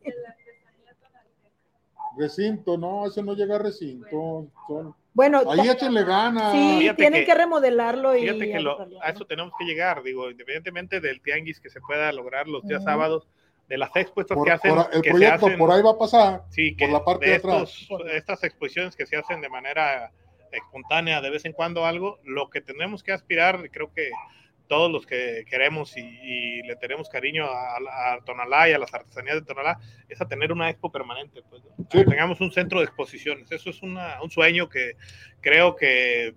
Recinto, 2.17 2.77
no, 2.77 3.05
eso 3.05 3.21
no 3.23 3.33
llega 3.33 3.55
a 3.55 3.59
recinto. 3.59 4.47
son- 4.67 4.95
Bueno, 5.17 5.41
Ahí 5.49 5.67
échenle 5.67 6.03
ganas. 6.03 6.51
sí, 6.51 6.77
Fíjate 6.81 6.97
tienen 7.01 7.21
que- 7.21 7.25
que, 7.25 7.33
remodelarlo 7.33 8.15
y 8.15 8.21
Fíjate 8.21 8.51
que 8.51 8.59
lo- 8.59 8.87
a 9.01 9.09
eso 9.09 9.25
tenemos 9.25 9.51
que 9.57 9.65
llegar, 9.65 10.03
digo, 10.03 10.29
independientemente 10.29 10.99
del 11.01 11.21
tianguis 11.21 11.59
que 11.59 11.71
se 11.71 11.81
pueda 11.81 12.11
lograr 12.11 12.47
los 12.47 12.61
días 12.67 12.81
Ujú. 12.81 12.89
sábados, 12.91 13.27
de 13.67 13.79
las 13.79 13.89
expuestas 13.95 14.35
Por- 14.35 14.45
que 14.45 14.51
hacen, 14.53 14.75
por- 14.75 14.85
el 14.93 15.01
que 15.01 15.09
se 15.09 15.15
proyecto 15.15 15.45
hacen, 15.47 15.57
por 15.57 15.71
ahí 15.71 15.81
va 15.81 15.89
a 15.89 15.97
pasar. 15.97 16.43
sí, 16.51 16.75
que 16.75 16.85
por 16.85 16.93
la 16.93 17.03
parte 17.03 17.25
de, 17.25 17.31
de 17.31 17.37
atrás. 17.37 17.77
estos- 17.81 18.01
estas 18.13 18.43
exposiciones 18.43 18.95
que 18.95 19.07
se 19.07 19.17
hacen 19.17 19.41
de 19.41 19.49
manera 19.49 20.11
espontánea, 20.51 21.19
de 21.19 21.31
vez 21.31 21.45
en 21.45 21.53
cuando 21.53 21.83
algo, 21.83 22.19
lo 22.23 22.51
que 22.51 22.61
tenemos 22.61 23.01
que 23.01 23.11
aspirar, 23.11 23.71
creo 23.71 23.91
que 23.91 24.11
todos 24.67 24.91
los 24.91 25.05
que 25.05 25.45
queremos 25.49 25.95
y, 25.97 26.01
y 26.01 26.61
le 26.63 26.75
tenemos 26.75 27.09
cariño 27.09 27.45
a, 27.45 27.77
a 28.13 28.19
Tonalá 28.25 28.69
y 28.69 28.73
a 28.73 28.77
las 28.79 28.93
artesanías 28.93 29.35
de 29.35 29.41
Tonalá, 29.41 29.79
es 30.09 30.19
a 30.21 30.27
tener 30.27 30.51
una 30.51 30.69
expo 30.69 30.91
permanente, 30.91 31.41
pues, 31.49 31.63
¿no? 31.63 31.71
Sí. 31.89 31.99
que 31.99 32.05
tengamos 32.05 32.41
un 32.41 32.51
centro 32.51 32.79
de 32.79 32.85
exposiciones. 32.85 33.51
Eso 33.51 33.69
es 33.69 33.81
una- 33.81 34.21
un 34.21 34.29
sueño 34.29 34.67
que 34.69 34.93
creo 35.41 35.75
que 35.75 36.33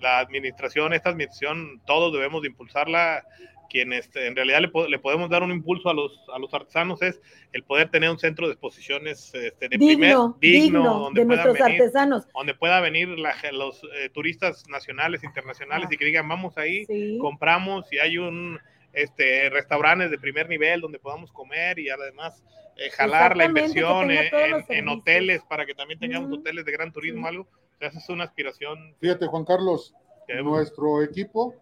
la 0.00 0.18
administración, 0.18 0.92
esta 0.92 1.10
administración, 1.10 1.80
todos 1.86 2.12
debemos 2.12 2.42
de 2.42 2.48
impulsarla. 2.48 3.24
Quienes 3.68 4.10
en 4.14 4.34
realidad 4.36 4.60
le, 4.60 4.68
po- 4.68 4.86
le 4.86 4.98
podemos 4.98 5.28
dar 5.30 5.42
un 5.42 5.50
impulso 5.50 5.88
a 5.88 5.94
los, 5.94 6.18
a 6.34 6.38
los 6.38 6.52
artesanos 6.54 7.02
es 7.02 7.20
el 7.52 7.62
poder 7.64 7.90
tener 7.90 8.10
un 8.10 8.18
centro 8.18 8.46
de 8.46 8.52
exposiciones 8.54 9.34
este, 9.34 9.68
de 9.68 9.76
primer, 9.78 9.96
digno, 9.98 10.36
digno, 10.40 10.94
donde 11.00 11.20
de 11.20 11.26
nuestros 11.26 11.54
venir 11.58 11.72
artesanos. 11.82 12.26
donde 12.34 12.54
pueda 12.54 12.80
venir 12.80 13.08
la 13.18 13.34
los 13.52 13.82
eh, 13.94 14.08
turistas 14.10 14.64
nacionales, 14.68 15.24
internacionales 15.24 15.88
Ah. 15.90 15.94
y 15.94 15.96
que 15.96 16.04
digan, 16.04 16.28
vamos 16.28 16.56
ahí, 16.58 16.84
Sí. 16.86 17.18
compramos 17.20 17.92
y 17.92 17.98
hay 17.98 18.18
un 18.18 18.58
este 18.92 19.50
restaurantes 19.50 20.10
de 20.10 20.18
primer 20.18 20.48
nivel 20.48 20.80
donde 20.80 20.98
podamos 20.98 21.30
comer 21.30 21.78
y 21.78 21.90
además 21.90 22.42
eh, 22.78 22.90
jalar 22.90 23.36
la 23.36 23.44
inversión 23.44 24.10
en, 24.10 24.28
en- 24.68 24.88
hoteles 24.88 25.42
para 25.48 25.66
que 25.66 25.74
también 25.74 25.98
tengamos 26.00 26.30
Ujú. 26.30 26.40
hoteles 26.40 26.64
de 26.64 26.72
gran 26.72 26.92
turismo, 26.92 27.26
algo. 27.26 27.42
O 27.42 27.78
sea, 27.78 27.88
esa 27.88 27.98
es 27.98 28.08
una 28.08 28.24
aspiración 28.24 28.94
Fíjate, 29.00 29.26
Juan 29.26 29.44
Carlos, 29.44 29.94
que 30.26 30.34
nuestro 30.42 31.02
equipo 31.02 31.54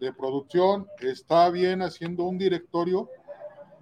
de 0.00 0.12
producción 0.12 0.86
está 1.00 1.48
bien 1.50 1.82
haciendo 1.82 2.24
un 2.24 2.38
directorio 2.38 3.08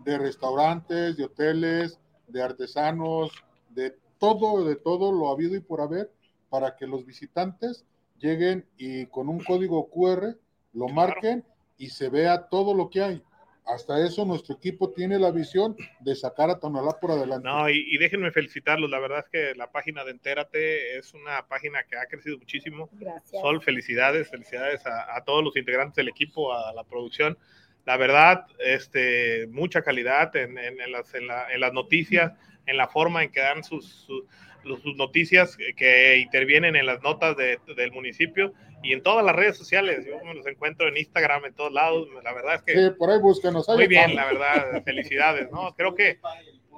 de 0.04 0.18
restaurantes, 0.18 1.16
de 1.16 1.24
hoteles, 1.24 1.98
de 2.28 2.42
artesanos, 2.42 3.30
de 3.70 3.96
todo, 4.18 4.64
de 4.64 4.76
todo 4.76 5.12
lo 5.12 5.30
habido 5.30 5.54
y 5.56 5.60
por 5.60 5.80
haber, 5.80 6.12
para 6.48 6.76
que 6.76 6.86
los 6.86 7.04
visitantes 7.04 7.84
lleguen 8.18 8.66
y 8.76 9.06
con 9.06 9.28
un 9.28 9.40
código 9.40 9.88
QR 9.90 10.36
lo 10.72 10.88
marquen 10.88 11.44
y 11.78 11.88
se 11.88 12.08
vea 12.08 12.48
todo 12.48 12.74
lo 12.74 12.90
que 12.90 13.02
hay. 13.02 13.22
Hasta 13.66 14.04
eso 14.04 14.24
nuestro 14.24 14.56
equipo 14.56 14.90
tiene 14.90 15.18
la 15.18 15.30
visión 15.30 15.76
de 16.00 16.14
sacar 16.14 16.50
a 16.50 16.58
Tonalá 16.58 16.98
por 17.00 17.12
adelante. 17.12 17.48
No, 17.48 17.68
y, 17.70 17.86
y, 17.88 17.98
déjenme 17.98 18.30
felicitarlos. 18.30 18.90
La 18.90 18.98
verdad 18.98 19.20
es 19.20 19.28
que 19.30 19.54
la 19.54 19.72
página 19.72 20.04
de 20.04 20.10
Entérate 20.10 20.98
es 20.98 21.14
una 21.14 21.46
página 21.48 21.82
que 21.84 21.96
ha 21.96 22.06
crecido 22.06 22.38
muchísimo. 22.38 22.90
Gracias. 22.92 23.40
Sol, 23.40 23.62
felicidades, 23.62 24.28
felicidades 24.28 24.86
a, 24.86 25.16
a, 25.16 25.24
todos 25.24 25.42
los 25.42 25.56
integrantes 25.56 25.96
del 25.96 26.08
equipo, 26.08 26.52
a 26.52 26.72
la 26.74 26.84
producción. 26.84 27.38
La 27.86 27.96
verdad, 27.96 28.46
este, 28.58 29.46
mucha 29.48 29.82
calidad 29.82 30.34
en, 30.36 30.58
en, 30.58 30.80
en, 30.80 30.92
las, 30.92 31.12
la, 31.14 31.52
en 31.52 31.60
las, 31.60 31.72
noticias, 31.72 32.32
en 32.66 32.76
la 32.76 32.88
forma 32.88 33.22
en 33.22 33.30
que 33.30 33.40
dan 33.40 33.64
sus, 33.64 33.86
sus, 33.86 34.24
sus 34.64 34.96
noticias 34.96 35.56
que 35.76 36.18
intervienen 36.18 36.76
en 36.76 36.86
las 36.86 37.02
notas 37.02 37.36
de, 37.36 37.58
del 37.76 37.92
municipio 37.92 38.52
y 38.82 38.92
en 38.92 39.02
todas 39.02 39.24
las 39.24 39.34
redes 39.34 39.56
sociales. 39.56 40.04
Yo 40.06 40.22
me 40.24 40.34
los 40.34 40.46
encuentro 40.46 40.88
en 40.88 40.96
Instagram, 40.96 41.46
en 41.46 41.54
todos 41.54 41.72
lados. 41.72 42.08
La 42.22 42.32
verdad 42.32 42.56
es 42.56 42.62
que. 42.62 42.72
Sí, 42.74 42.90
por 42.98 43.10
ahí 43.10 43.18
búsquenos. 43.18 43.68
Muy 43.68 43.86
bien, 43.86 44.14
la 44.14 44.26
verdad. 44.26 44.82
Felicidades, 44.84 45.50
¿no? 45.50 45.74
Creo 45.74 45.94
que. 45.94 46.18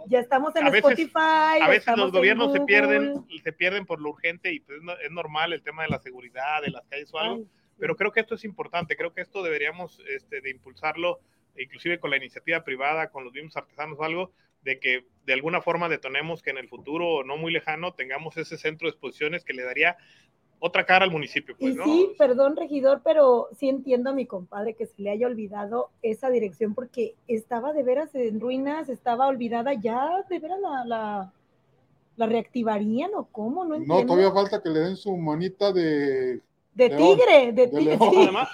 Ya 0.08 0.20
estamos 0.20 0.54
en 0.54 0.66
a 0.66 0.70
veces, 0.70 0.92
Spotify. 0.92 1.60
A 1.60 1.68
veces 1.68 1.96
los 1.96 2.12
gobiernos 2.12 2.52
se 2.52 2.60
pierden, 2.60 3.26
se 3.42 3.52
pierden 3.52 3.86
por 3.86 4.00
lo 4.00 4.10
urgente 4.10 4.52
y 4.52 4.60
pues 4.60 4.78
es 5.04 5.10
normal 5.10 5.52
el 5.52 5.62
tema 5.62 5.82
de 5.82 5.88
la 5.88 5.98
seguridad, 5.98 6.62
de 6.62 6.70
las 6.70 6.84
calles 6.86 7.12
o 7.12 7.18
algo. 7.18 7.36
Ay. 7.36 7.46
Pero 7.78 7.96
creo 7.96 8.12
que 8.12 8.20
esto 8.20 8.36
es 8.36 8.44
importante. 8.44 8.96
Creo 8.96 9.12
que 9.12 9.20
esto 9.20 9.42
deberíamos 9.42 10.00
este, 10.08 10.40
de 10.40 10.50
impulsarlo, 10.50 11.20
inclusive 11.58 11.98
con 11.98 12.10
la 12.10 12.16
iniciativa 12.18 12.62
privada, 12.62 13.10
con 13.10 13.24
los 13.24 13.32
mismos 13.32 13.56
artesanos 13.56 13.98
o 13.98 14.04
algo, 14.04 14.32
de 14.62 14.78
que 14.78 15.04
de 15.26 15.32
alguna 15.32 15.60
forma 15.60 15.88
detonemos 15.88 16.42
que 16.42 16.50
en 16.50 16.58
el 16.58 16.68
futuro 16.68 17.24
no 17.24 17.36
muy 17.36 17.52
lejano 17.52 17.94
tengamos 17.94 18.36
ese 18.36 18.56
centro 18.56 18.86
de 18.86 18.90
exposiciones 18.90 19.44
que 19.44 19.52
le 19.52 19.64
daría 19.64 19.96
otra 20.58 20.86
cara 20.86 21.04
al 21.04 21.10
municipio. 21.10 21.54
Pues, 21.58 21.74
y 21.74 21.76
¿no? 21.76 21.84
sí, 21.84 22.10
perdón, 22.18 22.56
regidor, 22.56 23.02
pero 23.04 23.48
sí 23.58 23.68
entiendo 23.68 24.10
a 24.10 24.14
mi 24.14 24.26
compadre 24.26 24.74
que 24.74 24.86
se 24.86 25.02
le 25.02 25.10
haya 25.10 25.26
olvidado 25.26 25.90
esa 26.02 26.30
dirección 26.30 26.74
porque 26.74 27.14
estaba 27.28 27.72
de 27.72 27.82
veras 27.82 28.14
en 28.14 28.40
ruinas, 28.40 28.88
estaba 28.88 29.26
olvidada, 29.26 29.74
ya 29.74 30.24
de 30.28 30.38
veras 30.38 30.60
la, 30.60 30.84
la, 30.84 31.32
la 32.16 32.26
reactivarían 32.26 33.10
o 33.14 33.26
cómo, 33.26 33.64
no 33.64 33.74
entiendo. 33.74 34.02
No, 34.02 34.06
todavía 34.06 34.32
falta 34.32 34.62
que 34.62 34.70
le 34.70 34.80
den 34.80 34.96
su 34.96 35.16
manita 35.16 35.72
de... 35.72 36.40
De 36.76 36.90
tigre, 36.90 37.52
de, 37.52 37.68
tigre. 37.68 37.96
Sí. 37.96 38.16
Además, 38.20 38.50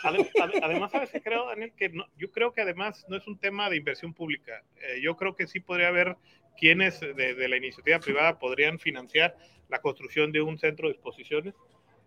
además, 0.63 0.93
¿sabes 0.93 1.11
qué 1.11 1.21
creo, 1.21 1.45
Daniel? 1.47 1.73
Que 1.77 1.89
no, 1.89 2.07
yo 2.17 2.31
creo 2.31 2.53
que 2.53 2.61
además 2.61 3.05
no 3.09 3.17
es 3.17 3.27
un 3.27 3.37
tema 3.37 3.69
de 3.69 3.77
inversión 3.77 4.15
pública. 4.15 4.63
Eh, 4.77 5.01
yo 5.03 5.17
creo 5.17 5.35
que 5.35 5.49
sí 5.49 5.59
podría 5.59 5.89
haber 5.89 6.17
quienes 6.57 7.01
de, 7.01 7.35
de, 7.35 7.49
la 7.49 7.57
iniciativa 7.57 7.99
privada 7.99 8.39
podrían 8.39 8.79
financiar 8.79 9.37
la 9.69 9.81
construcción 9.81 10.31
de 10.31 10.41
un 10.41 10.57
centro 10.57 10.87
de 10.87 10.95
exposiciones 10.95 11.55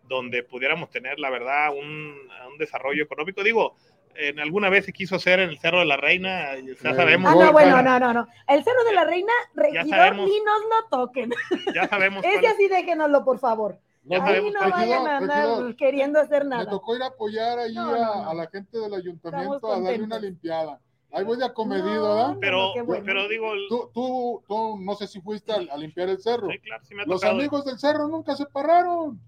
donde 0.08 0.42
pudiéramos 0.44 0.90
tener, 0.90 1.20
la 1.20 1.30
verdad, 1.30 1.76
un, 1.76 2.16
un 2.50 2.58
desarrollo 2.58 3.04
económico. 3.04 3.44
Digo, 3.44 3.76
en 4.16 4.40
alguna 4.40 4.70
vez 4.70 4.86
se 4.86 4.94
quiso 4.94 5.18
hacer 5.18 5.42
en 5.42 5.50
el 5.50 5.60
Cerro 5.60 5.80
de 5.80 5.86
la 5.86 5.98
Reina, 5.98 6.56
ya 6.82 6.96
sabemos. 6.96 7.34
Ah, 7.34 7.46
no, 7.46 7.52
bueno, 7.52 7.82
no, 7.82 8.00
no, 8.00 8.14
no. 8.14 8.28
El 8.48 8.64
Cerro 8.64 8.86
de 8.86 8.94
la 8.94 9.04
Reina, 9.04 9.34
regidor, 9.54 10.16
ni 10.16 10.40
nos 10.40 10.62
lo 10.62 10.90
toquen. 10.90 11.34
Ya 11.74 11.90
sabemos. 11.90 12.24
Ese 12.26 12.48
así 12.48 12.70
déjenoslo, 12.70 13.26
por 13.26 13.40
favor. 13.40 13.80
Ahí 14.10 14.52
no 14.52 14.60
vayan 14.72 15.08
a 15.08 15.18
andar 15.18 15.76
queriendo 15.76 16.20
hacer 16.20 16.44
Me 16.44 16.50
nada. 16.52 16.70
tocó 16.70 16.96
ir 16.96 17.02
a 17.04 17.08
apoyar 17.08 17.58
ahí 17.60 17.74
No, 17.74 17.86
no, 17.88 17.96
a, 17.96 18.16
no. 18.24 18.30
a 18.30 18.34
la 18.36 18.48
gente 18.48 18.78
del 18.78 18.94
ayuntamiento 18.94 19.56
Estamos 19.56 19.64
a 19.64 19.68
darle 19.68 19.84
contentos. 20.00 20.06
una 20.06 20.20
limpiada. 20.20 20.80
Ahí 21.12 21.24
voy 21.24 21.38
de 21.38 21.46
acomedido, 21.46 22.08
No, 22.10 22.16
¿verdad? 22.16 22.38
Pero, 22.42 22.86
bueno. 22.86 23.04
pero 23.06 23.28
digo, 23.30 23.54
el- 23.54 23.68
Tú, 23.70 23.90
tú, 23.94 24.44
tú, 24.48 24.78
no 24.80 24.96
sé 24.96 25.08
si 25.08 25.22
fuiste 25.22 25.52
a, 25.54 25.56
a 25.56 25.78
limpiar 25.78 26.10
el 26.10 26.20
cerro. 26.22 26.50
sí, 26.50 26.60
claro, 26.60 26.84
sí 26.86 26.94
me 26.94 27.04
ha 27.04 27.06
Los 27.06 27.22
tocado. 27.22 27.38
amigos 27.40 27.66
del 27.66 27.80
cerro 27.80 28.08
nunca 28.08 28.36
se 28.36 28.46
pararon. 28.46 29.20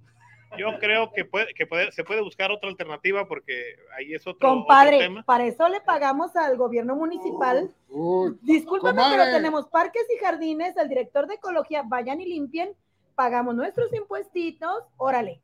Yo 0.57 0.67
creo 0.79 1.11
que, 1.11 1.25
puede, 1.25 1.53
que 1.53 1.65
puede, 1.67 1.91
se 1.91 2.03
puede 2.05 2.21
buscar 2.21 2.51
otra 2.51 2.69
alternativa 2.69 3.27
porque 3.27 3.75
ahí 3.97 4.13
es 4.13 4.21
otro, 4.25 4.35
otro 4.49 4.49
Compadre, 4.59 4.97
tema. 4.99 5.23
para 5.23 5.45
eso 5.45 5.67
le 5.67 5.81
pagamos 5.81 6.35
al 6.37 6.55
gobierno 6.55 6.95
municipal. 6.95 7.69
Uy, 7.89 8.37
Discúlpame, 8.43 8.95
comadre. 9.01 9.17
pero 9.17 9.31
tenemos 9.37 9.67
parques 9.67 10.03
y 10.15 10.23
jardines, 10.23 10.75
el 10.77 10.87
director 10.87 11.27
de 11.27 11.35
ecología, 11.35 11.83
vayan 11.85 12.21
y 12.21 12.25
limpien, 12.27 12.73
pagamos 13.17 13.55
nuestros 13.55 13.91
impuestitos, 13.93 14.83
órale, 14.95 15.41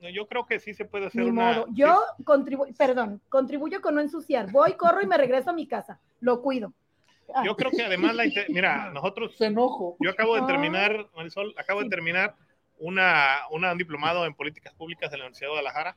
No, 0.00 0.08
Yo 0.08 0.26
creo 0.26 0.46
que 0.46 0.58
sí 0.58 0.72
se 0.72 0.86
puede 0.86 1.06
hacer 1.08 1.22
ni 1.22 1.28
una. 1.30 1.52
modo. 1.52 1.66
Yo 1.72 2.02
contribuyo, 2.24 2.72
perdón, 2.78 3.20
contribuyo 3.28 3.82
con 3.82 3.94
no 3.94 4.00
ensuciar. 4.00 4.50
Voy, 4.50 4.72
corro 4.72 5.02
y 5.02 5.06
me 5.06 5.18
regreso 5.18 5.50
a 5.50 5.52
mi 5.52 5.66
casa. 5.68 6.00
Lo 6.20 6.40
cuido. 6.40 6.72
Ah, 7.34 7.42
Yo 7.44 7.54
creo 7.54 7.70
que 7.70 7.82
además, 7.82 8.14
la, 8.16 8.24
mira, 8.48 8.90
nosotros 8.94 9.36
se 9.36 9.44
enojo. 9.46 9.96
Yo 10.00 10.10
acabo 10.10 10.34
de 10.36 10.40
Ah. 10.40 10.46
terminar, 10.46 11.06
Marisol, 11.14 11.52
acabo 11.58 11.80
de 11.80 11.84
Sí. 11.86 11.90
terminar 11.90 12.34
una, 12.78 13.40
una, 13.50 13.72
un 13.72 13.78
diplomado 13.78 14.24
en 14.24 14.32
políticas 14.34 14.72
públicas 14.72 15.10
de 15.10 15.18
la 15.18 15.24
Universidad 15.24 15.48
de 15.48 15.52
Guadalajara 15.52 15.96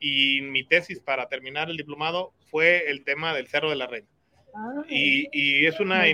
y 0.00 0.40
mi 0.42 0.64
tesis 0.64 0.98
para 0.98 1.28
terminar 1.28 1.70
el 1.70 1.76
diplomado 1.76 2.32
fue 2.50 2.90
el 2.90 3.04
tema 3.04 3.32
del 3.34 3.46
Cerro 3.46 3.70
de 3.70 3.76
la 3.76 3.86
Reina. 3.86 4.08
Ah, 4.54 4.84
Y, 4.88 5.28
y 5.32 5.66
es 5.66 5.80
una, 5.80 6.04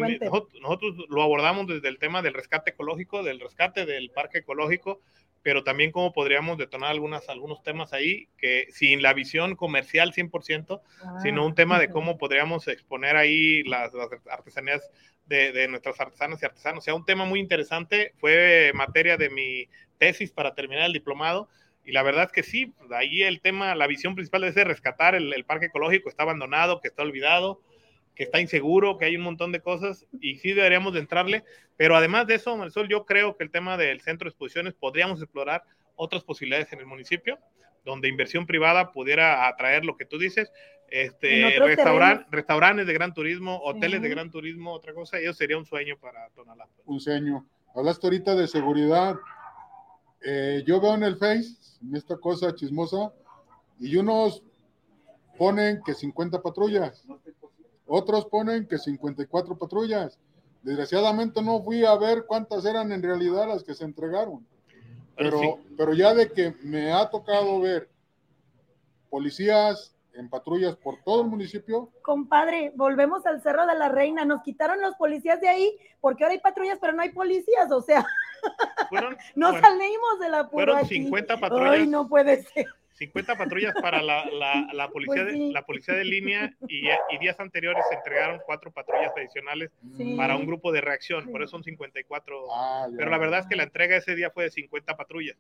nosotros, 0.61 0.95
lo 1.09 1.23
abordamos 1.23 1.67
desde 1.67 1.89
el 1.89 1.99
tema 1.99 2.23
del 2.23 2.35
rescate 2.35 2.71
ecológico, 2.71 3.23
del 3.23 3.41
rescate 3.41 3.87
del 3.87 4.11
parque 4.11 4.39
ecológico, 4.39 5.01
pero 5.43 5.65
también 5.65 5.91
cómo 5.91 6.13
podríamos 6.13 6.59
detonar 6.59 6.91
algunas, 6.91 7.29
algunos 7.29 7.63
temas 7.63 7.93
ahí 7.93 8.29
que 8.37 8.67
sin 8.71 9.03
la 9.03 9.15
visión 9.15 9.57
comercial 9.57 10.13
100%, 10.13 10.81
ah, 11.03 11.19
sino 11.23 11.47
un 11.47 11.55
tema 11.55 11.79
de 11.79 11.91
cómo 11.91 12.19
podríamos 12.19 12.69
exponer 12.69 13.17
ahí 13.17 13.63
las, 13.63 13.93
las 13.95 14.09
artesanías 14.31 14.91
de, 15.27 15.53
de, 15.53 15.69
nuestras 15.69 15.99
artesanas 16.01 16.43
y 16.43 16.47
artesanos. 16.47 16.83
O 16.83 16.85
sea, 16.85 16.95
un 16.95 17.05
tema 17.05 17.25
muy 17.25 17.41
interesante, 17.41 18.13
fue 18.19 18.73
materia 18.75 19.17
de 19.17 19.31
mi 19.31 19.69
tesis 19.99 20.33
para 20.33 20.55
terminar 20.55 20.87
el 20.87 20.93
diplomado. 20.93 21.49
Y 21.85 21.93
la 21.93 22.03
verdad 22.03 22.25
es 22.25 22.33
que 22.33 22.43
sí, 22.43 22.75
ahí 22.91 23.23
el 23.23 23.41
tema, 23.41 23.75
la 23.75 23.87
visión 23.87 24.15
principal 24.15 24.45
es 24.45 24.55
de 24.55 24.65
rescatar 24.65 25.15
el, 25.15 25.33
el 25.33 25.45
parque 25.45 25.67
ecológico, 25.67 26.09
está 26.09 26.25
abandonado, 26.25 26.81
que 26.81 26.89
está 26.89 27.03
olvidado, 27.03 27.63
que 28.15 28.25
está 28.25 28.41
inseguro, 28.41 28.99
que 28.99 29.07
hay 29.07 29.17
un 29.17 29.23
montón 29.23 29.53
de 29.53 29.61
cosas 29.61 30.07
y 30.21 30.37
sí 30.37 30.53
deberíamos 30.53 30.93
de 30.93 31.01
entrarle. 31.01 31.45
Pero 31.77 31.97
además 31.97 32.27
de 32.27 32.35
eso, 32.35 32.57
Marisol, 32.57 32.89
yo 32.89 33.07
creo 33.07 33.37
que 33.37 33.45
el 33.45 33.51
tema 33.51 33.77
del 33.77 34.01
centro 34.01 34.27
de 34.27 34.31
exposiciones 34.31 34.75
podríamos 34.75 35.23
explorar 35.23 35.63
otras 35.97 36.23
posibilidades 36.25 36.73
en 36.73 36.81
el 36.81 36.87
municipio, 36.87 37.39
donde 37.85 38.09
inversión 38.09 38.47
privada 38.47 38.93
pudiera 38.93 39.47
atraer 39.49 39.85
lo 39.85 39.97
que 39.97 40.05
tú 40.05 40.19
dices, 40.19 40.53
este, 40.91 41.59
restauran- 41.61 42.27
restaurantes 42.31 42.87
de 42.87 42.93
gran 42.93 43.15
turismo, 43.15 43.61
hoteles 43.63 44.03
de 44.03 44.09
gran 44.09 44.31
turismo, 44.31 44.73
otra 44.73 44.93
cosa, 44.93 45.19
eso 45.19 45.33
sería 45.33 45.57
un 45.57 45.65
sueño 45.65 45.97
para 45.99 46.29
Tonalá. 46.31 46.67
Un 46.85 47.01
seño. 47.01 47.47
Hablaste 47.75 48.07
ahorita 48.07 48.35
de 48.35 48.49
seguridad. 48.49 49.15
Eh, 50.23 50.63
yo 50.67 50.81
veo 50.81 50.95
en 50.95 51.05
el 51.05 51.17
Face, 51.17 51.55
en 51.83 51.95
esta 51.97 52.17
cosa 52.17 52.55
chismosa, 52.55 53.13
y 53.79 53.97
unos 53.97 54.43
ponen 55.39 55.81
que 55.85 55.95
50 55.95 56.43
patrullas, 56.43 57.07
otros 57.91 58.27
ponen 58.27 58.67
que 58.69 58.79
54 58.79 59.59
patrullas. 59.59 60.19
Desgraciadamente 60.63 61.43
no 61.43 61.61
fui 61.63 61.85
a 61.85 61.97
ver 61.97 62.25
cuántas 62.27 62.65
eran 62.65 62.93
en 62.93 63.03
realidad 63.03 63.49
las 63.49 63.65
que 63.65 63.75
se 63.75 63.85
entregaron. 63.85 64.47
Pero 65.17 65.41
Pero, 65.41 65.41
sí. 65.41 65.75
pero 65.77 65.95
ya 65.95 66.15
de 66.15 66.31
que 66.31 66.55
me 66.63 66.93
ha 66.93 67.11
tocado 67.11 67.61
ver 67.61 67.91
policías 69.11 69.97
en 70.15 70.29
patrullas 70.29 70.77
por 70.77 71.03
todo 71.03 71.23
el 71.23 71.29
municipio, 71.29 71.91
Compadre, 72.03 72.73
volvemos 72.77 73.27
al 73.27 73.43
Cerro 73.43 73.67
de 73.67 73.75
la 73.77 73.89
Reina. 73.89 74.25
Nos 74.25 74.43
quitaron 74.43 74.81
los 74.81 74.95
policías 74.95 75.41
de 75.41 75.49
ahí 75.49 75.77
porque 76.01 76.25
ahora 76.25 76.35
hay 76.35 76.41
patrullas, 76.41 76.79
pero 76.81 76.93
no 76.93 77.03
hay 77.03 77.11
policías. 77.11 77.71
O 77.73 77.81
sea, 77.83 78.07
Fueron, 78.89 79.17
no 79.35 79.51
bueno, 79.51 79.67
salimos 79.67 80.21
de 80.21 80.29
la 80.29 80.49
fueron 80.49 80.79
aquí. 80.79 80.95
50 81.03 81.41
patrullas. 81.41 81.71
Ay, 81.73 81.87
no 81.87 82.09
puede 82.09 82.43
ser. 82.45 82.67
50 83.01 83.35
patrullas 83.37 83.75
para 83.81 84.03
la, 84.03 84.27
la, 84.27 84.69
la 84.75 84.89
policía, 84.91 85.23
Pues 85.23 85.33
sí. 85.35 85.47
de, 85.47 85.53
la 85.53 85.63
policía 85.63 85.95
de 85.95 86.05
línea 86.05 86.55
y, 86.69 86.87
y 86.87 87.19
días 87.19 87.41
anteriores 87.41 87.83
se 87.89 87.95
entregaron 87.95 88.41
cuatro 88.45 88.71
patrullas 88.71 89.11
adicionales 89.17 89.71
Sí. 89.97 90.15
para 90.17 90.37
un 90.37 90.45
grupo 90.47 90.71
de 90.71 90.83
reacción, 90.83 91.25
Sí. 91.25 91.31
por 91.31 91.43
eso 91.43 91.51
son 91.53 91.65
54. 91.65 92.45
ah. 92.55 92.87
Pero 92.97 93.11
la 93.11 93.17
verdad 93.19 93.41
es 93.41 93.47
que 93.47 93.57
la 93.57 93.63
entrega 93.63 93.97
ese 93.97 94.15
día 94.15 94.31
fue 94.31 94.45
de 94.45 94.51
50 94.51 94.97
patrullas. 94.99 95.37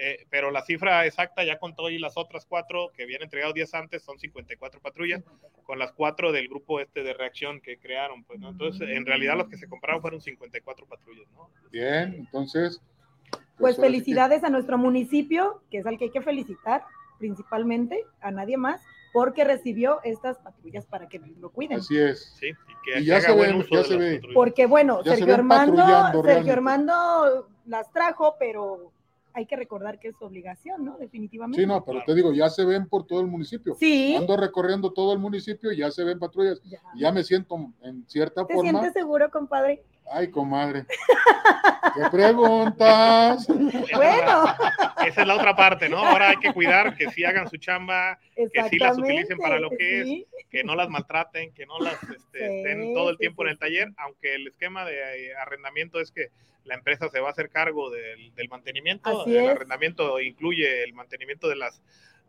Eh, 0.00 0.26
pero 0.30 0.50
la 0.52 0.62
cifra 0.62 1.06
exacta, 1.06 1.42
ya 1.44 1.58
con 1.58 1.74
todo 1.74 1.88
y 1.90 1.98
las 1.98 2.16
otras 2.16 2.44
cuatro 2.46 2.92
que 2.94 3.02
habían 3.04 3.22
entregado 3.22 3.52
días 3.54 3.72
antes, 3.74 4.02
son 4.02 4.18
54 4.18 4.78
patrullas, 4.80 5.24
con 5.64 5.78
las 5.78 5.90
cuatro 5.92 6.30
del 6.30 6.46
grupo 6.46 6.78
este 6.78 7.02
de 7.02 7.14
reacción 7.14 7.60
que 7.60 7.78
crearon. 7.78 8.22
Pues, 8.22 8.38
¿no? 8.38 8.50
Entonces, 8.50 8.86
en 8.90 9.06
realidad, 9.06 9.36
los 9.36 9.48
que 9.48 9.56
se 9.56 9.66
compraron 9.68 10.00
fueron 10.02 10.20
54 10.20 10.86
patrullas. 10.86 11.26
¿no? 11.32 11.50
Bien, 11.72 12.14
entonces. 12.16 12.80
Pues 13.58 13.74
que- 13.74 13.82
felicidades 13.82 14.44
a 14.44 14.50
nuestro 14.50 14.78
municipio, 14.78 15.62
que 15.68 15.78
es 15.78 15.86
al 15.86 15.98
que 15.98 16.04
hay 16.04 16.10
que 16.12 16.22
felicitar 16.22 16.84
principalmente, 17.18 18.04
a 18.20 18.30
nadie 18.30 18.56
más, 18.56 18.80
porque 19.12 19.44
recibió 19.44 20.00
estas 20.04 20.38
patrullas 20.38 20.86
para 20.86 21.08
que 21.08 21.18
lo 21.40 21.50
cuiden. 21.50 21.78
Así 21.78 21.98
es. 21.98 22.34
¿sí? 22.38 22.48
Y 22.48 22.92
que 22.94 23.00
Y 23.00 23.04
ya 23.06 23.20
se 23.20 23.34
ven, 23.34 23.64
ya 23.70 23.84
se 23.84 23.96
ve. 23.96 24.14
patrullas. 24.16 24.34
Porque 24.34 24.66
bueno, 24.66 25.02
Ya 25.02 25.12
se 25.12 25.16
Sergio 25.18 25.34
Armando, 25.34 25.76
Sergio 25.86 26.22
realmente. 26.22 26.50
Armando 26.52 27.48
las 27.66 27.90
trajo, 27.92 28.36
pero 28.38 28.92
hay 29.34 29.46
que 29.46 29.56
recordar 29.56 29.98
que 30.00 30.08
es 30.08 30.16
su 30.16 30.24
obligación, 30.24 30.84
¿no? 30.84 30.98
Definitivamente. 30.98 31.60
Sí, 31.60 31.66
no, 31.66 31.84
pero 31.84 32.02
te 32.04 32.14
digo, 32.14 32.32
ya 32.32 32.48
se 32.50 32.64
ven 32.64 32.88
por 32.88 33.06
todo 33.06 33.20
el 33.20 33.28
municipio. 33.28 33.76
Sí, 33.78 34.16
Ando 34.16 34.36
recorriendo 34.36 34.92
todo 34.92 35.12
el 35.12 35.18
municipio, 35.20 35.70
ya 35.72 35.90
se 35.90 36.02
ven 36.02 36.18
patrullas, 36.18 36.60
ya. 36.64 36.80
y 36.94 37.00
ya 37.00 37.12
me 37.12 37.22
siento 37.22 37.56
en 37.82 38.04
cierta 38.08 38.44
¿Te 38.46 38.54
forma. 38.54 38.70
sientes 38.70 38.92
seguro, 38.94 39.30
compadre? 39.30 39.84
Ay, 40.10 40.30
comadre. 40.30 40.84
¿Qué 41.94 42.10
preguntas? 42.10 43.46
Bueno, 43.48 44.44
esa 45.06 45.22
es 45.22 45.26
la 45.26 45.36
otra 45.36 45.56
parte, 45.56 45.88
¿no? 45.88 45.98
Ahora 45.98 46.30
hay 46.30 46.36
que 46.36 46.52
cuidar 46.52 46.96
que 46.96 47.10
sí 47.10 47.24
hagan 47.24 47.48
su 47.48 47.56
chamba, 47.56 48.18
que 48.34 48.62
sí 48.70 48.78
las 48.78 48.98
utilicen 48.98 49.38
para 49.38 49.58
lo 49.58 49.70
que 49.70 50.04
sí. 50.04 50.26
es, 50.38 50.46
que 50.48 50.64
no 50.64 50.76
las 50.76 50.88
maltraten, 50.88 51.52
que 51.52 51.66
no 51.66 51.78
las 51.80 51.94
este, 52.02 52.38
Sí, 52.38 52.44
estén 52.44 52.94
todo 52.94 53.10
el 53.10 53.16
sí, 53.16 53.20
tiempo 53.20 53.42
sí, 53.42 53.46
en 53.46 53.52
el 53.52 53.58
taller, 53.58 53.88
aunque 53.96 54.34
el 54.34 54.46
esquema 54.46 54.84
de 54.84 55.28
eh, 55.28 55.34
arrendamiento 55.36 56.00
es 56.00 56.10
que 56.12 56.28
la 56.64 56.74
empresa 56.74 57.08
se 57.08 57.20
va 57.20 57.28
a 57.28 57.32
hacer 57.32 57.48
cargo 57.48 57.90
del, 57.90 58.34
del 58.34 58.48
mantenimiento. 58.48 59.22
Así 59.22 59.36
el 59.36 59.44
es. 59.44 59.50
arrendamiento 59.50 60.20
incluye 60.20 60.84
el 60.84 60.92
mantenimiento 60.92 61.48
de 61.48 61.56
las 61.56 61.80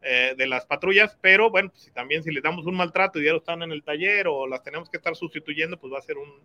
eh, 0.01 0.33
de 0.37 0.47
las 0.47 0.65
patrullas, 0.65 1.17
pero 1.19 1.49
bueno, 1.49 1.71
pues, 1.71 1.83
si 1.83 1.91
también 1.91 2.23
si 2.23 2.31
les 2.31 2.41
damos 2.41 2.65
un 2.65 2.77
maltrato 2.77 3.19
y 3.19 3.25
ya 3.25 3.31
lo 3.33 3.39
están 3.39 3.63
en 3.63 3.73
el 3.73 3.83
taller 3.83 4.27
o 4.29 4.47
las 4.47 4.63
tenemos 4.63 4.89
que 4.89 4.95
estar 4.95 5.13
sustituyendo, 5.13 5.77
pues 5.77 5.91
va 5.93 5.99
a 5.99 6.01
ser 6.01 6.17
un... 6.17 6.35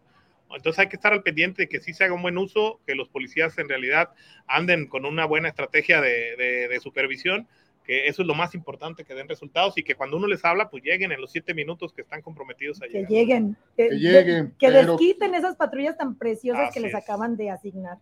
Entonces 0.50 0.78
hay 0.78 0.88
que 0.88 0.96
estar 0.96 1.12
al 1.12 1.22
pendiente 1.22 1.62
de 1.62 1.68
que 1.68 1.80
sí 1.80 1.92
se 1.92 2.04
haga 2.04 2.14
un 2.14 2.22
buen 2.22 2.38
uso, 2.38 2.80
que 2.86 2.94
los 2.94 3.08
policías 3.08 3.56
en 3.58 3.68
realidad 3.68 4.10
anden 4.46 4.86
con 4.86 5.04
una 5.04 5.24
buena 5.26 5.48
estrategia 5.48 6.00
de, 6.00 6.36
de- 6.36 6.68
de 6.68 6.80
supervisión, 6.80 7.48
que 7.84 8.06
eso 8.06 8.22
es 8.22 8.28
lo 8.28 8.34
más 8.34 8.54
importante, 8.54 9.04
que 9.04 9.14
den 9.14 9.28
resultados 9.28 9.76
y 9.76 9.82
que 9.82 9.94
cuando 9.94 10.16
uno 10.16 10.26
les 10.26 10.44
habla, 10.44 10.70
pues 10.70 10.82
lleguen 10.82 11.12
en 11.12 11.20
los 11.20 11.32
siete 11.32 11.52
minutos 11.54 11.92
que 11.92 12.02
están 12.02 12.22
comprometidos 12.22 12.80
a 12.82 12.86
Que 12.86 12.92
llegar. 12.92 13.10
lleguen. 13.10 13.56
Que, 13.76 13.88
Que 13.88 13.94
lleguen, 13.96 14.54
Que 14.58 14.68
pero- 14.68 14.92
desquiten 14.92 15.34
esas 15.34 15.56
patrullas 15.56 15.96
tan 15.98 16.16
preciosas 16.16 16.64
que 16.72 16.78
Así 16.78 16.80
les 16.80 16.90
es. 16.90 16.94
acaban 16.94 17.36
de 17.36 17.50
asignar. 17.50 17.98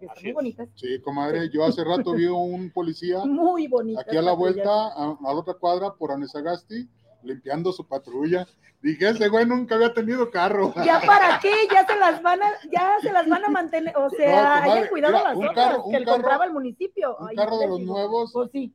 Están 0.00 0.16
muy 0.22 0.28
es. 0.30 0.34
bonitas. 0.34 0.68
Sí, 0.74 0.98
comadre, 1.00 1.48
yo 1.50 1.64
hace 1.64 1.82
rato 1.84 2.14
vi 2.14 2.26
un 2.26 2.70
policía 2.70 3.18
Muy 3.24 3.68
bonitas. 3.68 4.04
aquí 4.06 4.16
a 4.16 4.22
la 4.22 4.32
patrullas. 4.32 4.54
vuelta, 4.54 4.70
a, 4.70 5.04
a 5.12 5.32
la 5.32 5.38
otra 5.40 5.54
cuadra 5.54 5.94
por 5.94 6.10
Anesagasti, 6.12 6.86
limpiando 7.24 7.72
su 7.72 7.86
patrulla. 7.86 8.46
Dije, 8.82 9.08
ese 9.08 9.28
güey 9.28 9.46
nunca 9.46 9.74
había 9.76 9.92
tenido 9.94 10.30
carro. 10.30 10.72
¿Ya 10.84 11.00
para 11.00 11.38
qué? 11.40 11.52
Ya 11.72 11.86
se 11.86 11.96
las 11.96 12.22
van 12.22 12.42
a, 12.42 12.50
ya 12.70 12.96
se 13.00 13.12
las 13.12 13.26
van 13.28 13.44
a 13.44 13.48
mantener. 13.48 13.96
O 13.96 14.10
sea, 14.10 14.60
No, 14.64 14.72
hayan 14.72 14.88
cuidado 14.88 15.14
mira, 15.14 15.28
las 15.30 15.36
un 15.38 15.48
otras 15.48 15.68
carro- 15.68 15.84
un 15.84 15.92
que 15.92 15.98
le 16.00 16.04
carro- 16.04 16.16
compraba 16.16 16.44
el 16.44 16.52
municipio. 16.52 17.16
un 17.18 17.28
Ay, 17.30 17.36
carro 17.36 17.58
de 17.58 17.66
los 17.68 17.78
digo. 17.78 17.92
nuevos. 17.94 18.30
Pues 18.32 18.50
sí. 18.52 18.74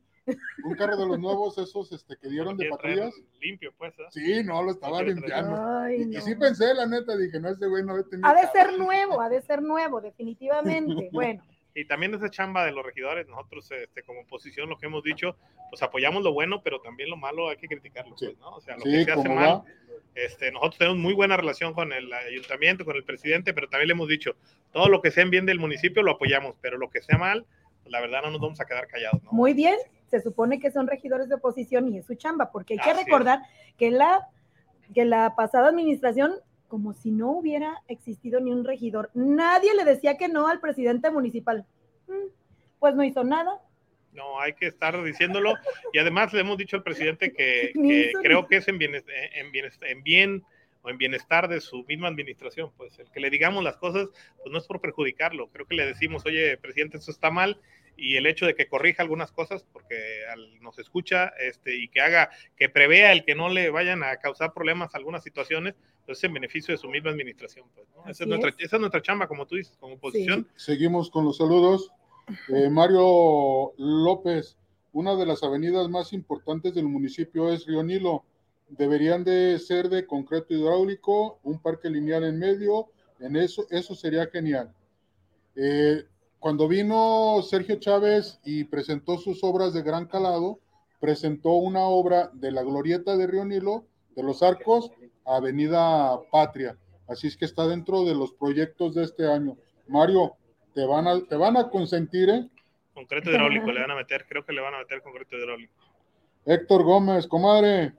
Un 0.64 0.74
carro 0.76 0.96
de 0.96 1.06
los 1.06 1.18
nuevos, 1.18 1.58
esos 1.58 1.90
este, 1.90 2.16
que 2.16 2.28
dieron 2.28 2.56
de 2.56 2.68
patrullas. 2.68 3.12
Limpio, 3.40 3.72
pues. 3.76 3.92
¿eh? 3.98 4.02
Sí, 4.10 4.44
no, 4.44 4.62
lo 4.62 4.70
estaba 4.72 5.02
limpiando. 5.02 5.56
Ay, 5.80 6.02
Y, 6.08 6.16
y 6.16 6.20
sí 6.20 6.34
pensé, 6.36 6.72
la 6.74 6.86
neta, 6.86 7.16
dije, 7.16 7.40
no, 7.40 7.48
ese 7.48 7.66
güey 7.66 7.82
no 7.84 7.92
había 7.92 8.04
tenido 8.04 8.28
Ha 8.28 8.34
de 8.34 8.42
carro. 8.42 8.52
ser 8.52 8.78
nuevo, 8.78 9.20
ha 9.20 9.28
de 9.28 9.42
ser 9.42 9.62
nuevo, 9.62 10.00
definitivamente. 10.00 11.08
Bueno, 11.12 11.42
Y 11.74 11.84
también 11.84 12.14
esa 12.14 12.30
chamba 12.30 12.64
de 12.64 12.72
los 12.72 12.84
regidores, 12.84 13.28
nosotros 13.28 13.70
este, 13.70 14.02
como 14.02 14.20
oposición, 14.22 14.68
lo 14.68 14.76
que 14.78 14.86
hemos 14.86 15.04
dicho, 15.04 15.36
pues 15.70 15.82
apoyamos 15.82 16.22
lo 16.24 16.32
bueno, 16.32 16.62
pero 16.62 16.80
también 16.80 17.10
lo 17.10 17.16
malo 17.16 17.48
hay 17.48 17.56
que 17.56 17.68
criticarlo, 17.68 18.16
Sí. 18.18 18.26
pues, 18.26 18.38
¿no? 18.38 18.56
O 18.56 18.60
sea, 18.60 18.76
lo 18.76 18.82
Sí, 18.82 18.90
que 18.90 19.04
se 19.04 19.12
hace 19.12 19.28
mal, 19.28 19.62
este, 20.14 20.50
nosotros 20.50 20.78
tenemos 20.78 20.98
muy 20.98 21.14
buena 21.14 21.36
relación 21.36 21.72
con 21.72 21.92
el 21.92 22.12
ayuntamiento, 22.12 22.84
con 22.84 22.96
el 22.96 23.04
presidente, 23.04 23.54
pero 23.54 23.68
también 23.68 23.86
le 23.88 23.92
hemos 23.92 24.08
dicho, 24.08 24.34
todo 24.72 24.88
lo 24.88 25.00
que 25.00 25.12
sea 25.12 25.22
en 25.22 25.30
bien 25.30 25.46
del 25.46 25.60
municipio 25.60 26.02
lo 26.02 26.12
apoyamos, 26.12 26.56
pero 26.60 26.76
lo 26.76 26.90
que 26.90 27.02
sea 27.02 27.16
mal, 27.18 27.46
pues, 27.82 27.92
la 27.92 28.00
verdad 28.00 28.22
no 28.22 28.30
nos 28.32 28.40
vamos 28.40 28.60
a 28.60 28.64
quedar 28.64 28.88
callados, 28.88 29.22
¿no? 29.22 29.30
muy 29.32 29.52
bien. 29.54 29.76
Se 30.10 30.20
supone 30.20 30.58
que 30.58 30.72
son 30.72 30.88
regidores 30.88 31.28
de 31.28 31.36
oposición 31.36 31.94
y 31.94 31.98
es 31.98 32.06
su 32.06 32.16
chamba, 32.16 32.50
porque 32.50 32.74
hay 32.74 32.80
que 32.80 32.90
Así 32.90 33.00
es. 33.00 33.06
recordar 33.06 33.42
que 33.78 33.92
la, 33.92 34.26
que 34.92 35.04
la 35.04 35.36
pasada 35.36 35.68
administración, 35.68 36.34
como 36.70 36.94
si 36.94 37.10
no 37.10 37.32
hubiera 37.32 37.82
existido 37.88 38.40
ni 38.40 38.50
un 38.50 38.64
regidor, 38.64 39.10
nadie 39.12 39.74
le 39.74 39.84
decía 39.84 40.16
que 40.16 40.28
no 40.28 40.48
al 40.48 40.60
presidente 40.60 41.10
municipal. 41.10 41.66
Mm, 42.08 42.30
Pues 42.78 42.94
no 42.94 43.04
hizo 43.04 43.22
nada. 43.24 43.60
No, 44.12 44.40
hay 44.40 44.54
que 44.54 44.66
estar 44.66 45.02
diciéndolo. 45.04 45.54
Y 45.92 45.98
además 45.98 46.32
le 46.32 46.40
hemos 46.40 46.56
dicho 46.56 46.76
al 46.76 46.82
presidente 46.82 47.32
que, 47.32 47.72
creo 48.22 48.46
que 48.48 48.56
es 48.56 48.68
en, 48.68 48.78
bienes- 48.78 49.04
en, 49.34 49.52
bienes- 49.52 49.78
en 49.82 50.02
bien 50.02 50.42
o 50.82 50.88
en 50.88 50.96
bienestar 50.96 51.46
de 51.48 51.60
su 51.60 51.84
misma 51.84 52.08
administración. 52.08 52.72
Pues 52.76 52.98
el 52.98 53.10
que 53.10 53.20
le 53.20 53.28
digamos 53.30 53.62
las 53.62 53.76
cosas, 53.76 54.08
pues 54.38 54.50
no 54.50 54.58
es 54.58 54.66
por 54.66 54.80
perjudicarlo. 54.80 55.48
Creo 55.50 55.66
que 55.66 55.74
le 55.74 55.84
decimos, 55.86 56.24
oye, 56.24 56.56
presidente, 56.56 56.96
eso 56.96 57.10
está 57.10 57.30
mal. 57.30 57.60
Y 57.96 58.16
el 58.16 58.26
hecho 58.26 58.46
de 58.46 58.54
que 58.54 58.68
corrija 58.68 59.02
algunas 59.02 59.32
cosas, 59.32 59.64
porque 59.72 60.24
al- 60.30 60.60
nos 60.60 60.78
escucha 60.78 61.32
este, 61.40 61.76
y 61.76 61.88
que 61.88 62.00
haga, 62.00 62.30
que 62.56 62.68
prevea 62.68 63.12
el 63.12 63.24
que 63.24 63.34
no 63.34 63.48
le 63.48 63.70
vayan 63.70 64.02
a 64.02 64.16
causar 64.16 64.52
problemas 64.52 64.94
a 64.94 64.98
algunas 64.98 65.22
situaciones, 65.22 65.74
pues 66.06 66.18
es 66.18 66.24
en 66.24 66.34
beneficio 66.34 66.72
de 66.72 66.78
su 66.78 66.88
misma 66.88 67.10
administración. 67.10 67.66
Pues, 67.74 67.86
¿no? 67.94 68.10
esa, 68.10 68.24
es 68.24 68.28
nuestra, 68.28 68.50
es. 68.50 68.56
esa 68.58 68.76
es 68.76 68.80
nuestra 68.80 69.02
chamba, 69.02 69.28
como 69.28 69.46
tú 69.46 69.56
dices, 69.56 69.76
como 69.78 69.94
oposición. 69.94 70.48
Seguimos 70.56 71.10
con 71.10 71.24
los 71.24 71.36
saludos. 71.36 71.90
Eh, 72.48 72.70
Mario 72.70 73.72
López, 73.76 74.56
una 74.92 75.16
de 75.16 75.26
las 75.26 75.42
avenidas 75.42 75.88
más 75.88 76.12
importantes 76.12 76.74
del 76.74 76.84
municipio 76.86 77.52
es 77.52 77.66
Río 77.66 77.82
Nilo. 77.82 78.24
Deberían 78.68 79.24
de 79.24 79.58
ser 79.58 79.88
de 79.88 80.06
concreto 80.06 80.54
hidráulico, 80.54 81.40
un 81.42 81.60
parque 81.60 81.90
lineal 81.90 82.24
en 82.24 82.38
medio, 82.38 82.86
en 83.18 83.36
eso, 83.36 83.66
eso 83.70 83.94
sería 83.94 84.26
genial. 84.28 84.72
Eh, 85.56 86.04
cuando 86.40 86.66
vino 86.68 87.42
Sergio 87.42 87.76
Chávez 87.76 88.40
y 88.44 88.64
presentó 88.64 89.18
sus 89.18 89.44
obras 89.44 89.74
de 89.74 89.82
gran 89.82 90.06
calado, 90.06 90.58
presentó 90.98 91.50
una 91.52 91.84
obra 91.84 92.30
de 92.32 92.50
la 92.50 92.62
glorieta 92.62 93.16
de 93.16 93.26
Río 93.26 93.44
Nilo, 93.44 93.84
de 94.16 94.22
los 94.22 94.42
arcos, 94.42 94.90
a 95.26 95.36
Avenida 95.36 96.18
Patria. 96.32 96.76
Así 97.08 97.26
es 97.26 97.36
que 97.36 97.44
está 97.44 97.66
dentro 97.66 98.04
de 98.04 98.14
los 98.14 98.32
proyectos 98.32 98.94
de 98.94 99.04
este 99.04 99.30
año. 99.30 99.56
Mario, 99.86 100.34
te 100.74 100.84
van 100.86 101.06
a, 101.06 101.20
te 101.20 101.36
van 101.36 101.58
a 101.58 101.68
consentir, 101.68 102.30
¿eh? 102.30 102.48
Concreto 102.94 103.30
hidráulico 103.30 103.70
le 103.70 103.80
van 103.80 103.90
a 103.90 103.96
meter, 103.96 104.24
creo 104.26 104.44
que 104.44 104.52
le 104.52 104.60
van 104.60 104.74
a 104.74 104.78
meter 104.78 105.02
concreto 105.02 105.36
hidráulico. 105.36 105.74
Héctor 106.46 106.84
Gómez, 106.84 107.26
comadre, 107.26 107.92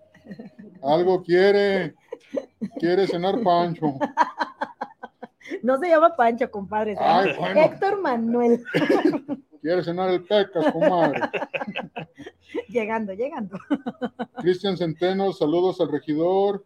algo 0.82 1.22
quiere, 1.24 1.94
quiere 2.80 3.06
cenar 3.08 3.42
Pancho. 3.44 3.94
No 5.64 5.78
se 5.78 5.88
llama 5.90 6.16
Pancho, 6.16 6.50
compadre. 6.52 6.96
Ay, 7.00 7.34
bueno, 7.38 7.62
Héctor 7.62 8.02
Manuel. 8.02 8.64
quiere 9.62 9.84
cenar 9.84 10.10
el 10.10 10.24
Pecas, 10.24 10.72
comadre. 10.72 11.20
llegando, 12.70 13.14
llegando. 13.14 13.58
Cristian 14.38 14.78
Centeno, 14.78 15.32
saludos 15.34 15.80
al 15.82 15.92
regidor. 15.92 16.66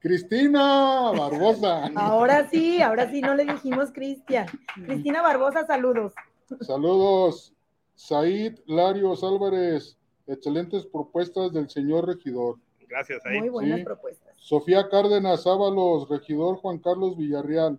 Cristina 0.00 1.10
Barbosa, 1.10 1.90
Ahora 1.96 2.48
sí, 2.48 2.80
ahora 2.80 3.10
sí, 3.10 3.20
no 3.20 3.34
le 3.34 3.44
dijimos 3.44 3.90
Cristian. 3.92 4.46
Cristina 4.86 5.22
Barbosa, 5.22 5.66
saludos. 5.66 6.14
saludos. 6.60 7.52
Said 7.96 8.60
Larios 8.66 9.24
Álvarez, 9.24 9.98
excelentes 10.28 10.86
propuestas 10.86 11.52
del 11.52 11.68
señor 11.68 12.06
regidor. 12.06 12.58
Gracias 12.88 13.20
ahí. 13.26 13.40
Muy 13.40 13.48
buenas 13.48 13.78
Sí. 13.80 13.84
propuestas. 13.84 14.34
Sofía 14.36 14.88
Cárdenas 14.88 15.44
Ábalos, 15.48 16.08
regidor 16.08 16.56
Juan 16.58 16.78
Carlos 16.78 17.16
Villarreal, 17.16 17.78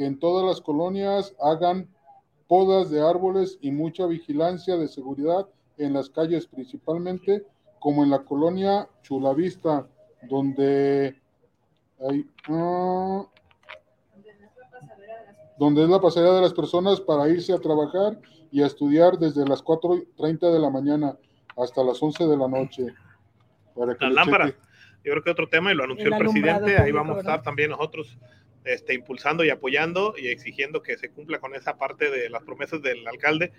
que 0.00 0.06
en 0.06 0.18
todas 0.18 0.46
las 0.46 0.62
colonias 0.62 1.36
hagan 1.42 1.86
podas 2.48 2.88
de 2.90 3.06
árboles 3.06 3.58
y 3.60 3.70
mucha 3.70 4.06
vigilancia 4.06 4.78
de 4.78 4.88
seguridad 4.88 5.46
en 5.76 5.92
las 5.92 6.08
calles, 6.08 6.46
principalmente 6.46 7.44
como 7.80 8.02
en 8.02 8.08
la 8.08 8.20
colonia 8.20 8.88
Chulavista, 9.02 9.86
donde 10.22 11.20
hay, 12.08 12.24
ah, 12.48 13.26
donde 15.58 15.82
es 15.82 15.90
la 15.90 16.00
pasarela 16.00 16.36
de 16.36 16.40
las 16.40 16.54
personas 16.54 16.98
para 16.98 17.28
irse 17.28 17.52
a 17.52 17.58
trabajar 17.58 18.18
y 18.50 18.62
a 18.62 18.68
estudiar 18.68 19.18
desde 19.18 19.46
las 19.46 19.62
4.30 19.62 20.50
de 20.50 20.58
la 20.60 20.70
mañana 20.70 21.18
hasta 21.58 21.84
las 21.84 22.02
11 22.02 22.26
de 22.26 22.36
la 22.38 22.48
noche. 22.48 22.86
Para 23.74 23.94
que 23.94 24.04
Las 24.06 24.12
le 24.12 24.14
lámparas. 24.14 24.50
cheque. 24.52 24.62
Yo 25.04 25.12
creo 25.12 25.24
que 25.24 25.30
otro 25.30 25.46
tema, 25.46 25.72
y 25.72 25.74
lo 25.74 25.84
anunció 25.84 26.06
El 26.06 26.16
presidente, 26.16 26.78
ahí 26.78 26.90
vamos 26.90 27.18
a 27.18 27.20
estar 27.20 27.42
también 27.42 27.68
nosotros 27.68 28.16
este, 28.64 28.94
impulsando 28.94 29.44
y 29.44 29.50
apoyando 29.50 30.14
y 30.16 30.28
exigiendo 30.28 30.82
que 30.82 30.96
se 30.98 31.10
cumpla 31.10 31.38
con 31.40 31.54
esa 31.54 31.76
parte 31.78 32.10
de 32.10 32.28
las 32.28 32.42
promesas 32.42 32.82
del 32.82 33.06
alcalde, 33.08 33.52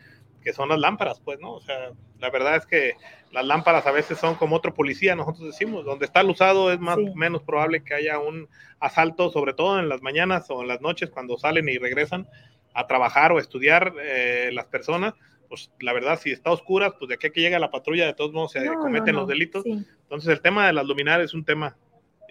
que 0.44 0.54
son 0.54 0.70
las 0.70 0.80
lámparas, 0.80 1.20
pues, 1.22 1.40
¿no? 1.40 1.54
O 1.54 1.62
sea, 1.62 1.92
la 2.20 2.30
verdad 2.30 2.56
es 2.56 2.66
que 2.66 2.94
las 3.32 3.46
lámparas 3.46 3.86
a 3.88 3.92
veces 3.92 4.18
son 4.20 4.36
como 4.36 4.56
otro 4.56 4.74
policía, 4.74 5.16
nosotros 5.16 5.46
decimos, 5.46 5.86
donde 5.86 6.06
está 6.06 6.22
el 6.22 6.30
usado 6.30 6.72
es 6.72 6.80
más 6.80 6.98
Sí. 6.98 7.06
menos 7.16 7.44
probable 7.44 7.84
que 7.84 7.94
haya 7.94 8.20
un 8.20 8.48
asalto, 8.80 9.30
sobre 9.30 9.54
todo 9.54 9.80
en 9.80 9.90
las 9.90 10.02
mañanas 10.02 10.50
o 10.50 10.62
en 10.62 10.68
las 10.68 10.82
noches 10.82 11.10
cuando 11.10 11.38
salen 11.38 11.70
y 11.70 11.78
regresan 11.78 12.28
a 12.74 12.88
trabajar 12.88 13.32
o 13.32 13.38
a 13.38 13.42
estudiar 13.42 13.94
eh, 14.02 14.50
las 14.54 14.66
personas, 14.66 15.14
pues 15.50 15.72
la 15.80 15.94
verdad, 15.94 16.18
si 16.20 16.32
está 16.32 16.52
oscuras, 16.52 16.94
pues 16.98 17.10
de 17.10 17.16
aquí 17.16 17.28
a 17.28 17.30
que 17.32 17.42
llega 17.42 17.60
la 17.60 17.70
patrulla, 17.72 18.06
de 18.06 18.14
todos 18.14 18.32
modos 18.32 18.54
se 18.54 18.62
No, 18.64 18.74
no, 18.76 18.80
cometen 18.80 19.14
no, 19.16 19.22
los 19.22 19.30
delitos. 19.30 19.64
sí. 19.64 19.86
Entonces 20.04 20.30
el 20.30 20.42
tema 20.42 20.66
de 20.68 20.74
las 20.74 20.86
luminarias 20.86 21.26
es 21.30 21.34
un 21.34 21.44
tema 21.46 21.76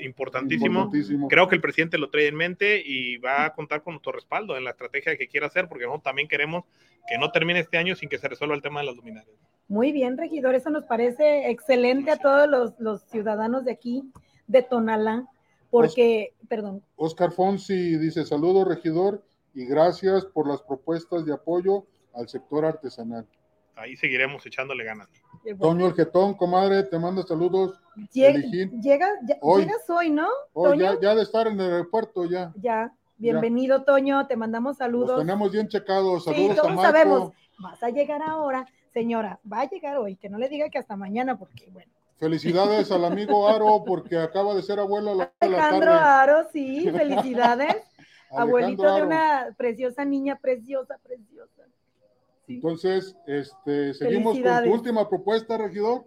importantísimo. 0.02 0.80
Importantísimo. 0.80 1.28
Creo 1.28 1.48
que 1.48 1.54
el 1.54 1.60
presidente 1.60 1.98
lo 1.98 2.10
trae 2.10 2.28
en 2.28 2.36
mente 2.36 2.82
y 2.84 3.16
va 3.18 3.44
a 3.44 3.54
contar 3.54 3.82
con 3.82 3.94
nuestro 3.94 4.12
respaldo 4.12 4.56
en 4.56 4.64
la 4.64 4.70
estrategia 4.70 5.16
que 5.16 5.28
quiera 5.28 5.46
hacer, 5.46 5.68
porque 5.68 5.84
nosotros 5.84 6.04
también 6.04 6.28
queremos 6.28 6.64
que 7.08 7.18
no 7.18 7.30
termine 7.30 7.60
este 7.60 7.78
año 7.78 7.94
sin 7.94 8.08
que 8.08 8.18
se 8.18 8.28
resuelva 8.28 8.54
el 8.54 8.62
tema 8.62 8.80
de 8.80 8.86
las 8.86 8.96
luminarias. 8.96 9.36
Muy 9.68 9.92
bien, 9.92 10.18
regidor, 10.18 10.54
eso 10.54 10.70
nos 10.70 10.84
parece 10.84 11.50
excelente 11.50 12.10
a 12.10 12.16
todos 12.16 12.48
los, 12.48 12.78
los 12.78 13.02
ciudadanos 13.02 13.64
de 13.64 13.72
aquí, 13.72 14.02
de 14.46 14.62
Tonalá, 14.62 15.26
porque, 15.70 16.34
perdón, 16.48 16.82
Oscar 16.96 17.30
Fonsi 17.30 17.96
dice, 17.96 18.26
saludo 18.26 18.64
regidor 18.64 19.24
y 19.54 19.66
gracias 19.66 20.24
por 20.26 20.48
las 20.48 20.62
propuestas 20.62 21.24
de 21.24 21.32
apoyo 21.32 21.86
al 22.14 22.28
sector 22.28 22.64
artesanal. 22.64 23.26
Ahí 23.76 23.96
seguiremos 23.96 24.44
echándole 24.44 24.84
ganas. 24.84 25.08
Toño 25.58 25.86
el 25.86 25.94
Getón, 25.94 26.34
comadre, 26.34 26.82
te 26.84 26.98
manda 26.98 27.22
saludos. 27.22 27.80
llega, 28.12 28.40
ya- 28.82 29.36
Hoy. 29.40 29.62
llegas 29.62 29.88
hoy, 29.88 30.10
¿no? 30.10 30.28
Toño? 30.52 30.94
ya, 30.94 31.00
ya 31.00 31.14
de 31.14 31.22
estar 31.22 31.46
en 31.46 31.60
el 31.60 31.72
aeropuerto 31.72 32.24
ya. 32.26 32.52
Ya, 32.60 32.92
Bienvenido, 33.16 33.82
Toño, 33.84 34.26
te 34.26 34.36
mandamos 34.36 34.78
saludos. 34.78 35.18
tenemos 35.18 35.52
bien 35.52 35.68
checados. 35.68 36.24
Sí, 36.24 36.30
Saludos 36.30 36.50
a 36.52 36.54
todos 36.62 36.68
Marco. 36.76 36.82
sabemos. 36.82 37.32
Vas 37.58 37.82
a 37.82 37.90
llegar 37.90 38.22
ahora, 38.22 38.66
señora, 38.94 39.38
va 39.50 39.60
a 39.62 39.68
llegar 39.68 39.98
hoy, 39.98 40.16
que 40.16 40.30
no 40.30 40.38
le 40.38 40.48
diga 40.48 40.70
que 40.70 40.78
hasta 40.78 40.96
mañana, 40.96 41.38
porque 41.38 41.68
bueno. 41.70 41.90
Felicidades 42.18 42.90
al 42.92 43.04
amigo 43.04 43.48
Aro 43.48 43.82
porque 43.86 44.18
acaba 44.18 44.54
de 44.54 44.62
ser 44.62 44.78
abuelo 44.78 45.12
a 45.12 45.14
la, 45.14 45.32
Alejandro 45.40 45.90
tarde. 45.90 46.04
Aro, 46.32 46.48
sí, 46.52 46.90
felicidades. 46.92 47.76
Abuelito 48.30 48.94
de 48.94 49.02
una 49.02 49.54
preciosa 49.56 50.04
niña, 50.04 50.36
preciosa, 50.36 50.98
preciosa. 51.02 51.59
Sí. 52.50 52.54
Entonces, 52.56 53.16
este, 53.28 53.94
seguimos 53.94 54.36
con 54.36 54.64
tu 54.64 54.72
última 54.72 55.08
propuesta, 55.08 55.56
regidor. 55.56 56.04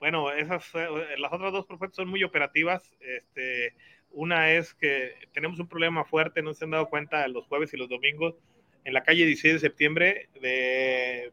Bueno, 0.00 0.32
esas, 0.32 0.64
eh, 0.74 0.88
las 1.18 1.30
otras 1.30 1.52
dos 1.52 1.66
propuestas 1.66 1.96
son 1.96 2.08
muy 2.08 2.24
operativas. 2.24 2.90
Este, 3.00 3.74
una 4.10 4.50
es 4.52 4.72
que 4.72 5.12
tenemos 5.34 5.60
un 5.60 5.68
problema 5.68 6.06
fuerte, 6.06 6.40
no 6.40 6.54
se 6.54 6.64
han 6.64 6.70
dado 6.70 6.88
cuenta 6.88 7.28
los 7.28 7.46
jueves 7.48 7.74
y 7.74 7.76
los 7.76 7.90
domingos, 7.90 8.34
en 8.84 8.94
la 8.94 9.02
calle 9.02 9.26
16 9.26 9.54
de 9.54 9.60
septiembre 9.60 10.30
de, 10.40 11.32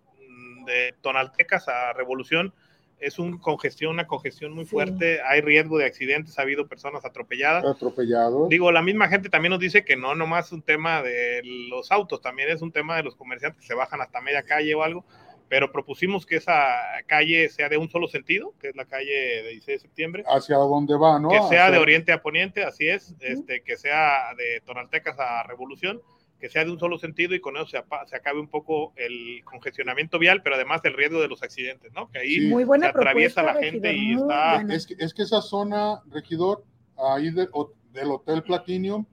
de 0.65 0.95
Tonaltecas 1.01 1.69
a 1.69 1.93
Revolución. 1.93 2.53
Es 3.01 3.17
un 3.19 3.39
congestión, 3.39 3.91
una 3.93 4.05
congestión 4.05 4.53
muy 4.53 4.63
Sí. 4.65 4.71
fuerte, 4.71 5.21
hay 5.27 5.41
riesgo 5.41 5.77
de 5.79 5.85
accidentes, 5.85 6.37
ha 6.37 6.43
habido 6.43 6.67
personas 6.67 7.03
atropelladas. 7.03 7.65
Atropellado. 7.65 8.47
Digo, 8.47 8.71
la 8.71 8.83
misma 8.83 9.07
gente 9.09 9.27
también 9.27 9.49
nos 9.49 9.59
dice 9.59 9.83
que 9.83 9.97
no 9.97 10.13
nomás 10.13 10.45
es 10.45 10.51
un 10.53 10.61
tema 10.61 11.01
de 11.01 11.41
los 11.43 11.91
autos, 11.91 12.21
también 12.21 12.49
es 12.49 12.61
un 12.61 12.71
tema 12.71 12.95
de 12.95 13.03
los 13.03 13.15
comerciantes 13.15 13.59
que 13.61 13.67
se 13.67 13.73
bajan 13.73 14.01
hasta 14.01 14.21
media 14.21 14.43
calle 14.43 14.75
o 14.75 14.83
algo, 14.83 15.03
pero 15.49 15.71
propusimos 15.71 16.25
que 16.27 16.35
esa 16.37 16.63
calle 17.07 17.49
sea 17.49 17.67
de 17.69 17.77
un 17.77 17.89
solo 17.89 18.07
sentido, 18.07 18.53
que 18.61 18.69
es 18.69 18.75
la 18.75 18.85
calle 18.85 19.11
de 19.11 19.49
16 19.49 19.81
de 19.81 19.87
septiembre, 19.87 20.23
Hacia 20.27 20.55
dónde 20.57 20.95
va, 20.95 21.19
¿no? 21.19 21.29
que 21.29 21.37
sea 21.49 21.65
Hacia- 21.65 21.71
de 21.71 21.77
oriente 21.79 22.11
a 22.13 22.21
poniente, 22.21 22.63
así 22.63 22.87
es, 22.87 23.15
este, 23.19 23.61
que 23.61 23.77
sea 23.77 24.33
de 24.37 24.61
Tonaltecas 24.63 25.19
a 25.19 25.43
Revolución, 25.43 26.01
que 26.41 26.49
sea 26.49 26.65
de 26.65 26.71
un 26.71 26.79
solo 26.79 26.97
sentido 26.97 27.35
y 27.35 27.39
con 27.39 27.55
eso 27.55 27.67
se, 27.67 27.77
acabe 27.77 28.39
un 28.39 28.47
poco 28.47 28.93
el 28.95 29.43
congestionamiento 29.45 30.17
vial, 30.17 30.41
pero 30.41 30.55
además 30.55 30.81
el 30.83 30.93
riesgo 30.93 31.21
de 31.21 31.27
los 31.27 31.43
accidentes, 31.43 31.93
¿no? 31.93 32.09
Que 32.09 32.17
ahí 32.19 32.33
Sí. 32.39 32.47
Muy 32.47 32.63
buena 32.63 32.87
se 32.87 32.97
atraviesa 32.97 33.43
la 33.43 33.53
gente 33.53 33.93
y 33.93 34.15
está-. 34.15 34.61
Es 34.69 34.87
que, 34.87 34.95
es 34.97 35.13
que 35.13 35.21
esa 35.21 35.41
zona, 35.41 36.01
regidor, 36.09 36.65
ahí 36.97 37.29
de- 37.29 37.47
o- 37.53 37.71
del 37.93 38.09
Hotel 38.09 38.41
Platinum 38.41 39.05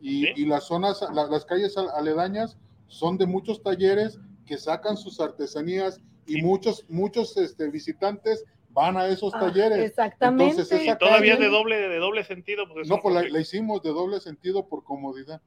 y, 0.00 0.26
Sí. 0.26 0.32
y 0.36 0.46
las 0.46 0.64
zonas, 0.64 1.02
la- 1.12 1.26
las 1.26 1.44
calles 1.44 1.76
al- 1.76 1.90
aledañas 1.90 2.56
son 2.86 3.18
de 3.18 3.26
muchos 3.26 3.62
talleres 3.64 4.20
que 4.46 4.56
sacan 4.56 4.96
sus 4.96 5.18
artesanías 5.20 6.00
y 6.24 6.34
Sí. 6.34 6.42
muchos, 6.42 6.84
muchos 6.88 7.36
este, 7.36 7.68
visitantes 7.68 8.44
van 8.70 8.96
a 8.96 9.08
esos 9.08 9.34
Ah, 9.34 9.40
talleres. 9.40 9.78
Exactamente. 9.90 10.52
Entonces, 10.52 10.80
esa 10.82 10.92
y 10.92 10.98
todavía 10.98 11.32
calle- 11.34 11.46
de 11.46 11.50
doble, 11.50 11.76
de 11.88 11.96
doble 11.98 12.22
sentido. 12.22 12.68
Pues 12.68 12.82
es 12.84 12.88
No, 12.88 13.00
pues 13.00 13.32
la 13.32 13.40
hicimos 13.40 13.82
de 13.82 13.88
doble 13.90 14.20
sentido 14.20 14.68
por 14.68 14.84
comodidad. 14.84 15.40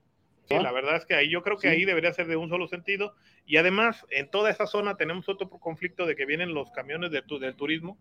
Sí, 0.49 0.55
¿Ah? 0.55 0.63
la 0.63 0.71
verdad 0.71 0.95
es 0.95 1.05
que 1.05 1.13
ahí 1.13 1.29
yo 1.29 1.43
creo 1.43 1.57
que 1.57 1.69
Sí. 1.69 1.75
ahí 1.75 1.85
debería 1.85 2.11
ser 2.11 2.25
de 2.27 2.35
un 2.35 2.49
solo 2.49 2.67
sentido. 2.67 3.13
Y 3.45 3.57
además, 3.57 4.03
en 4.09 4.29
toda 4.31 4.49
esa 4.49 4.65
zona 4.65 4.95
tenemos 4.97 5.29
otro 5.29 5.47
conflicto 5.49 6.07
de 6.07 6.15
que 6.15 6.25
vienen 6.25 6.55
los 6.55 6.71
camiones 6.71 7.11
de 7.11 7.21
tu- 7.21 7.37
del 7.37 7.55
turismo, 7.55 7.99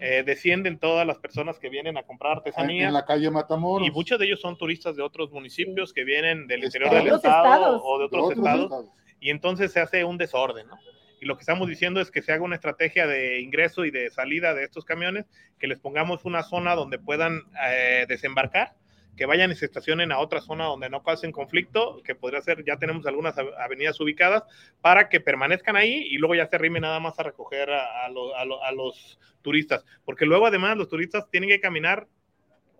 eh, 0.00 0.24
descienden 0.26 0.80
todas 0.80 1.06
las 1.06 1.18
personas 1.18 1.60
que 1.60 1.68
vienen 1.68 1.96
a 1.96 2.02
comprar 2.02 2.38
artesanía. 2.38 2.88
en 2.88 2.94
la 2.94 3.04
calle 3.04 3.30
Matamoros. 3.30 3.86
Y 3.86 3.92
muchos 3.92 4.18
de 4.18 4.26
ellos 4.26 4.40
son 4.40 4.58
turistas 4.58 4.96
de 4.96 5.02
otros 5.04 5.30
municipios 5.30 5.92
que 5.92 6.02
vienen 6.02 6.48
del 6.48 6.64
interior 6.64 6.90
del 6.92 7.04
De 7.04 7.10
estado 7.14 7.44
estados. 7.44 7.82
o 7.84 7.98
de 7.98 8.02
de 8.02 8.04
otros 8.06 8.24
otros 8.24 8.38
estados. 8.38 8.62
estados. 8.64 8.90
Y 9.20 9.30
entonces 9.30 9.70
se 9.70 9.78
hace 9.78 10.02
un 10.02 10.18
desorden, 10.18 10.66
¿no? 10.66 10.76
Y 11.20 11.26
lo 11.26 11.36
que 11.36 11.42
estamos 11.42 11.68
diciendo 11.68 12.00
es 12.00 12.10
que 12.10 12.22
se 12.22 12.32
haga 12.32 12.42
una 12.42 12.56
estrategia 12.56 13.06
de 13.06 13.40
ingreso 13.40 13.84
y 13.84 13.92
de 13.92 14.10
salida 14.10 14.52
de 14.52 14.64
estos 14.64 14.84
camiones, 14.84 15.26
que 15.60 15.68
les 15.68 15.78
pongamos 15.78 16.24
una 16.24 16.42
zona 16.42 16.74
donde 16.74 16.98
puedan 16.98 17.42
eh, 17.68 18.04
desembarcar, 18.08 18.72
que 19.16 19.26
vayan 19.26 19.50
y 19.50 19.54
se 19.54 19.64
estacionen 19.66 20.12
a 20.12 20.18
otra 20.18 20.40
zona 20.40 20.64
donde 20.64 20.90
no 20.90 21.02
pasen 21.02 21.32
conflicto, 21.32 22.02
que 22.04 22.14
podría 22.14 22.40
ser, 22.42 22.64
ya 22.64 22.76
tenemos 22.78 23.06
algunas 23.06 23.36
av- 23.38 23.54
avenidas 23.58 24.00
ubicadas, 24.00 24.42
para 24.80 25.08
que 25.08 25.20
permanezcan 25.20 25.76
ahí 25.76 26.06
y 26.10 26.18
luego 26.18 26.34
ya 26.34 26.46
se 26.46 26.56
arrimen 26.56 26.82
nada 26.82 27.00
más 27.00 27.18
a 27.18 27.22
recoger 27.22 27.70
a, 27.70 28.04
a 28.04 28.06
a 28.06 28.44
lo- 28.44 28.62
a 28.64 28.72
los 28.72 29.18
turistas. 29.42 29.84
Porque 30.04 30.26
luego 30.26 30.46
además 30.46 30.76
los 30.76 30.88
turistas 30.88 31.28
tienen 31.30 31.48
que 31.50 31.60
caminar 31.60 32.06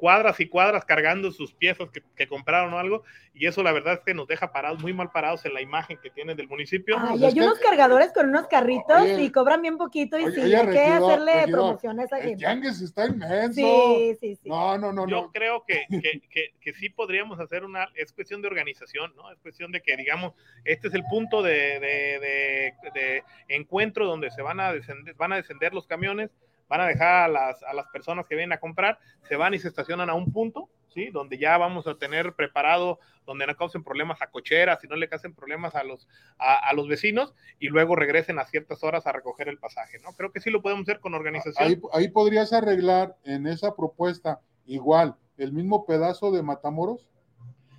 cuadras 0.05 0.39
y 0.39 0.47
cuadras 0.49 0.85
cargando 0.85 1.31
sus 1.31 1.55
piezas 1.55 1.89
que, 1.89 2.03
que 2.15 2.29
compraron 2.29 2.75
o 2.75 2.79
algo, 2.79 3.05
y 3.33 3.47
eso 3.47 3.63
la 3.63 3.73
verdad 3.73 3.95
es 3.95 4.01
que 4.01 4.13
nos 4.13 4.29
deja 4.29 4.53
parados, 4.53 4.83
muy 4.83 4.93
mal 4.93 5.11
parados 5.11 5.47
en 5.47 5.55
la 5.55 5.63
imagen 5.63 5.97
que 6.03 6.11
tienen 6.11 6.37
del 6.37 6.47
municipio. 6.47 6.99
Ay, 7.01 7.19
pues 7.19 7.33
hay 7.33 7.41
unos 7.41 7.59
cargadores 7.59 8.13
con 8.13 8.29
unos 8.29 8.47
carritos 8.47 9.01
Oye, 9.01 9.23
y 9.23 9.33
cobran 9.33 9.63
bien 9.63 9.79
poquito 9.79 10.19
y 10.19 10.25
oye, 10.25 10.35
sí, 10.35 10.41
oye, 10.43 10.57
hay 10.59 10.67
que 10.67 10.73
regidor, 10.73 11.11
hacerle 11.11 11.33
regidor, 11.33 11.59
promoción 11.59 12.01
a 12.01 12.05
esa 12.05 12.19
El 12.19 12.23
gente. 12.23 12.37
tianguis 12.37 12.83
está 12.83 13.07
inmenso. 13.07 13.55
Sí, 13.55 14.17
sí, 14.21 14.37
sí. 14.43 14.47
No, 14.47 14.77
no, 14.77 14.93
no, 14.93 15.09
Yo 15.09 15.23
no. 15.23 15.33
creo 15.33 15.65
que, 15.67 15.87
que, 15.89 16.21
que, 16.29 16.53
que 16.61 16.73
sí 16.75 16.91
podríamos 16.91 17.41
hacer 17.41 17.65
una, 17.65 17.89
es 17.95 18.13
cuestión 18.13 18.43
de 18.43 18.49
organización, 18.49 19.11
¿no? 19.17 19.33
Es 19.33 19.39
cuestión 19.39 19.73
de 19.73 19.81
que, 19.81 19.97
digamos, 19.97 20.35
este 20.67 20.89
es 20.89 20.95
el 20.95 21.05
punto 21.05 21.43
de, 21.43 21.81
de, 21.81 22.21
de, 22.21 22.75
de 22.95 23.25
encuentro 23.49 24.05
donde 24.05 24.31
se 24.31 24.43
van 24.43 24.61
a, 24.61 24.71
descender, 24.71 25.15
van 25.15 25.33
a 25.33 25.37
descender 25.37 25.73
los 25.73 25.87
camiones, 25.87 26.31
van 26.69 26.81
a 26.81 26.87
dejar 26.87 27.25
a 27.25 27.29
las, 27.29 27.63
a 27.63 27.73
las 27.75 27.87
personas 27.89 28.27
que 28.27 28.35
vienen 28.37 28.53
a 28.53 28.61
comprar, 28.61 28.99
se 29.29 29.37
van 29.37 29.55
y 29.55 29.59
se 29.59 29.69
estacionan 29.69 30.09
a 30.11 30.15
un 30.15 30.33
punto, 30.33 30.69
¿sí? 30.89 31.11
Donde 31.11 31.39
ya 31.39 31.59
vamos 31.59 31.87
a 31.87 31.97
tener 31.97 32.35
preparado, 32.35 32.99
donde 33.27 33.47
no 33.47 33.55
causen 33.57 33.83
problemas 33.85 34.21
a 34.23 34.29
cocheras 34.29 34.83
y 34.85 34.87
no 34.89 34.97
le 34.97 35.09
causen 35.09 35.35
problemas 35.35 35.75
a 35.75 35.85
los, 35.85 36.09
a, 36.39 36.55
a 36.69 36.73
los 36.73 36.89
vecinos 36.89 37.35
y 37.59 37.69
luego 37.69 37.97
regresen 37.97 38.39
a 38.39 38.45
ciertas 38.47 38.83
horas 38.85 39.07
a 39.07 39.13
recoger 39.13 39.49
el 39.49 39.59
pasaje, 39.59 39.99
¿no? 40.01 40.13
Creo 40.13 40.33
que 40.33 40.41
sí 40.41 40.51
lo 40.51 40.63
podemos 40.63 40.83
hacer 40.89 41.01
con 41.01 41.15
organización. 41.15 41.69
Ahí, 41.69 41.81
ahí 41.93 42.09
podrías 42.09 42.53
arreglar 42.53 43.17
en 43.25 43.47
esa 43.47 43.75
propuesta 43.75 44.41
igual 44.67 45.17
el 45.37 45.53
mismo 45.53 45.85
pedazo 45.85 46.31
de 46.33 46.43
Matamoros, 46.43 47.09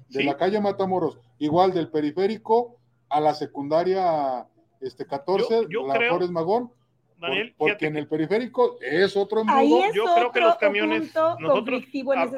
de 0.09 0.19
Sí. 0.19 0.23
la 0.25 0.37
calle 0.37 0.59
Matamoros, 0.61 1.19
igual 1.39 1.73
del 1.73 1.89
periférico 1.89 2.77
a 3.09 3.19
la 3.19 3.33
secundaria 3.33 4.45
este 4.81 5.05
14, 5.07 5.63
Yo- 5.63 5.69
yo 5.69 5.87
la 5.87 5.95
creo, 5.95 6.09
Flores 6.11 6.29
Magón, 6.31 6.71
por- 7.19 7.29
Daniel, 7.29 7.55
porque 7.57 7.85
en 7.87 7.95
el 7.97 8.07
periférico 8.07 8.77
es 8.81 9.15
otro 9.15 9.43
Ahí 9.47 9.65
embudo. 9.67 9.85
es 9.85 9.93
yo 9.95 10.05
creo 10.15 10.31
que 10.31 10.39
los 10.41 10.55
camiones, 10.57 11.13
nosotros 11.39 11.83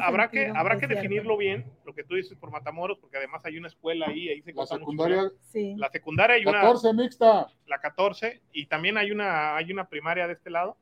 habrá 0.01 0.29
que 0.29 0.47
habrá 0.47 0.75
que 0.75 0.79
cierto. 0.87 0.95
definirlo 0.95 1.35
bien, 1.37 1.65
lo 1.85 1.93
que 1.93 2.03
tú 2.03 2.15
dices 2.15 2.37
por 2.37 2.51
Matamoros, 2.51 2.97
porque 2.99 3.17
además 3.17 3.43
hay 3.45 3.57
una 3.57 3.67
escuela 3.67 4.07
ahí, 4.07 4.29
ahí 4.29 4.41
se 4.41 4.51
La 4.53 4.61
mucho 4.61 4.77
secundaria. 4.77 5.31
Sí. 5.51 5.73
la 5.77 5.89
secundaria 5.89 6.35
hay 6.35 6.43
una 6.45 6.61
14 6.61 6.93
mixta, 6.93 7.47
la 7.65 7.79
14 7.79 8.41
y 8.53 8.65
también 8.67 8.97
hay 8.97 9.11
una 9.11 9.55
hay 9.57 9.71
una 9.71 9.87
primaria 9.89 10.27
de 10.27 10.33
este 10.33 10.49
lado, 10.49 10.77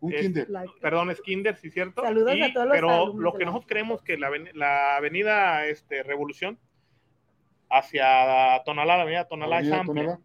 un 0.00 0.12
Es- 0.14 0.20
kinder. 0.22 0.48
La- 0.48 0.64
perdón, 0.80 1.10
es 1.10 1.20
kinder, 1.20 1.56
sí 1.56 1.70
cierto. 1.70 2.02
Saludos 2.02 2.34
Y- 2.36 2.42
a 2.42 2.52
todos 2.52 2.66
los 2.68 2.74
pero 2.74 2.90
alumnos 2.90 3.22
lo 3.22 3.34
que 3.34 3.44
nosotros 3.44 3.68
creemos 3.68 4.02
que 4.02 4.16
la, 4.16 4.30
la 4.54 4.96
avenida 4.96 5.66
este 5.66 6.02
Revolución 6.02 6.58
hacia 7.68 8.62
Tonalá, 8.64 8.96
la 8.96 9.02
avenida 9.02 9.28
Tonalá 9.28 9.60
es 9.60 9.70
Avenida 9.72 9.80
amplia. 9.80 10.20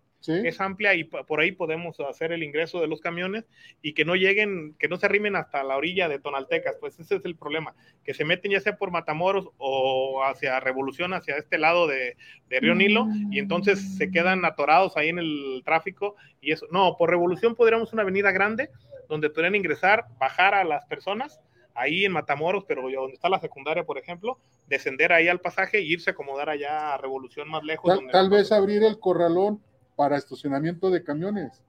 Es 0.46 0.60
amplia 0.62 0.94
y 0.96 1.04
por 1.04 1.40
ahí 1.40 1.52
podemos 1.52 2.00
hacer 2.00 2.32
el 2.32 2.44
ingreso 2.44 2.80
de 2.82 2.88
los 2.88 3.02
camiones 3.02 3.46
y 3.82 3.94
que 3.94 4.06
no 4.06 4.16
lleguen, 4.16 4.76
que 4.80 4.88
no 4.88 4.98
se 4.98 5.06
arrimen 5.06 5.36
hasta 5.36 5.64
la 5.64 5.78
orilla 5.78 6.08
de 6.10 6.20
Tonaltecas, 6.20 6.78
pues 6.80 7.00
ese 7.00 7.16
es 7.16 7.26
el 7.26 7.36
problema, 7.36 7.76
que 8.04 8.14
se 8.14 8.26
meten 8.26 8.52
ya 8.52 8.60
sea 8.60 8.78
por 8.78 8.92
Matamoros 8.92 9.50
o 9.58 10.24
hacia 10.24 10.60
Revolución, 10.60 11.14
hacia 11.14 11.38
este 11.38 11.58
lado 11.58 11.88
de, 11.88 12.18
de 12.50 12.60
Río 12.60 12.76
Nilo, 12.76 13.08
y 13.32 13.40
entonces 13.40 13.98
se 13.98 14.10
quedan 14.12 14.46
atorados 14.46 14.98
ahí 14.98 15.10
en 15.10 15.20
el 15.20 15.62
tráfico 15.66 16.16
y 16.42 16.52
eso, 16.52 16.66
no, 16.72 16.96
por 16.98 17.10
Revolución 17.10 17.56
podríamos 17.56 17.94
una 17.94 18.02
avenida 18.02 18.32
grande 18.32 18.70
donde 19.08 19.30
podrían 19.30 19.56
ingresar, 19.56 20.06
bajar 20.20 20.56
a 20.56 20.64
las 20.64 20.86
personas 20.86 21.40
ahí 21.76 22.06
en 22.06 22.14
Matamoros, 22.14 22.64
pero 22.66 22.84
donde 22.84 23.14
está 23.14 23.28
la 23.30 23.40
secundaria, 23.40 23.84
por 23.84 23.98
ejemplo, 23.98 24.40
descender 24.68 25.12
ahí 25.12 25.28
al 25.28 25.42
pasaje 25.42 25.78
e 25.80 25.82
irse 25.82 26.10
a 26.10 26.14
acomodar 26.14 26.50
allá 26.50 26.94
a 26.94 26.98
Revolución 26.98 27.50
más 27.50 27.64
lejos. 27.64 27.90
Tal, 27.90 27.98
donde 27.98 28.12
tal 28.14 28.30
no- 28.30 28.36
vez 28.38 28.52
abrir 28.52 28.82
el 28.84 28.98
corralón 28.98 29.62
para 29.96 30.18
estacionamiento 30.18 30.90
de 30.90 31.04
camiones. 31.04 31.64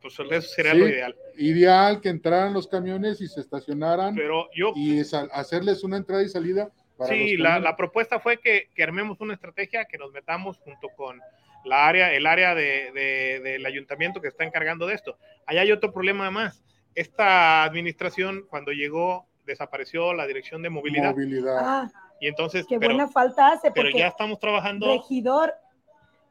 Pues 0.00 0.14
eso 0.18 0.40
sería 0.54 0.72
Sí. 0.72 0.78
lo 0.78 0.88
ideal. 0.88 1.16
Ideal 1.36 2.00
que 2.00 2.08
entraran 2.08 2.54
los 2.54 2.66
camiones 2.66 3.20
y 3.20 3.28
se 3.28 3.40
estacionaran 3.40 4.14
Pero 4.14 4.48
yo, 4.54 4.72
y 4.74 5.04
sal- 5.04 5.28
hacerles 5.32 5.84
una 5.84 5.98
entrada 5.98 6.22
y 6.22 6.28
salida 6.28 6.70
para 6.96 7.10
sí, 7.12 7.36
los 7.36 7.44
la, 7.44 7.58
la 7.58 7.76
propuesta 7.76 8.18
fue 8.18 8.38
que, 8.38 8.70
que 8.74 8.82
armemos 8.82 9.20
una 9.20 9.34
estrategia, 9.34 9.84
que 9.84 9.98
nos 9.98 10.10
metamos 10.12 10.56
junto 10.58 10.88
con 10.96 11.20
la 11.66 11.86
área, 11.86 12.12
el 12.14 12.26
área 12.26 12.54
de, 12.54 12.92
de- 12.92 13.40
del 13.42 13.66
ayuntamiento 13.66 14.22
que 14.22 14.28
está 14.28 14.44
encargando 14.44 14.86
de 14.86 14.94
esto. 14.94 15.18
Allá 15.44 15.60
hay 15.60 15.72
otro 15.72 15.92
problema 15.92 16.30
más. 16.30 16.62
Esta 16.94 17.62
administración, 17.64 18.46
cuando 18.48 18.72
llegó, 18.72 19.26
desapareció 19.44 20.14
la 20.14 20.26
dirección 20.26 20.62
de 20.62 20.70
movilidad. 20.70 21.10
movilidad. 21.10 21.58
Ah, 21.60 21.90
y 22.20 22.28
entonces, 22.28 22.64
qué 22.66 22.78
pero, 22.78 22.94
buena 22.94 23.08
falta 23.10 23.48
hace, 23.52 23.70
pero 23.70 23.88
porque 23.88 23.98
ya 23.98 24.08
estamos 24.08 24.38
trabajando. 24.38 24.86
regidor, 24.86 25.52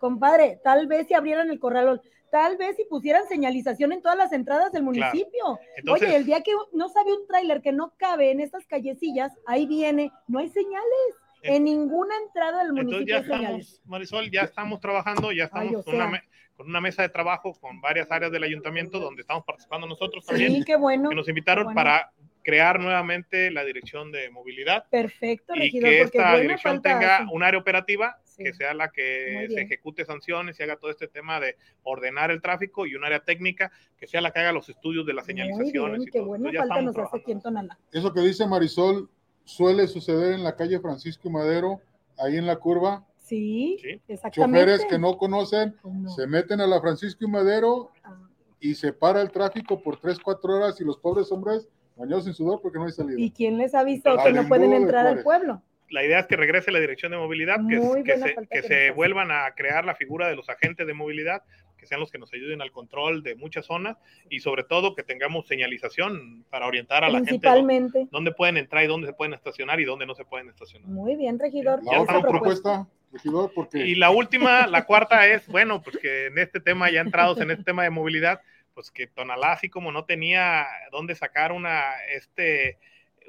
compadre, 0.03 0.59
tal 0.65 0.85
vez 0.87 1.07
si 1.07 1.13
abrieran 1.13 1.49
el 1.49 1.59
corralón, 1.59 2.01
tal 2.29 2.57
vez 2.57 2.75
si 2.75 2.83
pusieran 2.83 3.25
señalización 3.29 3.93
en 3.93 4.01
todas 4.01 4.17
las 4.17 4.33
entradas 4.33 4.73
del 4.73 4.83
municipio. 4.83 5.59
Entonces, 5.77 6.09
Oye, 6.09 6.17
el 6.17 6.25
día 6.25 6.41
que 6.41 6.51
no 6.73 6.89
sabe 6.89 7.13
un 7.13 7.25
tráiler 7.25 7.61
que 7.61 7.71
no 7.71 7.93
cabe 7.95 8.31
en 8.31 8.41
estas 8.41 8.65
callecillas, 8.67 9.31
ahí 9.47 9.65
viene, 9.65 10.11
no 10.27 10.39
hay 10.39 10.49
señales. 10.49 11.07
En 11.41 11.63
ninguna 11.63 12.13
entrada 12.25 12.59
del 12.65 12.77
Entonces 12.77 12.85
municipio 12.85 13.13
ya 13.15 13.17
hay 13.19 13.23
señales. 13.23 13.67
estamos, 13.67 13.87
Marisol, 13.89 14.29
ya 14.31 14.41
estamos 14.41 14.79
trabajando, 14.81 15.31
ya 15.31 15.45
estamos 15.45 15.69
Ay, 15.69 15.75
o 15.75 15.83
con, 15.83 15.95
una, 15.95 16.23
con 16.57 16.67
una 16.67 16.81
mesa 16.81 17.01
de 17.01 17.09
trabajo 17.09 17.53
con 17.61 17.79
varias 17.79 18.11
áreas 18.11 18.31
del 18.31 18.43
ayuntamiento 18.43 18.99
donde 18.99 19.21
estamos 19.21 19.45
participando 19.45 19.87
nosotros 19.87 20.25
también, 20.25 20.51
Sí, 20.53 20.63
qué 20.65 20.75
bueno. 20.75 21.07
que 21.09 21.15
nos 21.15 21.29
invitaron 21.29 21.63
bueno. 21.65 21.75
para 21.75 22.11
crear 22.43 22.77
nuevamente 22.79 23.51
la 23.51 23.63
dirección 23.63 24.11
de 24.11 24.29
movilidad 24.29 24.85
Perfecto, 24.89 25.55
y 25.55 25.59
regidor, 25.59 25.89
que 25.89 26.03
porque 26.03 26.17
esta 26.17 26.37
dirección 26.39 26.73
falta 26.81 26.89
tenga 26.99 27.31
un 27.31 27.41
área 27.41 27.57
operativa 27.59 28.17
Sí. 28.35 28.43
que 28.43 28.53
sea 28.53 28.73
la 28.73 28.89
que 28.89 29.47
se 29.49 29.61
ejecute 29.61 30.05
sanciones 30.05 30.59
y 30.59 30.63
haga 30.63 30.77
todo 30.77 30.89
este 30.91 31.07
tema 31.07 31.39
de 31.39 31.55
ordenar 31.83 32.31
el 32.31 32.41
tráfico 32.41 32.85
y 32.87 32.95
un 32.95 33.03
área 33.05 33.19
técnica 33.19 33.71
que 33.97 34.07
sea 34.07 34.21
la 34.21 34.31
que 34.31 34.39
haga 34.39 34.51
los 34.51 34.67
estudios 34.69 35.05
de 35.05 35.13
las 35.13 35.25
señalizaciones. 35.25 35.99
bien, 35.99 36.01
y 36.01 36.05
qué 36.11 36.19
todo. 36.19 36.27
buena 36.29 36.49
Entonces, 36.49 36.53
ya 36.53 36.59
falta 36.61 36.73
estamos 36.73 36.85
nos 36.85 36.89
hace 36.89 36.95
trabajando. 36.95 37.23
aquí 37.23 37.31
en 37.31 37.41
Tonalá. 37.41 37.77
Eso 37.91 38.13
que 38.13 38.21
dice 38.21 38.47
Marisol 38.47 39.09
suele 39.45 39.87
suceder 39.87 40.33
en 40.33 40.43
la 40.43 40.55
calle 40.55 40.79
Francisco 40.79 41.27
y 41.27 41.31
Madero, 41.31 41.79
ahí 42.17 42.37
en 42.37 42.47
la 42.47 42.55
curva. 42.55 43.05
Sí, 43.17 43.77
Sí. 43.81 44.01
exactamente. 44.07 44.59
Choferes 44.59 44.85
que 44.85 44.99
no 44.99 45.17
conocen 45.17 45.75
¿Cómo 45.81 46.01
no? 46.03 46.09
se 46.09 46.27
meten 46.27 46.59
a 46.61 46.67
la 46.67 46.81
Francisco 46.81 47.23
y 47.25 47.27
Madero 47.29 47.91
Ah, 48.03 48.17
y 48.59 48.75
se 48.75 48.93
para 48.93 49.21
el 49.21 49.31
tráfico 49.31 49.81
por 49.81 49.97
3, 49.99 50.19
4 50.19 50.55
horas 50.57 50.79
y 50.81 50.83
los 50.83 50.97
pobres 50.97 51.31
hombres 51.31 51.67
bañados 51.95 52.25
en 52.27 52.33
sudor 52.33 52.59
porque 52.61 52.79
no 52.79 52.85
hay 52.85 52.91
salida. 52.91 53.19
¿Y 53.19 53.29
quién 53.31 53.57
les 53.57 53.75
ha 53.75 53.83
visto 53.83 54.09
Al 54.09 54.23
que 54.23 54.33
no 54.33 54.47
pueden 54.47 54.73
entrar 54.73 55.05
al 55.05 55.21
pueblo? 55.23 55.61
La 55.89 56.03
idea 56.03 56.19
es 56.19 56.27
que 56.27 56.35
regrese 56.35 56.71
la 56.71 56.79
dirección 56.79 57.11
de 57.11 57.17
movilidad, 57.17 57.57
que, 57.69 57.79
que 58.03 58.17
se, 58.17 58.35
que 58.35 58.47
que 58.49 58.61
se 58.63 58.91
vuelvan 58.91 59.31
a 59.31 59.51
crear 59.55 59.85
la 59.85 59.95
figura 59.95 60.27
de 60.27 60.35
los 60.35 60.49
agentes 60.49 60.87
de 60.87 60.93
movilidad, 60.93 61.43
que 61.77 61.85
sean 61.85 61.99
los 61.99 62.11
que 62.11 62.17
nos 62.17 62.33
ayuden 62.33 62.61
al 62.61 62.71
control 62.71 63.23
de 63.23 63.35
muchas 63.35 63.65
zonas 63.65 63.97
y 64.29 64.39
sobre 64.39 64.63
todo 64.63 64.95
que 64.95 65.03
tengamos 65.03 65.45
señalización 65.47 66.45
para 66.49 66.65
orientar 66.67 67.03
a 67.03 67.09
la 67.09 67.17
gente 67.19 67.31
dó- 67.31 67.39
Principalmente. 67.41 68.07
dónde 68.11 68.31
pueden 68.31 68.57
entrar 68.57 68.83
y 68.83 68.87
dónde 68.87 69.07
se 69.07 69.13
pueden 69.13 69.33
estacionar 69.33 69.79
y 69.81 69.85
dónde 69.85 70.05
no 70.05 70.15
se 70.15 70.23
pueden 70.25 70.47
estacionar. 70.49 70.87
Muy 70.89 71.15
bien, 71.15 71.37
regidor. 71.37 71.83
La 71.83 72.01
otra 72.01 72.21
propuesta, 72.21 72.87
regidor, 73.11 73.51
porque 73.53 73.79
Y 73.79 73.95
la 73.95 74.11
última, 74.11 74.65
la 74.67 74.85
cuarta 74.85 75.27
es, 75.27 75.45
bueno, 75.47 75.81
pues 75.81 75.97
que 75.97 76.27
en 76.27 76.37
este 76.37 76.59
tema, 76.61 76.89
ya 76.89 77.01
entrados 77.01 77.39
en 77.41 77.51
este 77.51 77.63
tema 77.65 77.83
de 77.83 77.89
movilidad, 77.89 78.41
pues 78.73 78.89
que 78.89 79.05
Tonalá, 79.07 79.51
así 79.51 79.69
como 79.69 79.91
no 79.91 80.05
tenía 80.05 80.65
dónde 80.91 81.13
sacar 81.15 81.51
una, 81.51 81.83
este, 82.15 82.79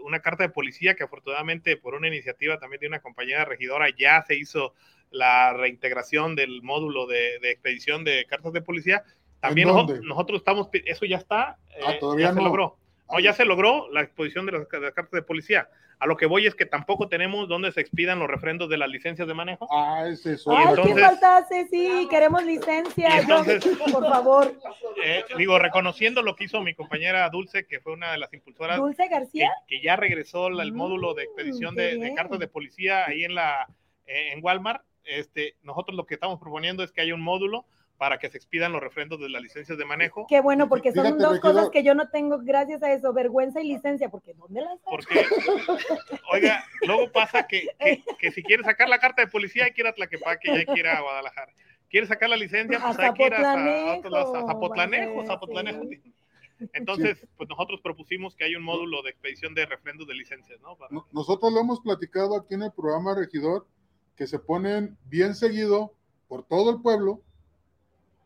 una 0.04 0.20
carta 0.20 0.44
de 0.44 0.50
policía, 0.50 0.94
que 0.94 1.04
afortunadamente 1.04 1.76
por 1.76 1.94
una 1.94 2.08
iniciativa 2.08 2.58
también 2.58 2.80
de 2.80 2.88
una 2.88 3.00
compañera 3.00 3.44
regidora 3.44 3.88
ya 3.96 4.22
se 4.26 4.36
hizo 4.36 4.74
la 5.10 5.52
reintegración 5.52 6.34
del 6.36 6.62
módulo 6.62 7.06
de, 7.06 7.38
de 7.40 7.50
expedición 7.50 8.04
de 8.04 8.26
cartas 8.26 8.52
de 8.52 8.62
policía. 8.62 9.04
También 9.40 9.68
nosotros 9.68 10.38
estamos, 10.38 10.68
eso 10.72 11.04
ya 11.04 11.18
está, 11.18 11.58
Ah, 11.82 11.92
eh, 11.92 11.98
todavía 12.00 12.28
ya 12.28 12.34
se 12.34 12.42
logró. 12.42 12.76
No, 13.14 13.20
ya 13.20 13.32
se 13.32 13.44
logró 13.44 13.88
la 13.92 14.00
exposición 14.02 14.44
de 14.44 14.52
las, 14.52 14.68
de 14.68 14.80
las 14.80 14.92
cartas 14.92 15.12
de 15.12 15.22
policía. 15.22 15.68
A 16.00 16.06
lo 16.08 16.16
que 16.16 16.26
voy 16.26 16.48
es 16.48 16.56
que 16.56 16.66
tampoco 16.66 17.08
tenemos 17.08 17.48
dónde 17.48 17.70
se 17.70 17.80
expidan 17.80 18.18
los 18.18 18.26
refrendos 18.28 18.68
de 18.68 18.76
las 18.76 18.88
licencias 18.88 19.28
de 19.28 19.34
manejo. 19.34 19.68
Ah, 19.70 20.04
ese 20.08 20.32
es 20.32 20.44
Ay, 20.48 20.66
otro. 20.70 20.82
¿qué 20.82 20.90
entonces- 20.90 21.04
falta 21.20 21.36
hace? 21.36 21.68
Sí, 21.68 22.08
queremos 22.10 22.44
licencia. 22.44 23.20
Entonces- 23.20 23.62
Yo, 23.64 23.70
por 23.92 24.08
favor. 24.08 24.52
Eh, 25.04 25.24
digo, 25.38 25.56
reconociendo 25.60 26.22
lo 26.22 26.34
que 26.34 26.44
hizo 26.44 26.60
mi 26.62 26.74
compañera 26.74 27.28
Dulce, 27.30 27.66
que 27.68 27.78
fue 27.78 27.92
una 27.92 28.10
de 28.10 28.18
las 28.18 28.32
impulsoras, 28.34 28.78
Dulce 28.78 29.04
que, 29.04 29.14
García. 29.14 29.50
que 29.68 29.80
ya 29.80 29.94
regresó 29.94 30.50
la- 30.50 30.64
el 30.64 30.72
Mm, 30.72 30.76
módulo 30.76 31.14
de 31.14 31.22
expedición 31.22 31.76
de, 31.76 31.96
de 31.96 32.14
cartas 32.14 32.40
de 32.40 32.48
policía 32.48 33.06
ahí 33.06 33.22
en 33.24 33.36
la 33.36 33.68
eh, 34.06 34.32
en 34.32 34.40
Walmart. 34.44 34.82
Este, 35.04 35.54
nosotros 35.62 35.96
lo 35.96 36.04
que 36.06 36.14
estamos 36.14 36.40
proponiendo 36.40 36.82
es 36.82 36.90
que 36.90 37.02
haya 37.02 37.14
un 37.14 37.22
módulo 37.22 37.66
para 37.98 38.18
que 38.18 38.28
se 38.28 38.36
expidan 38.36 38.72
los 38.72 38.80
refrendos 38.82 39.20
de 39.20 39.28
las 39.28 39.40
licencias 39.40 39.78
de 39.78 39.84
manejo, 39.84 40.26
Qué 40.28 40.40
bueno, 40.40 40.68
porque 40.68 40.92
son 40.92 41.04
Fíjate, 41.04 41.22
dos 41.22 41.38
cosas 41.40 41.70
que 41.70 41.82
yo 41.84 41.94
no 41.94 42.08
tengo 42.10 42.38
gracias 42.38 42.82
a 42.82 42.92
eso, 42.92 43.12
vergüenza 43.12 43.60
y 43.60 43.68
licencia, 43.68 44.08
porque 44.08 44.34
¿dónde 44.34 44.60
las 44.62 44.78
porque, 44.84 45.24
oiga, 46.32 46.64
luego 46.86 47.10
pasa 47.12 47.46
que, 47.46 47.68
que, 47.78 48.02
que 48.18 48.30
si 48.32 48.42
quiere 48.42 48.64
sacar 48.64 48.88
la 48.88 48.98
carta 48.98 49.22
de 49.22 49.28
policía 49.28 49.64
hay 49.66 49.72
que 49.72 49.82
ir 49.82 49.86
a 49.86 49.92
Tlaquepaque 49.94 50.48
y 50.50 50.56
hay 50.58 50.66
que 50.66 50.78
ir 50.80 50.86
a 50.88 51.00
Guadalajara. 51.00 51.52
Quiere 51.88 52.06
sacar 52.08 52.28
la 52.28 52.36
licencia, 52.36 52.80
pues 52.80 52.98
A 52.98 53.02
hay 53.04 53.12
que 53.14 53.26
ir 53.26 53.34
a 53.34 53.40
Zapotlanejo, 54.46 55.24
Zapotlanejo. 55.26 55.82
sí. 55.88 56.02
Entonces, 56.72 57.26
pues 57.36 57.48
nosotros 57.48 57.80
propusimos 57.82 58.34
que 58.36 58.44
haya 58.44 58.56
un 58.58 58.64
módulo 58.64 59.02
de 59.02 59.10
expedición 59.10 59.54
de 59.54 59.66
refrendos 59.66 60.06
de 60.06 60.14
licencias, 60.14 60.60
¿no? 60.60 60.76
Para- 60.76 60.92
No- 60.92 61.06
Nosotros 61.12 61.52
lo 61.52 61.60
hemos 61.60 61.80
platicado 61.80 62.36
aquí 62.36 62.54
en 62.54 62.62
el 62.62 62.72
programa 62.72 63.14
Regidor, 63.14 63.66
que 64.16 64.26
se 64.26 64.38
ponen 64.38 64.96
bien 65.06 65.34
seguido 65.34 65.92
por 66.28 66.44
todo 66.46 66.70
el 66.70 66.80
pueblo, 66.80 67.20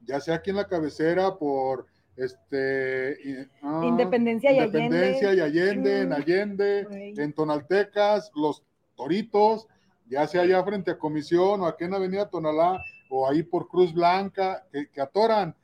ya 0.09 0.21
sea 0.21 0.37
aquí 0.37 0.51
en 0.51 0.57
la 0.57 0.67
cabecera, 0.67 1.37
por 1.37 1.87
este 2.17 3.17
y- 3.25 3.37
ah, 3.63 3.83
Independencia 3.85 4.51
y 4.51 4.57
Independencia 4.59 5.35
y 5.35 5.41
Allende, 5.41 6.01
en 6.01 6.09
Mm. 6.09 6.13
Allende, 6.13 6.87
en 7.17 7.33
Tonaltecas, 7.35 8.33
los 8.35 8.65
Toritos, 8.97 9.69
ya 10.09 10.27
sea 10.27 10.43
allá 10.43 10.65
frente 10.65 10.91
a 10.93 10.99
Comisión 10.99 11.61
o 11.61 11.67
aquí 11.67 11.85
en 11.85 11.95
Avenida 11.95 12.29
Tonalá 12.29 12.83
o 13.11 13.29
ahí 13.29 13.43
por 13.43 13.69
Cruz 13.69 13.93
Blanca, 13.95 14.65
que, 14.73 14.91
que 14.91 15.01
atoran. 15.01 15.55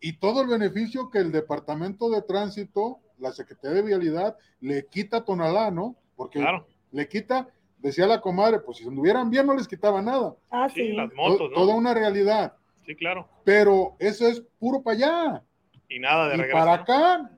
Y 0.00 0.14
todo 0.18 0.40
el 0.42 0.46
beneficio 0.48 1.10
que 1.10 1.18
el 1.18 1.32
Departamento 1.32 2.08
de 2.08 2.22
Tránsito, 2.22 3.00
la 3.18 3.32
Secretaría 3.32 3.76
de 3.78 3.82
Vialidad, 3.82 4.36
le 4.60 4.86
quita 4.86 5.18
a 5.18 5.24
Tonalá, 5.24 5.70
¿no? 5.72 5.96
Porque 6.16 6.38
Claro, 6.38 6.66
le 6.92 7.08
quita, 7.08 7.48
decía 7.78 8.06
la 8.06 8.20
comadre, 8.20 8.60
pues 8.60 8.78
si 8.78 8.86
anduvieran 8.88 9.28
bien 9.28 9.46
no 9.46 9.54
les 9.54 9.66
quitaba 9.68 10.00
nada. 10.00 10.34
Ah, 10.50 10.68
sí, 10.68 10.86
sí. 10.86 10.92
las 10.92 11.10
To- 11.10 11.16
motos, 11.16 11.50
Toda 11.52 11.72
¿no? 11.72 11.78
una 11.78 11.92
realidad. 11.94 12.54
Sí, 12.88 12.96
claro. 12.96 13.28
Pero 13.44 13.96
eso 13.98 14.26
es 14.26 14.40
puro 14.58 14.82
para 14.82 14.96
allá. 14.96 15.42
Y 15.90 15.98
nada 15.98 16.28
de 16.28 16.36
Y 16.36 16.38
regreso. 16.38 16.56
para 16.58 16.72
acá, 16.72 17.30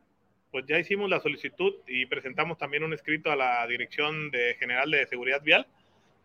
Pues 0.52 0.64
ya 0.68 0.78
hicimos 0.78 1.10
la 1.10 1.18
solicitud 1.18 1.74
y 1.88 2.06
presentamos 2.06 2.56
también 2.56 2.84
un 2.84 2.92
escrito 2.92 3.32
a 3.32 3.36
la 3.36 3.66
Dirección 3.66 4.30
de 4.30 4.54
General 4.60 4.88
de 4.88 5.06
Seguridad 5.08 5.42
Vial 5.42 5.66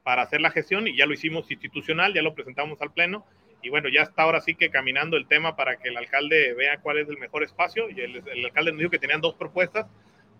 para 0.03 0.21
hacer 0.21 0.41
la 0.41 0.51
gestión 0.51 0.88
y 0.88 0.95
ya 0.95 1.07
lo 1.07 1.13
hicimos 1.13 1.49
institucional, 1.49 2.13
ya 2.13 2.21
lo 2.21 2.36
presentamos 2.36 2.80
al 2.84 2.93
Pleno 2.93 3.26
y 3.63 3.69
bueno, 3.71 3.89
ya 3.89 4.03
está 4.03 4.21
ahora 4.21 4.41
sí 4.41 4.53
que 4.53 4.69
caminando 4.69 5.17
el 5.17 5.28
tema 5.28 5.55
para 5.55 5.78
que 5.78 5.89
el 5.89 5.97
alcalde 5.97 6.53
vea 6.53 6.80
cuál 6.82 6.99
es 6.99 7.09
el 7.09 7.17
mejor 7.17 7.43
espacio 7.43 7.89
y 7.89 7.99
el, 8.01 8.17
el 8.28 8.45
alcalde 8.45 8.71
nos 8.73 8.80
dijo 8.80 8.91
que 8.91 8.99
tenían 8.99 9.21
dos 9.21 9.34
propuestas 9.34 9.88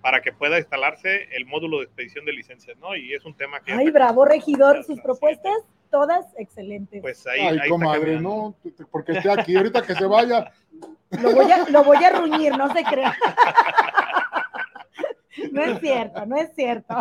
para 0.02 0.22
que 0.22 0.32
pueda 0.32 0.60
instalarse 0.60 1.28
el 1.36 1.48
módulo 1.48 1.80
de 1.80 1.86
expedición 1.86 2.26
de 2.26 2.34
licencias, 2.34 2.78
¿no? 2.78 2.96
Y 2.96 3.16
es 3.16 3.26
un 3.26 3.36
tema 3.36 3.62
que... 3.62 3.72
Ay, 3.72 3.90
bravo, 3.90 4.24
regidor. 4.26 4.84
Sus 4.84 5.02
propuestas, 5.02 5.56
todas 5.90 6.26
excelentes. 6.38 7.02
Pues 7.02 7.26
ahí, 7.28 7.42
ay, 7.42 7.60
ahí 7.62 7.70
comadre, 7.70 8.20
no, 8.20 8.56
porque 8.92 9.14
esté 9.14 9.32
aquí, 9.32 9.56
ahorita 9.56 9.82
que 9.82 9.96
se 9.96 10.06
vaya, 10.06 10.52
Lo 11.22 11.34
voy 11.34 11.52
a, 11.52 11.70
lo 11.70 11.84
voy 11.84 12.04
a 12.04 12.10
ruñir, 12.20 12.58
no 12.58 12.72
se 12.74 12.84
crea. 12.84 13.16
No 15.52 15.64
es 15.64 15.80
cierto, 15.80 16.26
no 16.26 16.38
es 16.38 16.54
cierto. 16.56 16.96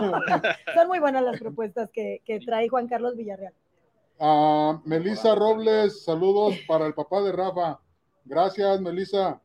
Son 0.74 0.88
muy 0.88 0.98
buenas 0.98 1.22
las 1.22 1.38
propuestas 1.40 1.88
que, 1.92 2.20
que 2.24 2.40
trae 2.40 2.68
Juan 2.68 2.88
Carlos 2.88 3.16
Villarreal. 3.16 3.54
a 4.20 4.80
Melisa 4.84 5.34
Robles, 5.34 6.04
saludos 6.04 6.56
para 6.66 6.86
el 6.86 6.94
papá 6.94 7.22
de 7.22 7.32
Rafa. 7.32 7.80
Gracias, 8.24 8.80
Melisa. 8.80 9.40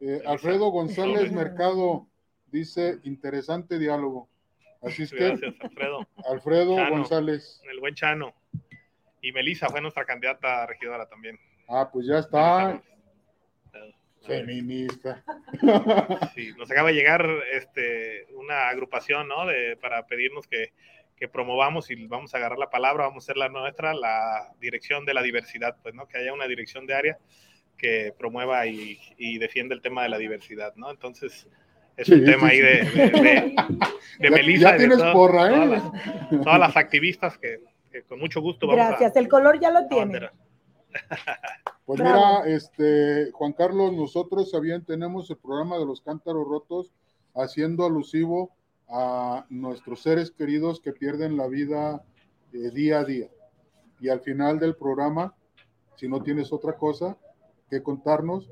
Eh, 0.00 0.22
Alfredo 0.26 0.70
González 0.70 1.32
Mercado 1.32 2.06
dice, 2.50 2.98
interesante 3.04 3.78
diálogo. 3.78 4.28
Así 4.82 5.02
es 5.02 5.10
que, 5.10 5.28
Gracias, 5.28 5.54
Alfredo. 5.60 6.06
Alfredo 6.30 6.76
Chano. 6.76 6.90
González. 6.90 7.62
El 7.70 7.80
buen 7.80 7.94
Chano. 7.94 8.34
Y 9.20 9.32
Melissa 9.32 9.68
fue 9.68 9.80
nuestra 9.80 10.04
candidata 10.04 10.62
a 10.62 10.66
regidora 10.66 11.06
también. 11.08 11.38
Ah, 11.68 11.88
pues 11.92 12.06
ya 12.06 12.18
está. 12.18 12.80
Feminista. 14.26 15.22
Sí, 16.34 16.52
nos 16.58 16.70
acaba 16.70 16.88
de 16.88 16.94
llegar 16.94 17.26
este, 17.52 18.26
una 18.34 18.68
agrupación, 18.68 19.26
¿no? 19.28 19.46
De, 19.46 19.76
para 19.80 20.06
pedirnos 20.06 20.46
que, 20.46 20.72
que 21.16 21.28
promovamos 21.28 21.90
y 21.90 22.06
vamos 22.06 22.34
a 22.34 22.38
agarrar 22.38 22.58
la 22.58 22.70
palabra, 22.70 23.04
vamos 23.06 23.24
a 23.24 23.26
hacer 23.26 23.36
la 23.36 23.48
nuestra, 23.48 23.94
la 23.94 24.52
dirección 24.60 25.04
de 25.04 25.14
la 25.14 25.22
diversidad, 25.22 25.76
pues, 25.82 25.94
¿no? 25.94 26.06
Que 26.06 26.18
haya 26.18 26.32
una 26.32 26.46
dirección 26.46 26.86
de 26.86 26.94
área 26.94 27.18
que 27.76 28.12
promueva 28.18 28.66
y, 28.66 28.98
y 29.16 29.38
defienda 29.38 29.74
el 29.74 29.80
tema 29.80 30.02
de 30.02 30.08
la 30.10 30.18
diversidad, 30.18 30.74
¿no? 30.76 30.90
Entonces, 30.90 31.48
es 31.96 32.06
Sí, 32.06 32.12
un 32.14 32.24
tema 32.24 32.50
sí, 32.50 32.56
ahí 32.56 32.60
de, 32.60 32.70
de, 32.84 33.10
de, 33.10 33.56
de 34.18 34.28
Ya- 34.28 34.30
Melissa 34.30 34.60
ya 34.70 34.72
de 34.72 34.78
tienes 34.78 35.02
porra, 35.12 35.46
¿eh? 35.48 35.54
todas, 35.54 35.68
las, 35.70 36.42
todas 36.44 36.60
las 36.60 36.76
activistas 36.76 37.38
que, 37.38 37.60
que 37.90 38.02
con 38.02 38.18
mucho 38.20 38.40
gusto 38.40 38.66
vamos 38.66 38.84
Gracias, 38.86 39.16
a, 39.16 39.18
el 39.20 39.28
color 39.28 39.58
ya 39.60 39.70
lo 39.70 39.86
tiene. 39.88 40.30
Pues 41.84 42.00
Bravo. 42.00 42.42
mira, 42.42 42.54
este, 42.54 43.30
Juan 43.32 43.54
Carlos, 43.54 43.94
nosotros 43.94 44.50
también 44.50 44.84
tenemos 44.84 45.30
el 45.30 45.38
programa 45.38 45.78
de 45.78 45.86
los 45.86 46.02
cántaros 46.02 46.46
rotos, 46.46 46.92
haciendo 47.34 47.86
alusivo 47.86 48.54
a 48.90 49.46
nuestros 49.48 50.02
seres 50.02 50.30
queridos 50.30 50.80
que 50.80 50.92
pierden 50.92 51.38
la 51.38 51.46
vida 51.48 52.04
eh, 52.52 52.70
día 52.74 52.98
a 53.00 53.04
día. 53.04 53.30
Y 54.00 54.10
al 54.10 54.20
final 54.20 54.58
del 54.58 54.76
programa, 54.76 55.34
si 55.96 56.08
no 56.08 56.22
tienes 56.22 56.52
otra 56.52 56.74
cosa 56.76 57.16
que 57.70 57.82
contarnos, 57.82 58.50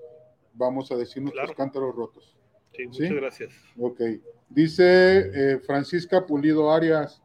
vamos 0.55 0.91
a 0.91 0.97
decir 0.97 1.22
nuestros 1.22 1.45
Claro. 1.45 1.57
cántaros 1.59 1.95
rotos. 1.95 2.39
Sí, 2.74 2.87
muchas 2.87 3.09
¿Sí? 3.09 3.14
gracias. 3.14 3.53
Ok. 3.78 4.01
Dice 4.49 5.53
eh, 5.55 5.59
Francisca 5.59 6.24
Pulido 6.24 6.70
Arias, 6.72 7.22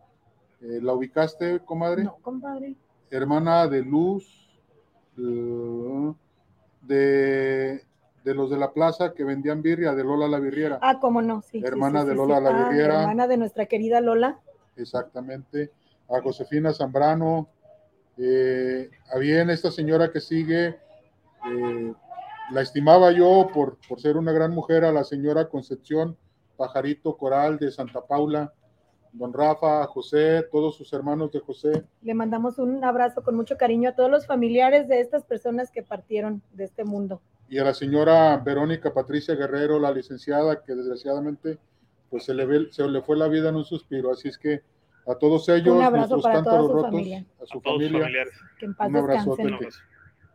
eh, 0.61 0.79
¿la 0.81 0.93
ubicaste, 0.93 1.59
comadre? 1.61 2.03
No, 2.03 2.17
compadre. 2.21 2.75
hermana 3.09 3.67
de 3.67 3.81
Luz, 3.83 4.47
eh, 5.17 6.13
de, 6.81 7.83
de 8.23 8.35
los 8.35 8.49
de 8.49 8.57
la 8.57 8.71
plaza 8.71 9.13
que 9.13 9.23
vendían 9.23 9.61
birria, 9.61 9.93
de 9.93 10.03
Lola 10.03 10.27
la 10.27 10.39
birriera. 10.39 10.79
Ah, 10.81 10.99
cómo 10.99 11.21
no, 11.21 11.41
sí. 11.41 11.61
Hermana 11.63 12.03
sí, 12.03 12.09
de 12.09 12.15
Lola 12.15 12.37
sí. 12.37 12.43
la 12.43 12.49
Ah, 12.49 12.69
Birriera. 12.69 13.01
hermana 13.01 13.27
de 13.27 13.37
nuestra 13.37 13.65
querida 13.65 14.01
Lola. 14.01 14.39
Exactamente. 14.77 15.71
A 16.09 16.21
Josefina 16.21 16.73
Zambrano. 16.73 17.47
Eh, 18.17 18.89
a 19.13 19.17
bien, 19.17 19.49
esta 19.49 19.71
señora 19.71 20.11
que 20.11 20.19
sigue, 20.19 20.77
eh, 21.49 21.93
la 22.51 22.61
estimaba 22.61 23.11
yo 23.11 23.47
por, 23.53 23.77
por 23.87 23.99
ser 24.01 24.17
una 24.17 24.31
gran 24.31 24.51
mujer, 24.51 24.83
a 24.83 24.91
la 24.91 25.03
señora 25.03 25.47
Concepción 25.49 26.17
Pajarito 26.57 27.17
Coral 27.17 27.57
de 27.57 27.71
Santa 27.71 28.01
Paula. 28.05 28.53
Don 29.13 29.33
Rafa, 29.33 29.85
José, 29.87 30.43
todos 30.51 30.75
sus 30.75 30.91
hermanos 30.93 31.31
de 31.31 31.39
José. 31.39 31.83
Le 32.01 32.13
mandamos 32.13 32.57
un 32.59 32.83
abrazo 32.83 33.23
con 33.23 33.35
mucho 33.35 33.57
cariño 33.57 33.89
a 33.89 33.95
todos 33.95 34.09
los 34.09 34.25
familiares 34.25 34.87
de 34.87 35.01
estas 35.01 35.23
personas 35.25 35.69
que 35.71 35.83
partieron 35.83 36.41
de 36.53 36.63
este 36.65 36.83
mundo. 36.83 37.21
Y 37.49 37.57
a 37.57 37.63
la 37.65 37.73
señora 37.73 38.37
Verónica 38.37 38.93
Patricia 38.93 39.35
Guerrero, 39.35 39.79
la 39.79 39.91
licenciada, 39.91 40.63
que 40.63 40.73
desgraciadamente 40.73 41.57
pues 42.09 42.23
se 42.25 42.33
le, 42.33 42.45
ve, 42.45 42.67
se 42.71 42.87
le 42.87 43.01
fue 43.01 43.17
la 43.17 43.27
vida 43.27 43.49
en 43.49 43.55
un 43.57 43.65
suspiro. 43.65 44.11
Así 44.11 44.27
es 44.29 44.37
que 44.37 44.61
a 45.07 45.15
todos 45.15 45.47
ellos, 45.49 45.75
Un 45.75 45.81
abrazo 45.83 46.15
nuestros 46.15 46.23
para 46.23 46.43
toda 46.43 46.61
su 46.61 46.67
rotos, 46.69 46.91
familia. 46.91 47.25
a 47.41 47.45
su 47.45 47.57
A 47.57 47.61
familia, 47.61 47.99
familiares. 47.99 48.33
Que 48.59 48.65
en 48.65 48.75
paz 48.75 48.87
un 48.87 48.93
descansen. 48.93 49.57
que, 49.59 49.69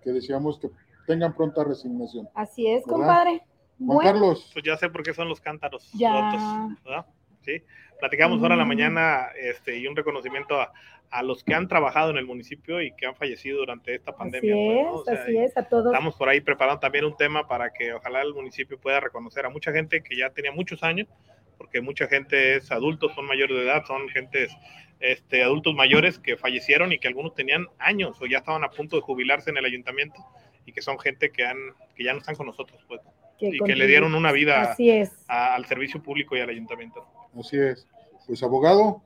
que 0.03 0.13
deseamos 0.13 0.59
que 0.59 0.71
tengan 1.07 1.35
pronta 1.35 1.65
resignación. 1.65 2.29
Así 2.35 2.67
es, 2.67 2.85
¿Verdad? 2.85 2.97
compadre. 2.99 3.39
Juan 3.79 3.87
Bueno, 3.97 4.01
Carlos, 4.11 4.51
Pues 4.53 4.65
ya 4.65 4.77
sé 4.77 4.89
por 4.91 5.03
qué 5.03 5.13
son 5.15 5.29
los 5.29 5.41
cántaros 5.41 5.91
Ya. 5.93 6.13
rotos, 6.13 6.43
¿verdad? 6.85 7.07
Sí. 7.47 7.63
Platicamos 7.99 8.43
ahora 8.43 8.55
en 8.55 8.59
la 8.59 8.65
mañana 8.67 9.29
este, 9.41 9.79
y 9.79 9.87
un 9.87 9.97
reconocimiento 9.97 10.61
a, 10.61 10.71
a 11.11 11.23
los 11.23 11.43
que 11.43 11.55
han 11.55 11.67
trabajado 11.69 12.11
en 12.11 12.19
el 12.19 12.27
municipio 12.27 12.83
y 12.83 12.93
que 12.95 13.07
han 13.07 13.15
fallecido 13.17 13.59
durante 13.59 13.95
esta 13.95 14.11
así 14.11 14.19
pandemia. 14.19 14.55
pues, 14.55 14.77
es, 14.79 14.85
¿no? 14.85 14.93
O 14.93 15.05
sea, 15.05 15.15
así 15.15 15.39
es, 15.39 15.57
a 15.57 15.67
todos. 15.67 15.87
Estamos 15.87 16.15
por 16.17 16.29
ahí 16.29 16.41
preparando 16.43 16.79
también 16.81 17.05
un 17.07 17.17
tema 17.17 17.49
para 17.49 17.73
que 17.73 17.95
ojalá 17.95 18.21
el 18.21 18.35
municipio 18.35 18.79
pueda 18.79 19.01
reconocer 19.01 19.47
a 19.47 19.49
mucha 19.49 19.73
gente 19.73 20.03
que 20.03 20.15
ya 20.17 20.29
tenía 20.31 20.53
muchos 20.53 20.83
años, 20.83 21.09
porque 21.57 21.81
mucha 21.81 22.07
gente 22.07 22.57
es 22.57 22.71
adultos, 22.71 23.15
son 23.15 23.25
mayores 23.25 23.57
de 23.57 23.63
edad, 23.65 23.85
son 23.87 24.09
gentes 24.11 24.55
este, 25.01 25.43
adultos 25.43 25.75
mayores 25.75 26.19
que 26.19 26.37
fallecieron 26.37 26.93
y 26.93 26.99
que 26.99 27.09
algunos 27.09 27.35
tenían 27.35 27.67
años 27.79 28.21
o 28.21 28.27
ya 28.27 28.39
estaban 28.39 28.63
a 28.65 28.71
punto 28.71 28.97
de 28.97 29.03
jubilarse 29.03 29.49
en 29.51 29.57
el 29.57 29.65
ayuntamiento 29.65 30.23
y 30.67 30.73
que 30.73 30.83
son 30.83 30.99
gente 30.99 31.31
que, 31.31 31.47
han, 31.47 31.57
que 31.95 32.05
ya 32.05 32.13
no 32.13 32.19
están 32.19 32.35
con 32.35 32.47
nosotros 32.47 32.83
pues, 32.89 33.01
y 33.41 33.59
que 33.61 33.75
le 33.77 33.87
dieron 33.87 34.15
una 34.15 34.33
vida 34.33 34.63
Así 34.73 34.91
es. 34.91 35.13
a- 35.29 35.55
al 35.55 35.65
servicio 35.67 36.03
público 36.03 36.37
y 36.37 36.41
al 36.41 36.49
ayuntamiento. 36.51 37.07
Así 37.41 37.59
es. 37.59 37.87
Pues 38.27 38.43
abogado, 38.43 39.03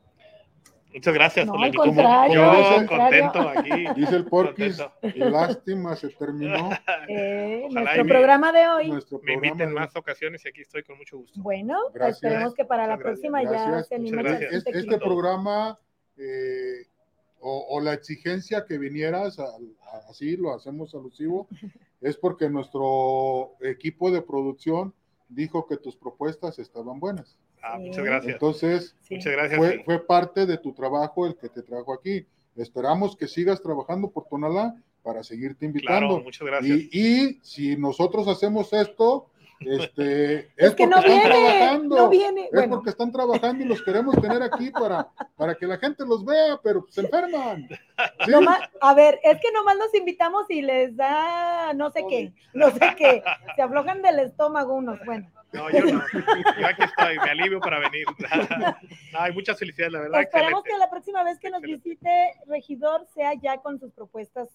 Muchas 0.93 1.15
gracias. 1.15 1.47
No, 1.47 1.55
al 1.63 1.73
contrario, 1.73 2.35
Yo 2.35 2.51
al 2.51 2.87
contrario. 2.87 3.31
contento 3.33 3.49
aquí. 3.61 3.85
dice 4.01 4.17
el 4.17 4.25
Porquis, 4.25 4.83
lástima, 5.15 5.95
se 5.95 6.09
terminó 6.09 6.69
Eh, 7.09 7.69
nuestro 7.71 8.05
programa 8.07 8.51
de 8.51 8.67
hoy. 8.67 8.91
nuestro 8.91 9.19
Me 9.19 9.23
programa. 9.25 9.47
inviten 9.47 9.73
más 9.73 9.95
ocasiones 9.95 10.45
y 10.45 10.49
aquí 10.49 10.63
estoy 10.63 10.83
con 10.83 10.99
mucho 10.99 11.19
gusto. 11.19 11.41
Bueno, 11.41 11.79
Gracias. 11.95 12.17
esperemos 12.25 12.55
que 12.55 12.65
para 12.65 12.89
la 12.89 12.97
gracias. 12.97 13.05
próxima 13.21 13.43
ya 13.45 13.51
Gracias, 13.51 13.87
se 13.87 13.95
anime 13.95 14.23
este 14.51 14.73
tequila. 14.73 14.99
programa 14.99 15.79
eh, 16.17 16.87
o, 17.39 17.67
o 17.71 17.81
la 17.81 17.93
exigencia 17.95 18.65
que 18.67 18.77
vinieras, 18.77 19.39
a- 19.39 19.45
a- 19.45 20.11
así 20.11 20.37
lo 20.37 20.53
hacemos 20.53 20.93
alusivo, 20.97 21.47
es 22.01 22.17
porque 22.17 22.51
nuestro 22.51 23.53
equipo 23.61 24.11
de 24.11 24.23
producción 24.23 24.93
dijo 25.29 25.69
que 25.69 25.77
tus 25.77 25.95
propuestas 25.97 26.59
estaban 26.59 26.99
buenas. 26.99 27.39
Ah, 27.63 27.79
muchas 27.79 28.05
gracias. 28.05 28.33
Entonces, 28.35 28.97
Sí. 29.03 29.17
Muchas 29.17 29.33
gracias. 29.33 29.59
fue, 29.59 29.73
sí. 29.73 29.83
fue 29.85 30.07
parte 30.07 30.47
de 30.47 30.59
tu 30.59 30.73
trabajo 30.73 31.27
el 31.27 31.37
que 31.37 31.49
te 31.49 31.63
trajo 31.63 31.93
aquí. 31.93 32.25
Esperamos 32.57 33.17
que 33.17 33.27
sigas 33.29 33.61
trabajando 33.63 34.11
por 34.11 34.27
Tonalá 34.27 34.75
para 35.03 35.23
seguirte 35.23 35.65
invitando. 35.67 36.09
Claro, 36.09 36.23
muchas 36.23 36.47
gracias. 36.47 36.79
Y, 36.79 36.89
y 36.93 37.39
si 37.43 37.77
nosotros 37.77 38.29
hacemos 38.29 38.73
esto, 38.73 39.27
este, 39.61 40.51
es, 40.57 40.75
que 40.75 40.85
porque 40.85 40.87
no 40.87 40.97
están 40.99 41.11
viene, 41.13 41.25
trabajando. 41.29 41.97
no 41.97 42.09
viene. 42.09 42.45
Es 42.45 42.51
Bueno, 42.53 42.77
porque 42.77 42.91
están 42.91 43.13
trabajando 43.13 43.65
y 43.65 43.69
los 43.69 43.83
queremos 43.83 44.21
tener 44.21 44.43
aquí 44.43 44.71
para, 44.71 45.09
para 45.37 45.55
que 45.55 45.67
la 45.67 45.79
gente 45.79 46.05
los 46.07 46.25
vea, 46.25 46.59
pero 46.63 46.87
se 46.91 47.03
enferman. 47.03 47.69
¿Sí? 48.25 48.31
nomás- 48.31 48.69
a 48.81 48.95
ver, 48.95 49.19
es 49.23 49.41
que 49.41 49.53
nomás 49.53 49.77
los 49.77 49.95
invitamos 49.95 50.45
y 50.51 50.63
les 50.63 50.97
da 50.97 51.73
no 51.75 51.91
sé 51.91 52.05
qué, 52.09 52.33
no 52.55 52.71
sé 52.71 52.81
qué. 52.97 53.23
Se 53.57 53.63
aflojan 53.63 54.03
del 54.03 54.19
estómago 54.21 54.75
unos. 54.75 54.99
Bueno, 55.05 55.31
No, 55.53 55.69
yo 55.71 55.85
no. 55.85 56.03
Yo 56.61 56.67
aquí 56.67 56.83
estoy, 56.85 57.19
me 57.19 57.31
alivio 57.31 57.61
para 57.61 57.79
venir. 57.81 58.07
No, 59.13 59.19
hay 59.21 59.33
muchas 59.33 59.59
felicidades, 59.59 59.93
la 59.93 60.01
verdad. 60.03 60.21
esperemos 60.23 60.61
excelente. 60.61 60.71
que 60.71 60.79
la 60.79 60.91
próxima 60.91 61.25
vez 61.25 61.39
que 61.41 61.51
nos 61.51 61.59
Excelente. 61.65 61.89
visite 61.89 62.33
Regidor 62.47 63.07
sea 63.15 63.35
ya 63.35 63.59
con 63.59 63.79
sus 63.81 63.93
propuestas. 63.93 64.49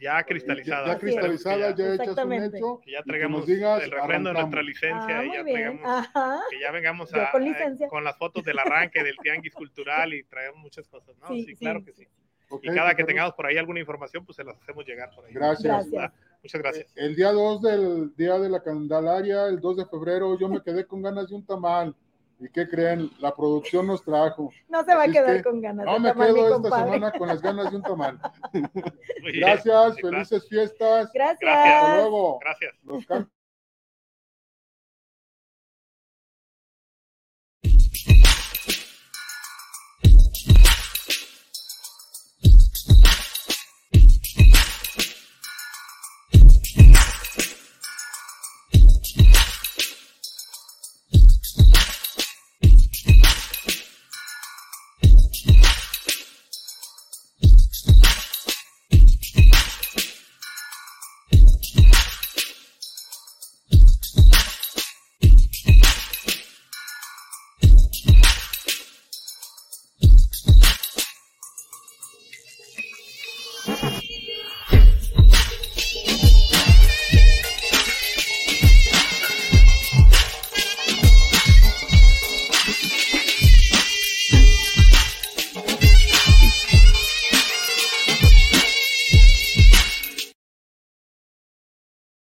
Ya 0.00 0.18
Ya, 0.18 0.22
cristalizada. 0.24 0.86
ya 0.88 0.92
Así 0.92 1.06
es. 1.06 1.12
cristalizada, 1.14 1.58
ya 1.58 1.70
hechas 1.70 1.88
un 1.88 2.00
Exactamente. 2.00 2.56
hecho. 2.58 2.80
Que 2.84 2.90
ya 2.90 2.98
que 3.02 3.08
traigamos 3.08 3.48
el 3.48 3.90
refrendo 3.90 4.30
de 4.30 4.34
nuestra 4.34 4.62
licencia 4.62 5.18
Ah, 5.20 5.24
y 5.24 5.32
ya 5.32 5.42
traigamos, 5.42 6.08
que 6.50 6.60
ya 6.60 6.70
vengamos 6.72 7.14
a, 7.14 7.30
con 7.30 7.42
eh, 7.44 7.48
licencia. 7.50 7.88
con 7.88 8.04
las 8.04 8.18
fotos 8.18 8.44
del 8.44 8.58
arranque 8.58 9.02
del 9.04 9.16
tianguis 9.22 9.54
cultural 9.54 10.12
y 10.12 10.24
traemos 10.24 10.58
muchas 10.60 10.86
cosas, 10.88 11.16
¿no? 11.18 11.28
Sí, 11.28 11.44
Sí, 11.44 11.54
claro 11.56 11.78
sí, 11.80 11.84
que 11.86 11.92
sí. 11.92 12.06
Ok, 12.48 12.60
Y 12.64 12.68
cada 12.68 12.90
que 12.90 12.96
Carlos, 12.96 13.06
tengamos 13.08 13.34
por 13.34 13.46
ahí 13.46 13.56
alguna 13.56 13.80
información, 13.80 14.24
pues 14.26 14.36
se 14.36 14.44
las 14.44 14.56
hacemos 14.60 14.84
llegar 14.86 15.10
por 15.14 15.24
ahí. 15.24 15.32
Gracias. 15.32 15.88
Gracias. 15.90 16.12
Muchas 16.46 16.62
gracias. 16.62 16.92
El 16.94 17.16
día 17.16 17.32
2 17.32 17.60
del 17.60 18.14
Día 18.14 18.38
de 18.38 18.48
la 18.48 18.62
Candelaria, 18.62 19.46
el 19.46 19.58
2 19.58 19.78
de 19.78 19.86
febrero, 19.86 20.38
yo 20.38 20.48
me 20.48 20.62
quedé 20.62 20.86
con 20.86 21.02
ganas 21.02 21.28
de 21.28 21.34
un 21.34 21.44
tamal. 21.44 21.92
¿Y 22.38 22.48
qué 22.50 22.68
creen? 22.68 23.10
La 23.18 23.34
producción 23.34 23.88
nos 23.88 24.04
trajo. 24.04 24.52
No 24.68 24.84
se 24.84 24.94
va 24.94 25.00
a 25.00 25.04
Así 25.04 25.12
quedar 25.12 25.36
que 25.38 25.42
con 25.42 25.60
ganas. 25.60 25.86
No 25.86 25.94
de 25.94 26.00
me 26.00 26.08
tamal, 26.10 26.34
quedo 26.34 26.56
esta 26.56 26.84
semana 26.84 27.12
con 27.12 27.26
las 27.26 27.42
ganas 27.42 27.70
de 27.70 27.76
un 27.78 27.82
tamal. 27.82 28.20
Gracias, 29.34 29.96
felices 30.00 30.48
fiestas. 30.48 31.10
Gracias. 31.12 31.50
Hasta 31.50 31.96
luego. 31.96 32.38
Gracias. 32.40 32.74
Los 32.84 33.04